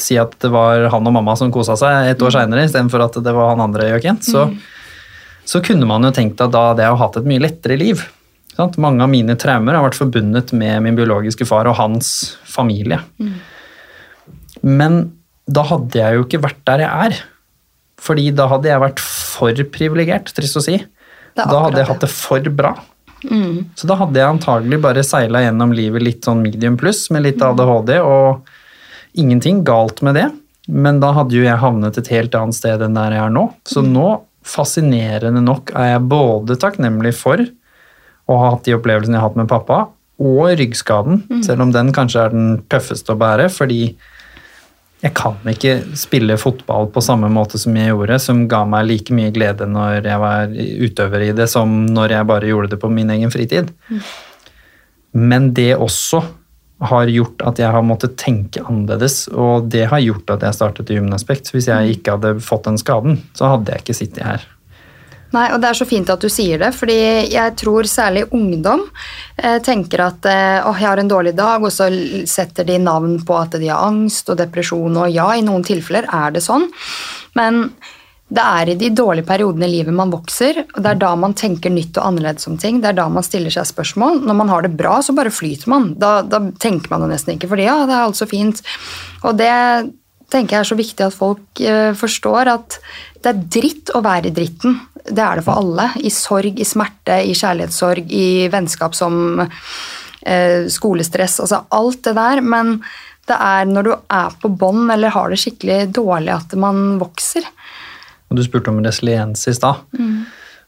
[0.00, 3.18] si at det var han og mamma som kosa seg et år seinere, istedenfor at
[3.20, 4.22] det var han andre gjøken.
[4.24, 4.46] Så,
[5.44, 8.06] så kunne man jo tenkt at da hadde jeg jo hatt et mye lettere liv.
[8.56, 8.78] Sant?
[8.80, 13.02] Mange av mine traumer har vært forbundet med min biologiske far og hans familie.
[14.64, 15.02] Men
[15.44, 17.20] da hadde jeg jo ikke vært der jeg er.
[18.02, 20.80] Fordi da hadde jeg vært for privilegert, trist å si.
[21.38, 22.74] Da hadde jeg hatt det for bra.
[23.78, 27.42] Så da hadde jeg antagelig bare seila gjennom livet litt sånn medium pluss med litt
[27.42, 28.50] ADHD og
[29.18, 30.28] ingenting galt med det.
[30.66, 33.48] Men da hadde jo jeg havnet et helt annet sted enn der jeg er nå.
[33.68, 34.08] Så nå,
[34.46, 37.42] fascinerende nok, er jeg både takknemlig for
[38.30, 39.84] å ha hatt de opplevelsene jeg har hatt med pappa,
[40.22, 43.96] og ryggskaden, selv om den kanskje er den tøffeste å bære, fordi
[45.02, 49.14] jeg kan ikke spille fotball på samme måte som jeg gjorde, som ga meg like
[49.14, 50.52] mye glede når jeg var
[50.86, 53.72] utøver i det, som når jeg bare gjorde det på min egen fritid.
[55.12, 56.22] Men det også
[56.86, 60.90] har gjort at jeg har måttet tenke annerledes, og det har gjort at jeg startet
[60.90, 61.50] i Gymnaspekt.
[61.54, 64.46] Hvis jeg ikke hadde fått den skaden, så hadde jeg ikke sittet her.
[65.32, 66.98] Nei, og Det er så fint at du sier det, fordi
[67.32, 68.84] jeg tror særlig ungdom
[69.38, 71.88] eh, tenker at eh, åh, jeg har en dårlig dag, og så
[72.28, 76.08] setter de navn på at de har angst og depresjon, og ja, i noen tilfeller
[76.12, 76.68] er det sånn,
[77.38, 77.64] men
[78.32, 81.34] det er i de dårlige periodene i livet man vokser, og det er da man
[81.36, 84.22] tenker nytt og annerledes om ting, det er da man stiller seg spørsmål.
[84.24, 85.90] Når man har det bra, så bare flyter man.
[86.00, 88.62] Da, da tenker man jo nesten ikke, fordi ja, det er alt så fint.
[89.28, 89.52] Og det
[90.32, 92.78] tenker jeg er så viktig at folk eh, forstår at
[93.22, 94.80] det er dritt å være i dritten.
[95.04, 95.88] Det er det for alle.
[96.02, 102.42] I sorg, i smerte, i kjærlighetssorg, i vennskap som eh, skolestress, altså alt det der.
[102.44, 102.76] Men
[103.30, 107.46] det er når du er på bånn eller har det skikkelig dårlig at man vokser.
[108.30, 109.82] Og du spurte om resiliens i stad.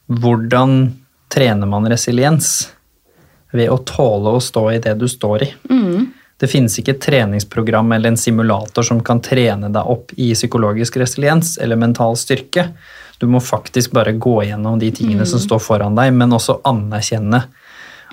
[0.07, 0.93] Hvordan
[1.33, 2.69] trener man resiliens?
[3.55, 5.49] Ved å tåle å stå i det du står i.
[6.41, 10.99] Det finnes ikke et treningsprogram eller en simulator som kan trene deg opp i psykologisk
[11.01, 12.67] resiliens eller mental styrke.
[13.21, 17.45] Du må faktisk bare gå gjennom de tingene som står foran deg, men også anerkjenne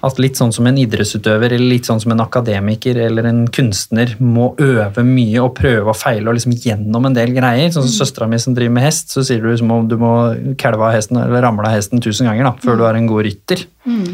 [0.02, 4.16] at litt sånn som en idrettsutøver eller litt sånn som en akademiker eller en kunstner
[4.18, 7.70] må øve mye og prøve og feile og liksom gjennom en del greier.
[7.70, 7.98] Sånn som mm.
[8.00, 10.14] søstera mi som driver med hest, så sier du liksom du må
[10.62, 12.80] kalve av hesten eller ramle av hesten tusen ganger da, før mm.
[12.80, 13.66] du er en god rytter.
[13.86, 14.08] Mm.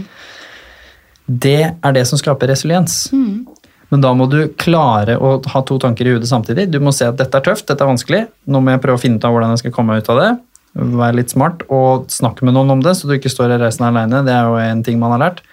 [1.47, 3.05] Det er det som skaper resiliens.
[3.15, 3.47] Mm.
[3.87, 6.67] Men da må du klare å ha to tanker i hodet samtidig.
[6.73, 9.03] Du må se at dette er tøft, dette er vanskelig, nå må jeg prøve å
[9.05, 10.31] finne ut av hvordan jeg skal komme meg ut av det.
[10.77, 13.87] Være litt smart og snakke med noen om det, så du ikke står i reisen
[13.87, 14.21] alene.
[14.25, 15.45] Det er jo en ting man har lært.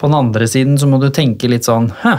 [0.00, 2.14] På den andre siden så må du tenke litt sånn Hæ,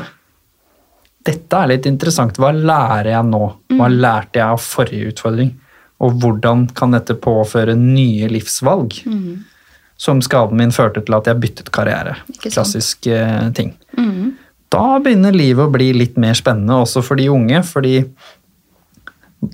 [1.26, 2.38] dette er litt interessant.
[2.42, 3.44] Hva lærer jeg nå?
[3.74, 3.98] Hva mm.
[4.02, 5.54] lærte jeg av forrige utfordring?
[6.02, 8.98] Og hvordan kan dette påføre nye livsvalg?
[9.06, 9.42] Mm.
[10.02, 12.16] Som skaden min førte til at jeg byttet karriere.
[12.42, 13.76] Klassisk eh, ting.
[13.98, 14.34] Mm.
[14.74, 18.00] Da begynner livet å bli litt mer spennende også for de unge, fordi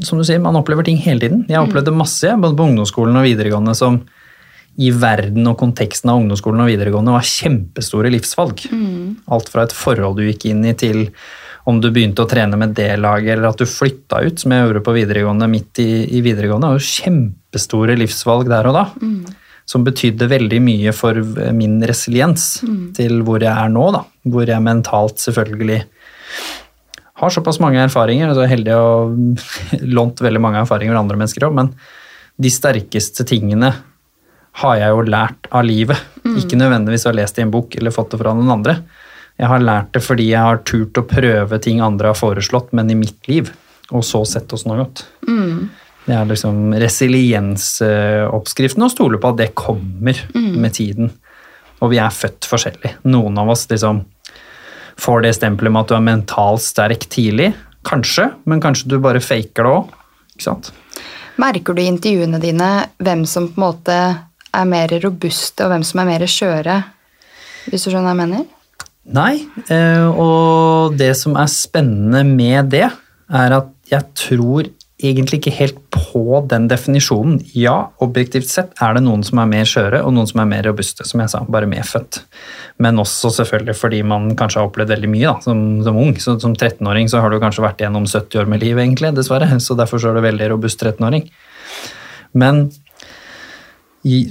[0.03, 1.45] som du sier, man opplever ting hele tiden.
[1.47, 1.99] Jeg opplevde mm.
[2.01, 4.01] masse både på ungdomsskolen og videregående som
[4.77, 8.67] i verden og konteksten av ungdomsskolen og videregående var kjempestore livsvalg.
[8.69, 9.15] Mm.
[9.33, 11.07] Alt fra et forhold du gikk inn i, til
[11.67, 14.63] om du begynte å trene med det laget, eller at du flytta ut, som jeg
[14.63, 16.69] gjorde på videregående midt i, i videregående.
[16.69, 18.85] Det var jo kjempestore livsvalg der og da.
[19.01, 19.17] Mm.
[19.67, 21.17] Som betydde veldig mye for
[21.57, 22.85] min resiliens mm.
[22.95, 24.05] til hvor jeg er nå, da.
[24.29, 25.81] Hvor jeg mentalt selvfølgelig
[27.17, 28.29] har såpass mange erfaringer.
[28.29, 28.87] og så er heldig å
[29.97, 31.73] lånt veldig mange erfaringer med andre mennesker òg, men
[32.37, 33.71] de sterkeste tingene
[34.61, 35.99] har jeg jo lært av livet.
[36.23, 36.37] Mm.
[36.41, 38.79] Ikke nødvendigvis å ha lest i en bok eller fått det fra noen andre.
[39.37, 42.89] Jeg har lært det fordi jeg har turt å prøve ting andre har foreslått, men
[42.89, 43.51] i mitt liv.
[43.93, 45.05] Og så sett oss noe godt.
[45.27, 45.69] Mm.
[46.07, 50.53] Det er liksom resiliensoppskriften å stole på at det kommer mm.
[50.57, 51.11] med tiden.
[51.83, 52.95] Og vi er født forskjellig.
[53.11, 54.01] Noen av oss liksom
[54.99, 57.51] får det stempelet med at du er mentalt sterk tidlig.
[57.87, 60.69] Kanskje, men kanskje du bare faker det òg.
[61.37, 62.71] Merker du i intervjuene dine
[63.03, 63.97] hvem som på en måte
[64.57, 66.77] er mer robuste, og hvem som er mer skjøre,
[67.67, 68.45] hvis du skjønner hva jeg mener?
[69.17, 69.33] Nei,
[69.71, 72.87] eh, og det som er spennende med det,
[73.27, 74.67] er at jeg tror
[74.97, 77.37] egentlig ikke helt på den definisjonen.
[77.53, 80.65] Ja, objektivt sett er det noen som er mer skjøre, og noen som er mer
[80.65, 82.23] robuste, som jeg sa, bare medfødt.
[82.81, 86.15] Men også selvfølgelig fordi man kanskje har opplevd veldig mye da, som, som ung.
[86.21, 89.51] Så, som 13-åring så har du kanskje vært gjennom 70 år med livet, egentlig, dessverre.
[89.61, 91.29] Så derfor så er du veldig robust 13-åring.
[92.37, 92.65] Men
[94.07, 94.23] i,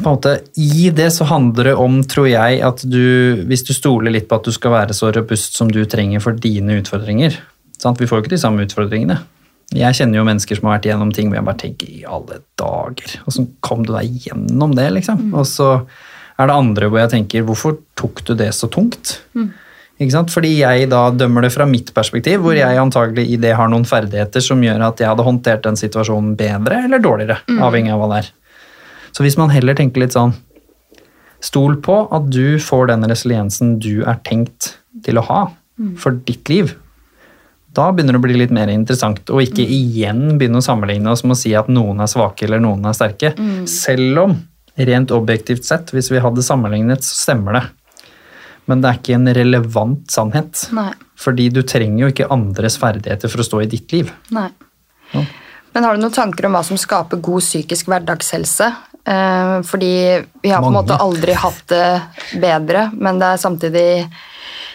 [0.00, 4.28] måte, I det så handler det om, tror jeg, at du Hvis du stoler litt
[4.28, 7.40] på at du skal være så robust som du trenger for dine utfordringer
[7.80, 7.98] sant?
[8.00, 9.18] Vi får jo ikke de samme utfordringene.
[9.74, 12.38] Jeg kjenner jo mennesker som har vært igjennom ting hvor jeg bare tenker i alle
[12.60, 15.28] dager, Åssen kom du deg gjennom det, liksom?
[15.28, 15.36] Mm.
[15.40, 15.70] Og så
[16.36, 19.18] er det andre hvor jeg tenker hvorfor tok du det så tungt?
[19.34, 19.50] Mm.
[19.96, 23.86] Fordi jeg da dømmer det fra mitt perspektiv, hvor jeg antagelig i det har noen
[23.88, 27.62] ferdigheter som gjør at jeg hadde håndtert den situasjonen bedre eller dårligere, mm.
[27.64, 28.32] avhengig av hva det er.
[29.16, 30.36] Så hvis man heller tenker litt sånn
[31.44, 34.70] Stol på at du får den resiliensen du er tenkt
[35.04, 35.40] til å ha
[35.76, 35.90] mm.
[36.00, 36.72] for ditt liv.
[37.76, 39.72] Da begynner det å bli litt mer interessant, og ikke mm.
[39.76, 42.96] igjen begynne å sammenligne oss med å si at noen er svake eller noen er
[42.96, 43.34] sterke.
[43.36, 43.64] Mm.
[43.68, 44.36] Selv om,
[44.88, 47.64] rent objektivt sett, hvis vi hadde sammenlignet, så stemmer det.
[48.66, 50.66] Men det er ikke en relevant sannhet.
[50.76, 50.90] Nei.
[51.20, 54.10] Fordi du trenger jo ikke andres ferdigheter for å stå i ditt liv.
[54.34, 54.48] Nei.
[55.12, 55.22] Ja.
[55.76, 58.70] Men har du noen tanker om hva som skaper god psykisk hverdagshelse?
[59.06, 59.92] Eh, fordi
[60.42, 63.88] vi har på en måte aldri hatt det bedre, men det er samtidig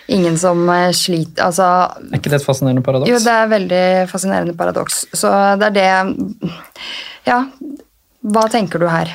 [0.07, 1.67] ingen som eh, sliter altså,
[2.11, 3.09] Er ikke det et fascinerende paradoks?
[3.11, 5.03] Jo, det er veldig fascinerende paradoks.
[5.13, 6.49] Så det er det
[7.27, 7.43] Ja,
[8.21, 9.13] hva tenker du her?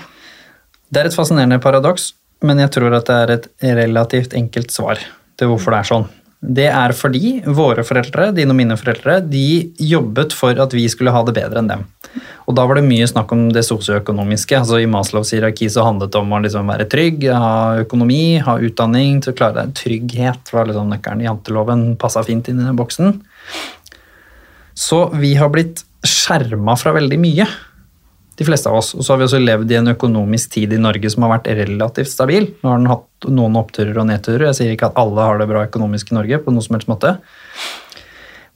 [0.90, 2.12] Det er et fascinerende paradoks,
[2.46, 3.48] men jeg tror at det er et
[3.80, 5.00] relativt enkelt svar
[5.36, 6.06] til hvorfor det er sånn.
[6.40, 11.14] Det er fordi våre foreldre, dine og mine foreldre, de jobbet for at vi skulle
[11.14, 11.86] ha det bedre enn dem.
[12.46, 14.58] Og da var det mye snakk om det sosioøkonomiske.
[14.60, 18.58] altså I Maslows hierarki så handlet det om å liksom være trygg, ha økonomi, ha
[18.62, 19.74] utdanning til å klare deg.
[19.80, 21.24] Trygghet var liksom nøkkelen.
[21.26, 23.16] Janteloven passa fint inn i den boksen.
[24.76, 27.48] Så vi har blitt skjerma fra veldig mye
[28.36, 28.92] de fleste av oss.
[28.96, 31.50] Og så har vi også levd i en økonomisk tid i Norge som har vært
[31.56, 32.50] relativt stabil.
[32.60, 34.48] Nå har den hatt noen oppturer og nedturer.
[34.50, 36.90] Jeg sier ikke at alle har det bra økonomisk i Norge, på noen som helst
[36.90, 37.16] måte.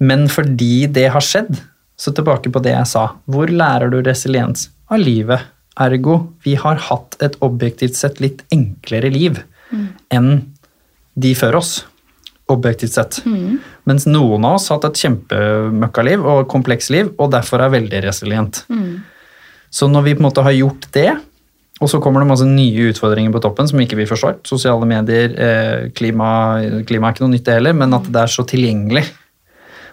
[0.00, 1.54] Men fordi det har skjedd,
[2.00, 3.06] så tilbake på det jeg sa.
[3.28, 4.68] Hvor lærer du resiliens?
[4.90, 5.48] Av livet.
[5.80, 9.38] Ergo, vi har hatt et objektivt sett litt enklere liv
[9.70, 9.86] mm.
[10.16, 10.32] enn
[11.20, 11.72] de før oss.
[12.50, 13.20] Objektivt sett.
[13.24, 13.60] Mm.
[13.88, 18.02] Mens noen av oss har hatt et kjempemøkkaliv og kompleks liv, og derfor er veldig
[18.04, 18.64] resilient.
[18.72, 19.00] Mm.
[19.70, 21.10] Så når vi på en måte har gjort det,
[21.80, 24.42] Og så kommer det masse nye utfordringer på toppen som ikke vi forstår.
[24.44, 28.28] Sosiale medier, eh, klima, klima er ikke noe nytt det heller, men at det er
[28.28, 29.06] så tilgjengelig.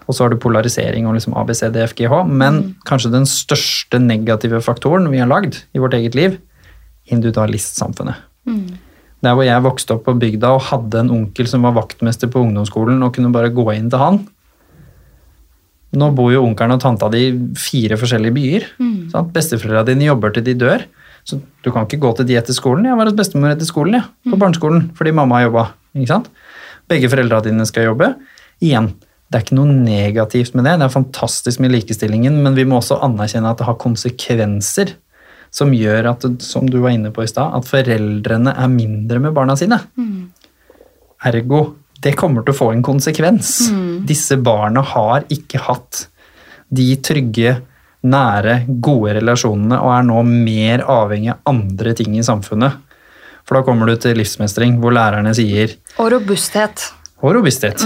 [0.08, 2.28] Og så har du polarisering og liksom ABCDFGH.
[2.28, 6.38] Men kanskje den største negative faktoren vi har lagd i vårt eget liv,
[7.08, 8.16] individualistsamfunnet.
[9.24, 12.44] Der hvor jeg vokste opp på bygda og hadde en onkel som var vaktmester på
[12.44, 14.28] ungdomsskolen og kunne bare gå inn til han.
[15.96, 18.66] Nå bor jo onkelen og tanta di i fire forskjellige byer.
[19.14, 19.32] sant?
[19.34, 20.84] Besteforeldra dine jobber til de dør.
[21.28, 22.86] Så du kan ikke gå til de etter skolen.
[22.88, 25.66] Jeg var hos bestemor etter skolen, ja, på barneskolen, fordi mamma jobba.
[25.96, 26.22] Ikke?
[26.88, 28.14] Begge foreldra dine skal jobbe.
[28.64, 28.94] Igjen,
[29.28, 30.78] det er ikke noe negativt med det.
[30.80, 34.96] Det er fantastisk med likestillingen, men vi må også anerkjenne at det har konsekvenser
[35.52, 39.36] som gjør at, som du var inne på i stad, at foreldrene er mindre med
[39.36, 39.80] barna sine.
[41.28, 41.62] Ergo,
[42.04, 43.56] det kommer til å få en konsekvens.
[44.08, 46.04] Disse barna har ikke hatt
[46.70, 47.56] de trygge,
[48.08, 52.76] nære, gode relasjonene og er nå mer avhengig av andre ting i samfunnet.
[53.48, 56.90] For da kommer du til livsmestring, hvor lærerne sier Og robusthet.
[57.24, 57.82] og robusthet.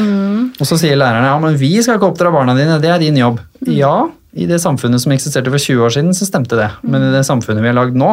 [0.59, 3.17] Og så sier lærerne ja, men vi skal ikke oppdra barna dine, det er din
[3.21, 3.39] jobb.
[3.69, 6.67] Ja, i det samfunnet som eksisterte for 20 år siden, så stemte det.
[6.83, 8.11] Men i det samfunnet vi har lagd nå,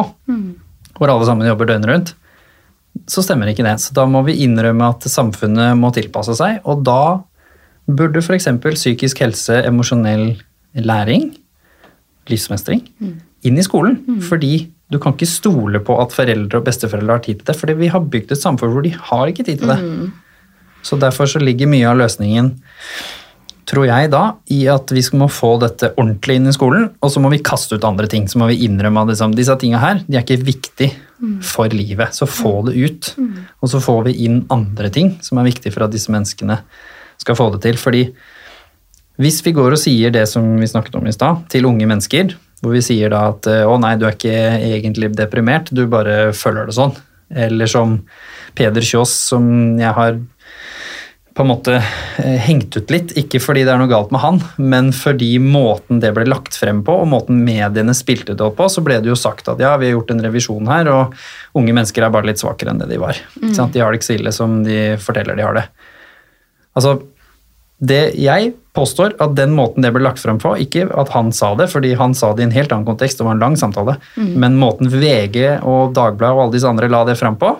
[0.99, 2.13] hvor alle sammen jobber døgnet rundt,
[3.09, 3.77] så stemmer ikke det.
[3.81, 7.01] Så da må vi innrømme at samfunnet må tilpasse seg, og da
[7.89, 8.47] burde f.eks.
[8.61, 10.31] psykisk helse, emosjonell
[10.77, 11.31] læring,
[12.29, 12.83] livsmestring,
[13.45, 13.97] inn i skolen.
[14.25, 17.77] Fordi du kan ikke stole på at foreldre og besteforeldre har tid til det, fordi
[17.77, 19.79] vi har bygd et samfunn hvor de har ikke tid til det.
[20.85, 22.53] Så derfor så ligger mye av løsningen,
[23.69, 27.21] tror jeg da, i at vi må få dette ordentlig inn i skolen, og så
[27.21, 28.25] må vi kaste ut andre ting.
[28.29, 30.89] Så må vi innrømme at liksom, disse tinga her, de er ikke viktig
[31.43, 32.15] for livet.
[32.15, 33.13] Så få det ut.
[33.59, 36.59] Og så får vi inn andre ting som er viktig for at disse menneskene
[37.19, 37.79] skal få det til.
[37.79, 38.05] Fordi
[39.19, 42.35] hvis vi går og sier det som vi snakket om i stad, til unge mennesker,
[42.63, 44.35] hvor vi sier da at å nei, du er ikke
[44.71, 46.95] egentlig deprimert, du bare føler det sånn.
[47.29, 47.99] Eller som
[48.57, 49.43] Peder Kjås, som
[49.79, 50.17] jeg har
[51.39, 51.77] på en måte
[52.17, 56.01] eh, hengt ut litt, ikke fordi det er noe galt med han, men fordi måten
[56.03, 59.07] det ble lagt frem på, og måten mediene spilte det opp på, så ble det
[59.07, 61.15] jo sagt at ja, vi har gjort en revisjon her, og
[61.55, 63.23] unge mennesker er bare litt svakere enn det de var.
[63.39, 63.55] Mm.
[63.55, 65.65] Sånn De har det ikke så ille som de forteller de har det.
[66.75, 66.97] Altså,
[67.79, 71.55] det jeg påstår at den måten det ble lagt frem på, ikke at han sa
[71.55, 73.95] det, fordi han sa det i en helt annen kontekst, det var en lang samtale,
[74.43, 77.55] men måten VG og Dagbladet og alle disse andre la det frem på,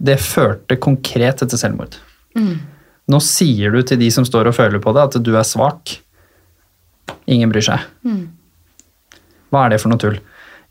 [0.00, 2.00] det førte konkret til selvmord.
[3.10, 5.96] Nå sier du til de som står og føler på det, at du er svak.
[7.26, 7.86] Ingen bryr seg.
[9.52, 10.20] Hva er det for noe tull?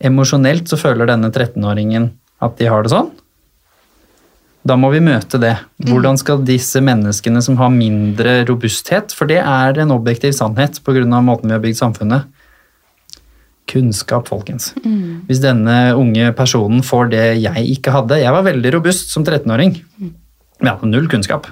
[0.02, 2.10] Emosjonelt så føler denne 13-åringen
[2.42, 3.12] at de har det sånn.
[4.66, 5.56] Da må vi møte det.
[5.90, 11.06] Hvordan skal disse menneskene som har mindre robusthet, for det er en objektiv sannhet pga.
[11.22, 12.30] måten vi har bygd samfunnet
[13.72, 14.74] Kunnskap, folkens.
[15.30, 19.78] Hvis denne unge personen får det jeg ikke hadde Jeg var veldig robust som 13-åring.
[19.98, 21.48] Men jeg hadde null kunnskap.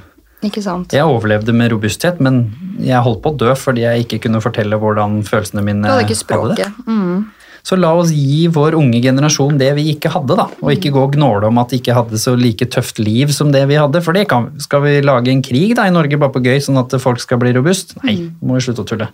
[0.45, 0.94] Ikke sant?
[0.95, 2.45] Jeg overlevde med robusthet, men
[2.80, 6.70] jeg holdt på å dø fordi jeg ikke kunne fortelle hvordan følelsene mine hadde det.
[6.88, 7.28] Mm.
[7.66, 10.45] Så la oss gi vår unge generasjon det vi ikke hadde, da.
[10.64, 13.52] Og ikke gå og gnåle om at de ikke hadde så like tøft liv som
[13.53, 13.99] det vi hadde.
[14.06, 16.80] For det kan, skal vi lage en krig da i Norge bare på gøy, sånn
[16.80, 17.98] at folk skal bli robust?
[18.07, 19.10] Nei, må vi slutte å tulle.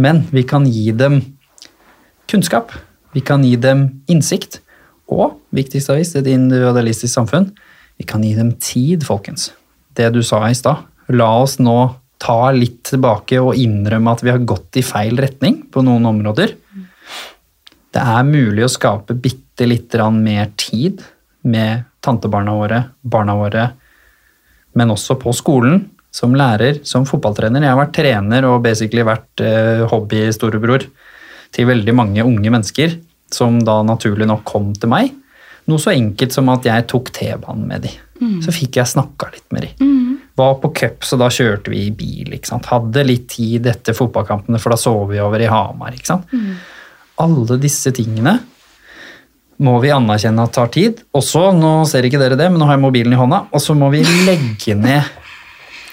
[0.00, 1.20] Men vi kan gi dem
[2.32, 2.72] kunnskap.
[3.12, 4.62] Vi kan gi dem innsikt.
[5.12, 7.50] Og viktigst av alt, et individualistisk samfunn,
[8.00, 9.50] vi kan gi dem tid, folkens.
[9.96, 10.88] Det du sa i stad.
[11.12, 11.76] La oss nå
[12.22, 16.54] ta litt tilbake og innrømme at vi har gått i feil retning på noen områder.
[17.92, 21.02] Det er mulig å skape bitte litt mer tid
[21.42, 23.66] med tantebarna våre, barna våre,
[24.78, 25.82] men også på skolen,
[26.12, 27.62] som lærer, som fotballtrener.
[27.64, 30.84] Jeg har vært trener og basically vært eh, hobby-storebror
[31.52, 32.98] til veldig mange unge mennesker,
[33.32, 35.12] som da naturlig nok kom til meg.
[35.70, 37.92] Noe så enkelt som at jeg tok T-banen med de.
[38.44, 39.88] Så fikk jeg snakka litt med de.
[40.38, 42.32] Var på cup, så da kjørte vi i bil.
[42.32, 42.68] ikke sant?
[42.70, 45.92] Hadde litt tid etter fotballkampene, for da sov vi over i Hamar.
[45.92, 46.32] ikke sant?
[47.20, 48.38] Alle disse tingene
[49.62, 51.02] må vi anerkjenne at tar tid.
[51.14, 53.44] Også, nå ser ikke dere det, men nå har jeg mobilen i hånda.
[53.52, 55.02] Og så må vi legge ned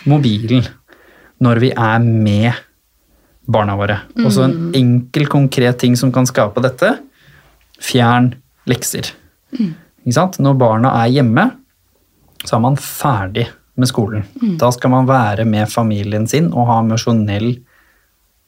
[0.09, 0.65] mobilen
[1.43, 2.53] når vi er med
[3.49, 3.99] barna våre.
[4.23, 6.95] Og så en enkel, konkret ting som kan skape dette.
[7.83, 8.33] Fjern
[8.69, 9.11] lekser.
[9.53, 10.39] Ikke sant?
[10.41, 11.49] Når barna er hjemme,
[12.45, 13.47] så er man ferdig
[13.79, 14.25] med skolen.
[14.59, 17.53] Da skal man være med familien sin og ha emosjonell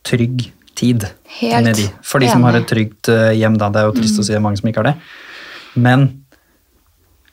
[0.08, 1.06] trygg tid
[1.40, 1.88] Helt med de.
[2.04, 3.70] For de som har et trygt eh, hjem, da.
[3.72, 4.96] Det er jo trist å si det er mange som ikke har det.
[5.80, 6.08] Men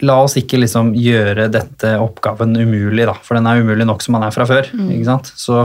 [0.05, 3.17] la oss ikke liksom gjøre dette oppgaven umulig, da.
[3.25, 4.69] For den er umulig nok som man er fra før.
[4.69, 5.33] ikke sant?
[5.39, 5.65] Så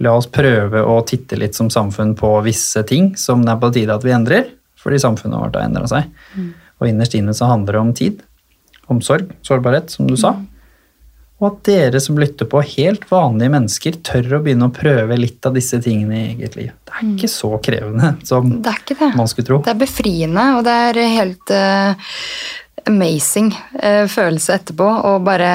[0.00, 3.70] la oss prøve å titte litt som samfunn på visse ting som det er på
[3.74, 4.48] tide at vi endrer,
[4.80, 6.08] fordi samfunnet vårt har endra seg.
[6.80, 8.22] Og innerst inne så handler det om tid,
[8.96, 10.36] omsorg, sårbarhet, som du sa.
[11.40, 15.46] Og at dere som lytter på, helt vanlige mennesker, tør å begynne å prøve litt
[15.48, 16.72] av disse tingene i eget liv.
[16.84, 19.12] Det er ikke så krevende som Det er ikke det.
[19.16, 19.60] man skulle tro.
[19.64, 22.10] Det er befriende, og det er helt uh,
[22.90, 23.48] amazing
[23.80, 25.52] uh, følelse etterpå å bare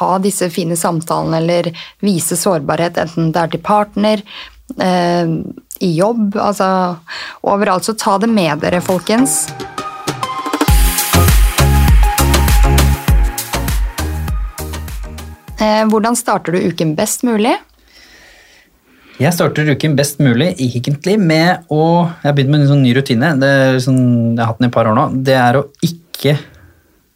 [0.00, 1.70] ha disse fine samtalene eller
[2.02, 4.24] vise sårbarhet, enten det er til partner,
[4.82, 5.38] uh,
[5.82, 6.66] i jobb, altså
[7.46, 7.86] overalt.
[7.86, 9.44] Så ta det med dere, folkens.
[15.90, 17.54] Hvordan starter du uken best mulig?
[19.20, 22.94] Jeg starter uken best mulig egentlig med å Jeg har begynt med en sånn ny
[22.96, 23.34] rutine.
[23.38, 23.50] Det
[23.84, 24.00] sånn,
[24.32, 25.04] jeg har hatt den i et par år nå.
[25.26, 26.38] Det er å ikke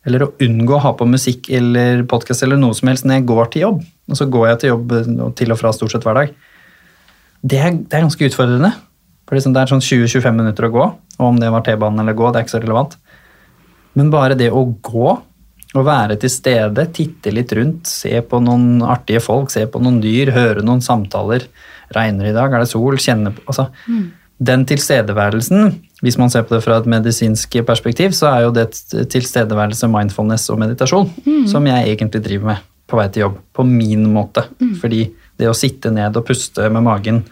[0.07, 3.25] Eller å unngå å ha på musikk eller podkast eller noe som helst når jeg
[3.27, 3.81] går til jobb.
[4.07, 4.93] Og så går jeg til jobb
[5.35, 6.37] til og fra stort sett hver dag.
[7.43, 8.71] Det er, det er ganske utfordrende.
[9.27, 10.85] For det er sånn 20-25 minutter å gå.
[11.19, 12.95] Og om det var T-banen eller gå, det er ikke så relevant.
[13.99, 15.17] Men bare det å gå
[15.75, 19.99] å være til stede, titte litt rundt, se på noen artige folk, se på noen
[20.05, 21.49] dyr, høre noen samtaler.
[21.95, 22.97] Regner i dag, er det sol?
[22.99, 23.69] Kjenne på altså,
[24.37, 25.75] Den tilstedeværelsen,
[26.05, 28.69] hvis man ser på det fra et medisinsk perspektiv, så er jo det
[29.13, 31.09] tilstedeværelse, mindfulness og meditasjon
[31.49, 33.39] som jeg egentlig driver med på vei til jobb.
[33.57, 34.45] På min måte.
[34.81, 35.07] Fordi
[35.41, 37.25] det å sitte ned og puste med magen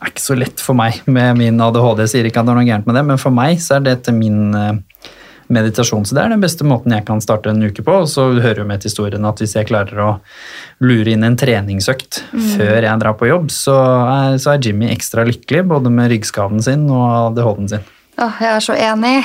[0.00, 2.04] er ikke så lett for meg med min ADHD.
[2.06, 3.88] Jeg sier ikke at det er noe gærent med det, men for meg så er
[3.90, 5.10] dette min eh,
[5.52, 6.06] meditasjon.
[6.06, 8.00] Så det er den beste måten jeg kan starte en uke på.
[8.04, 10.10] Og så hører jo med til historien at hvis jeg klarer å
[10.84, 12.22] lure inn en treningsøkt
[12.56, 16.62] før jeg drar på jobb, så er, så er Jimmy ekstra lykkelig, både med ryggskaden
[16.64, 17.88] sin og ADHD-en sin.
[18.20, 19.16] Åh, jeg er så enig.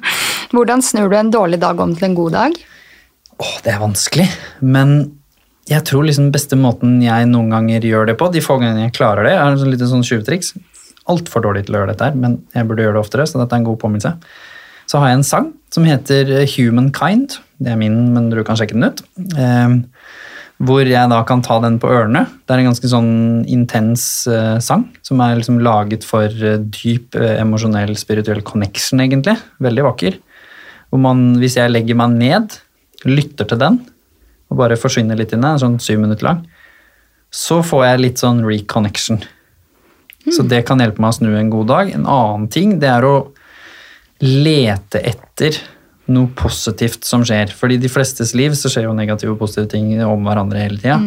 [0.54, 2.58] Hvordan snur du en dårlig dag om til en god dag?
[3.38, 4.26] Åh, det er vanskelig,
[4.64, 4.98] men
[5.68, 8.96] jeg tror liksom beste måten jeg noen ganger gjør det på, de få gangene jeg
[8.96, 10.54] klarer det, er et lite sånn tjuvtriks.
[11.12, 13.52] Altfor dårlig til å gjøre dette her, men jeg burde gjøre det oftere, så dette
[13.52, 14.14] er en god påminnelse.
[14.88, 17.36] Så har jeg en sang som heter Humankind.
[17.60, 19.02] Det er min, men du kan sjekke den ut.
[19.36, 19.74] Eh,
[20.58, 22.24] hvor jeg da kan ta den på ørene.
[22.42, 23.10] Det er en ganske sånn
[23.46, 29.36] intens eh, sang, som er liksom laget for eh, dyp eh, emosjonell, spirituell connection, egentlig.
[29.62, 30.18] Veldig vakker.
[30.90, 32.58] Hvor man, hvis jeg legger meg ned,
[33.06, 33.78] lytter til den,
[34.48, 36.42] og bare forsvinner litt inn i den, sånn syv minutter lang,
[37.30, 39.20] så får jeg litt sånn reconnection.
[40.32, 41.90] Så det kan hjelpe meg å snu en god dag.
[41.94, 43.28] En annen ting, det er å
[44.24, 45.58] lete etter
[46.08, 47.52] noe positivt som skjer.
[47.54, 50.80] Fordi i de flestes liv så skjer jo negative og positive ting om hverandre hele
[50.80, 50.98] tida.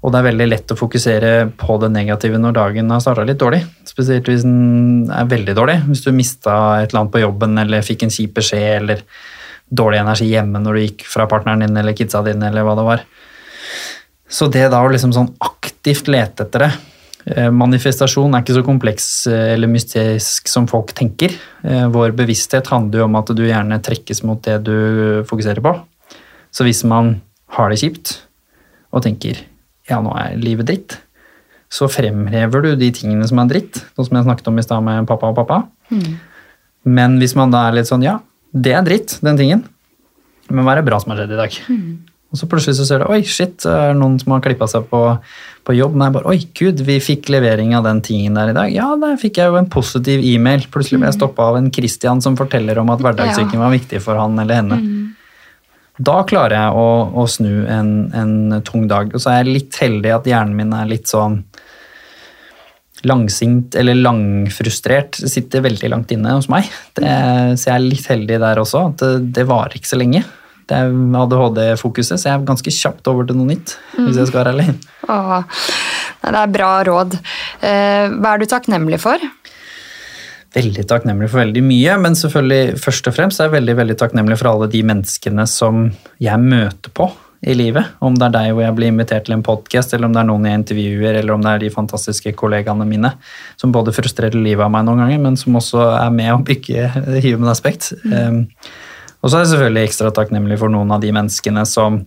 [0.00, 3.40] Og det er veldig lett å fokusere på det negative når dagen har starta litt
[3.40, 3.60] dårlig.
[3.88, 5.76] Spesielt hvis den er veldig dårlig.
[5.90, 9.02] Hvis du mista et eller annet på jobben eller fikk en kjip beskjed eller
[9.70, 12.86] dårlig energi hjemme når du gikk fra partneren din eller kidsa dine eller hva det
[12.86, 13.04] var.
[14.30, 16.72] Så det da å liksom sånn aktivt lete etter det
[17.26, 21.34] Manifestasjon er ikke så kompleks eh, eller mystisk som folk tenker.
[21.66, 24.74] Eh, Vår bevissthet handler jo om at du gjerne trekkes mot det du
[25.28, 25.74] fokuserer på.
[26.50, 27.18] Så hvis man
[27.56, 28.16] har det kjipt
[28.90, 29.42] og tenker
[29.90, 30.96] ja, nå er livet dritt,
[31.70, 34.82] så fremhever du de tingene som er dritt, sånn som jeg snakket om i stad
[34.86, 35.60] med pappa og pappa.
[36.86, 38.16] Men hvis man da er litt sånn ja,
[38.54, 39.64] det er dritt, den tingen,
[40.50, 41.58] men hva er det bra som har skjedd i dag?
[42.30, 44.84] Og så plutselig så ser du oi, shit, det er noen som har klippa seg
[44.90, 45.00] på,
[45.66, 45.96] på jobb.
[45.96, 48.70] Men jeg bare, oi, gud, vi fikk levering av den tingen der i dag.
[48.70, 50.62] Ja, der fikk jeg jo en positiv e-mail.
[50.70, 54.20] Plutselig ble jeg stoppa av en Christian som forteller om at hverdagssyken var viktig for
[54.20, 54.80] han eller henne.
[56.00, 56.88] Da klarer jeg å,
[57.18, 59.10] å snu en, en tung dag.
[59.10, 61.42] Og så er jeg litt heldig at hjernen min er litt sånn
[63.10, 65.18] langsint eller langfrustrert.
[65.18, 66.70] Sitter veldig langt inne hos meg.
[66.94, 67.10] Det,
[67.58, 68.86] så jeg er litt heldig der også.
[68.92, 70.22] at Det, det varer ikke så lenge.
[70.70, 70.92] Det er
[71.24, 73.74] ADHD-fokuset, så jeg er ganske kjapt over til noe nytt.
[73.96, 74.76] hvis jeg skal være alene.
[75.10, 75.40] Åh,
[76.22, 77.16] det er bra råd.
[77.66, 79.24] Eh, hva er du takknemlig for?
[80.54, 84.38] Veldig takknemlig for veldig mye, men selvfølgelig først og fremst er jeg veldig, veldig takknemlig
[84.40, 85.88] for alle de menneskene som
[86.22, 87.06] jeg møter på
[87.46, 87.94] i livet.
[88.04, 90.28] Om det er deg hvor jeg blir invitert til en podkast, eller om det er
[90.28, 93.14] noen jeg intervjuer, eller om det er de fantastiske kollegaene mine
[93.60, 96.90] som både frustrerer livet av meg noen ganger, men som også er med å bygge
[97.26, 97.92] human aspect.
[98.10, 98.44] Um,
[99.20, 102.00] og så er jeg selvfølgelig ekstra takknemlig for noen av de menneskene som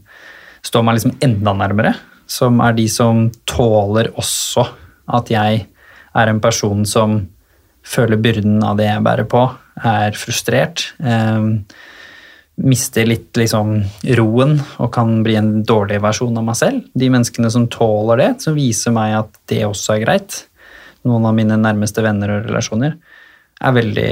[0.65, 1.93] står meg liksom enda nærmere.
[2.29, 4.65] Som er de som tåler også
[5.13, 5.65] at jeg
[6.13, 7.19] er en person som
[7.83, 9.43] føler byrden av det jeg bærer på,
[9.83, 10.87] er frustrert.
[11.03, 11.49] Eh,
[12.63, 13.75] mister litt liksom
[14.17, 16.81] roen og kan bli en dårlig versjon av meg selv.
[16.93, 20.43] De menneskene som tåler det, som viser meg at det også er greit.
[21.03, 22.95] Noen av mine nærmeste venner og relasjoner
[23.63, 24.11] er veldig,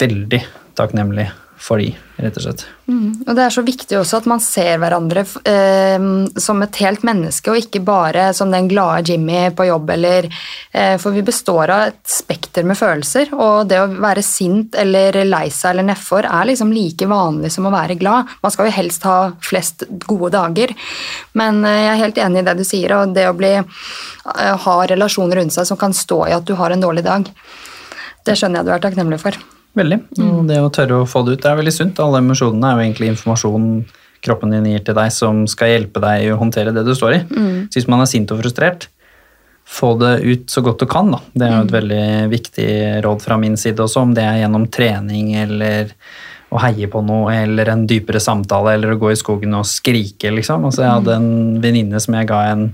[0.00, 0.44] veldig
[0.78, 1.26] takknemlig
[1.62, 2.62] for de, rett og slett.
[2.90, 3.22] Mm.
[3.22, 6.06] Og det er så viktig også at man ser hverandre eh,
[6.42, 10.96] som et helt menneske, og ikke bare som den glade Jimmy på jobb, eller eh,
[10.98, 15.44] For vi består av et spekter med følelser, og det å være sint eller lei
[15.54, 18.34] seg eller nedfor er liksom like vanlig som å være glad.
[18.42, 20.74] Man skal jo helst ha flest gode dager,
[21.38, 24.54] men eh, jeg er helt enig i det du sier, og det å bli, eh,
[24.66, 27.30] ha relasjoner rundt seg som kan stå i at du har en dårlig dag,
[28.26, 29.38] det skjønner jeg du er takknemlig for.
[29.78, 29.98] Veldig.
[30.20, 32.00] Og det å tørre å få det ut det er veldig sunt.
[32.04, 33.68] Alle emosjonene er jo egentlig informasjon
[34.22, 37.22] kroppen din gir til deg som skal hjelpe deg å håndtere det du står i.
[37.26, 37.54] Mm.
[37.66, 38.88] Så hvis man er sint og frustrert,
[39.66, 41.10] få det ut så godt du kan.
[41.14, 41.22] Da.
[41.32, 41.78] Det er jo et mm.
[41.78, 42.68] veldig viktig
[43.06, 45.94] råd fra min side også, om det er gjennom trening eller
[46.52, 50.28] å heie på noe, eller en dypere samtale, eller å gå i skogen og skrike,
[50.36, 50.66] liksom.
[50.68, 51.30] Altså, jeg hadde en
[51.62, 52.66] venninne som jeg ga en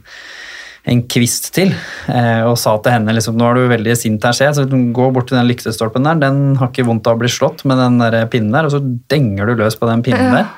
[0.89, 4.37] en kvist til eh, og sa til henne liksom, nå er du veldig sint her,
[4.37, 7.31] se, så gå bort til den lyktestolpen der, den har ikke vondt av å bli
[7.33, 8.81] slått med den der pinnen der, og så
[9.13, 10.49] denger du løs på den pinnen der.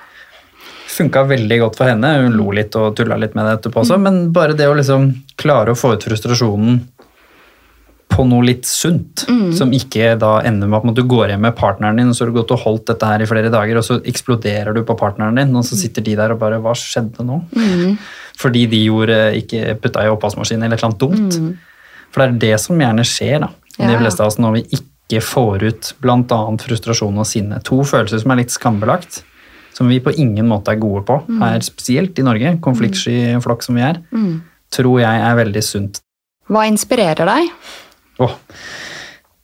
[0.90, 3.98] Funka veldig godt for henne, hun lo litt og tulla litt med det etterpå også,
[3.98, 4.06] mm.
[4.06, 6.80] men bare det å liksom klare å få ut frustrasjonen
[8.20, 9.52] på noe litt sunt, mm.
[9.56, 12.30] som ikke da ender med at du går hjem med partneren din, og så har
[12.30, 15.40] du gått og holdt dette her i flere dager, og så eksploderer du på partneren
[15.40, 15.80] din, og så mm.
[15.80, 17.40] sitter de der og bare Hva skjedde nå?
[17.56, 17.96] Mm.
[18.40, 21.40] Fordi de gjorde, ikke putta i oppvaskmaskinen eller et eller annet dumt.
[21.40, 22.04] Mm.
[22.12, 23.50] For det er det som gjerne skjer, da.
[23.78, 23.88] Ja.
[23.88, 26.40] De fleste av oss når vi ikke får ut bl.a.
[26.60, 27.60] frustrasjon og sinne.
[27.68, 29.22] To følelser som er litt skambelagt.
[29.76, 31.40] Som vi på ingen måte er gode på, mm.
[31.40, 34.02] her spesielt i Norge, konfliktsky flokk som vi er,
[34.74, 36.02] tror jeg er veldig sunt.
[36.50, 37.52] Hva inspirerer deg?
[38.20, 38.34] Oh,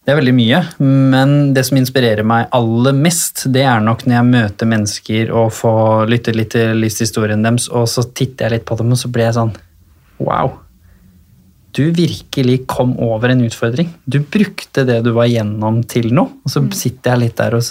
[0.06, 4.14] det er veldig mye, men det som inspirerer meg aller mest, det er nok når
[4.14, 8.68] jeg møter mennesker og får lytte litt til livshistorien deres, og så titter jeg litt
[8.68, 9.56] på dem, og så blir jeg sånn
[10.22, 10.54] Wow!
[11.76, 13.90] Du virkelig kom over en utfordring.
[14.06, 16.38] Du brukte det du var gjennom, til noe.
[16.46, 16.70] Og så mm.
[16.72, 17.66] sitter jeg litt der og,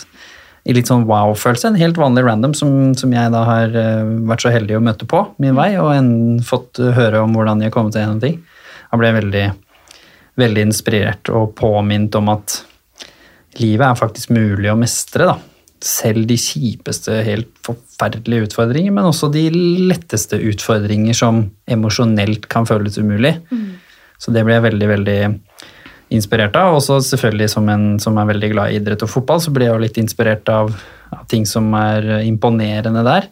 [0.61, 1.72] i litt sånn wow-følelse.
[1.72, 5.07] En helt vanlig random som, som, jeg da har uh, vært så heldig å møte
[5.10, 6.11] på min vei, og en,
[6.45, 8.41] fått høre om hvordan jeg har kommet seg gjennom ting.
[8.91, 9.45] Jeg ble veldig
[10.40, 12.60] veldig inspirert og påminnet om at
[13.62, 15.30] livet er faktisk mulig å mestre.
[15.30, 15.38] da.
[15.86, 22.98] Selv de kjipeste, helt forferdelige utfordringer, men også de letteste utfordringer som emosjonelt kan føles
[22.98, 23.36] umulig.
[23.52, 23.76] Mm.
[24.20, 25.20] Så det ble jeg veldig, veldig
[26.16, 26.76] inspirert av.
[26.80, 29.76] Også selvfølgelig som en som er veldig glad i idrett og fotball, så ble jeg
[29.76, 30.74] jo litt inspirert av,
[31.14, 33.30] av ting som er imponerende der.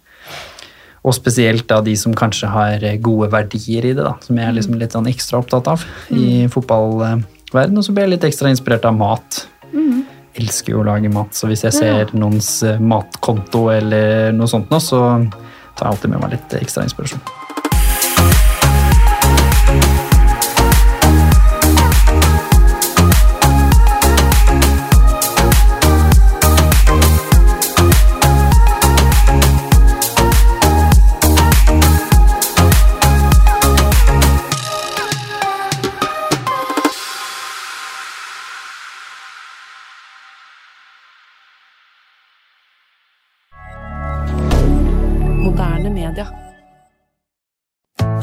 [1.03, 4.55] Og spesielt da de som kanskje har gode verdier i det, da, som jeg er
[4.55, 6.53] liksom litt sånn ekstra opptatt av i mm.
[6.53, 7.79] fotballverden.
[7.79, 9.43] Og så blir jeg litt ekstra inspirert av mat.
[9.73, 10.05] Mm.
[10.39, 14.71] Elsker jo å lage mat, så hvis jeg ser noens eh, matkonto eller noe sånt
[14.71, 15.03] nå, så
[15.75, 17.42] tar jeg alltid med meg litt ekstra inspirasjon.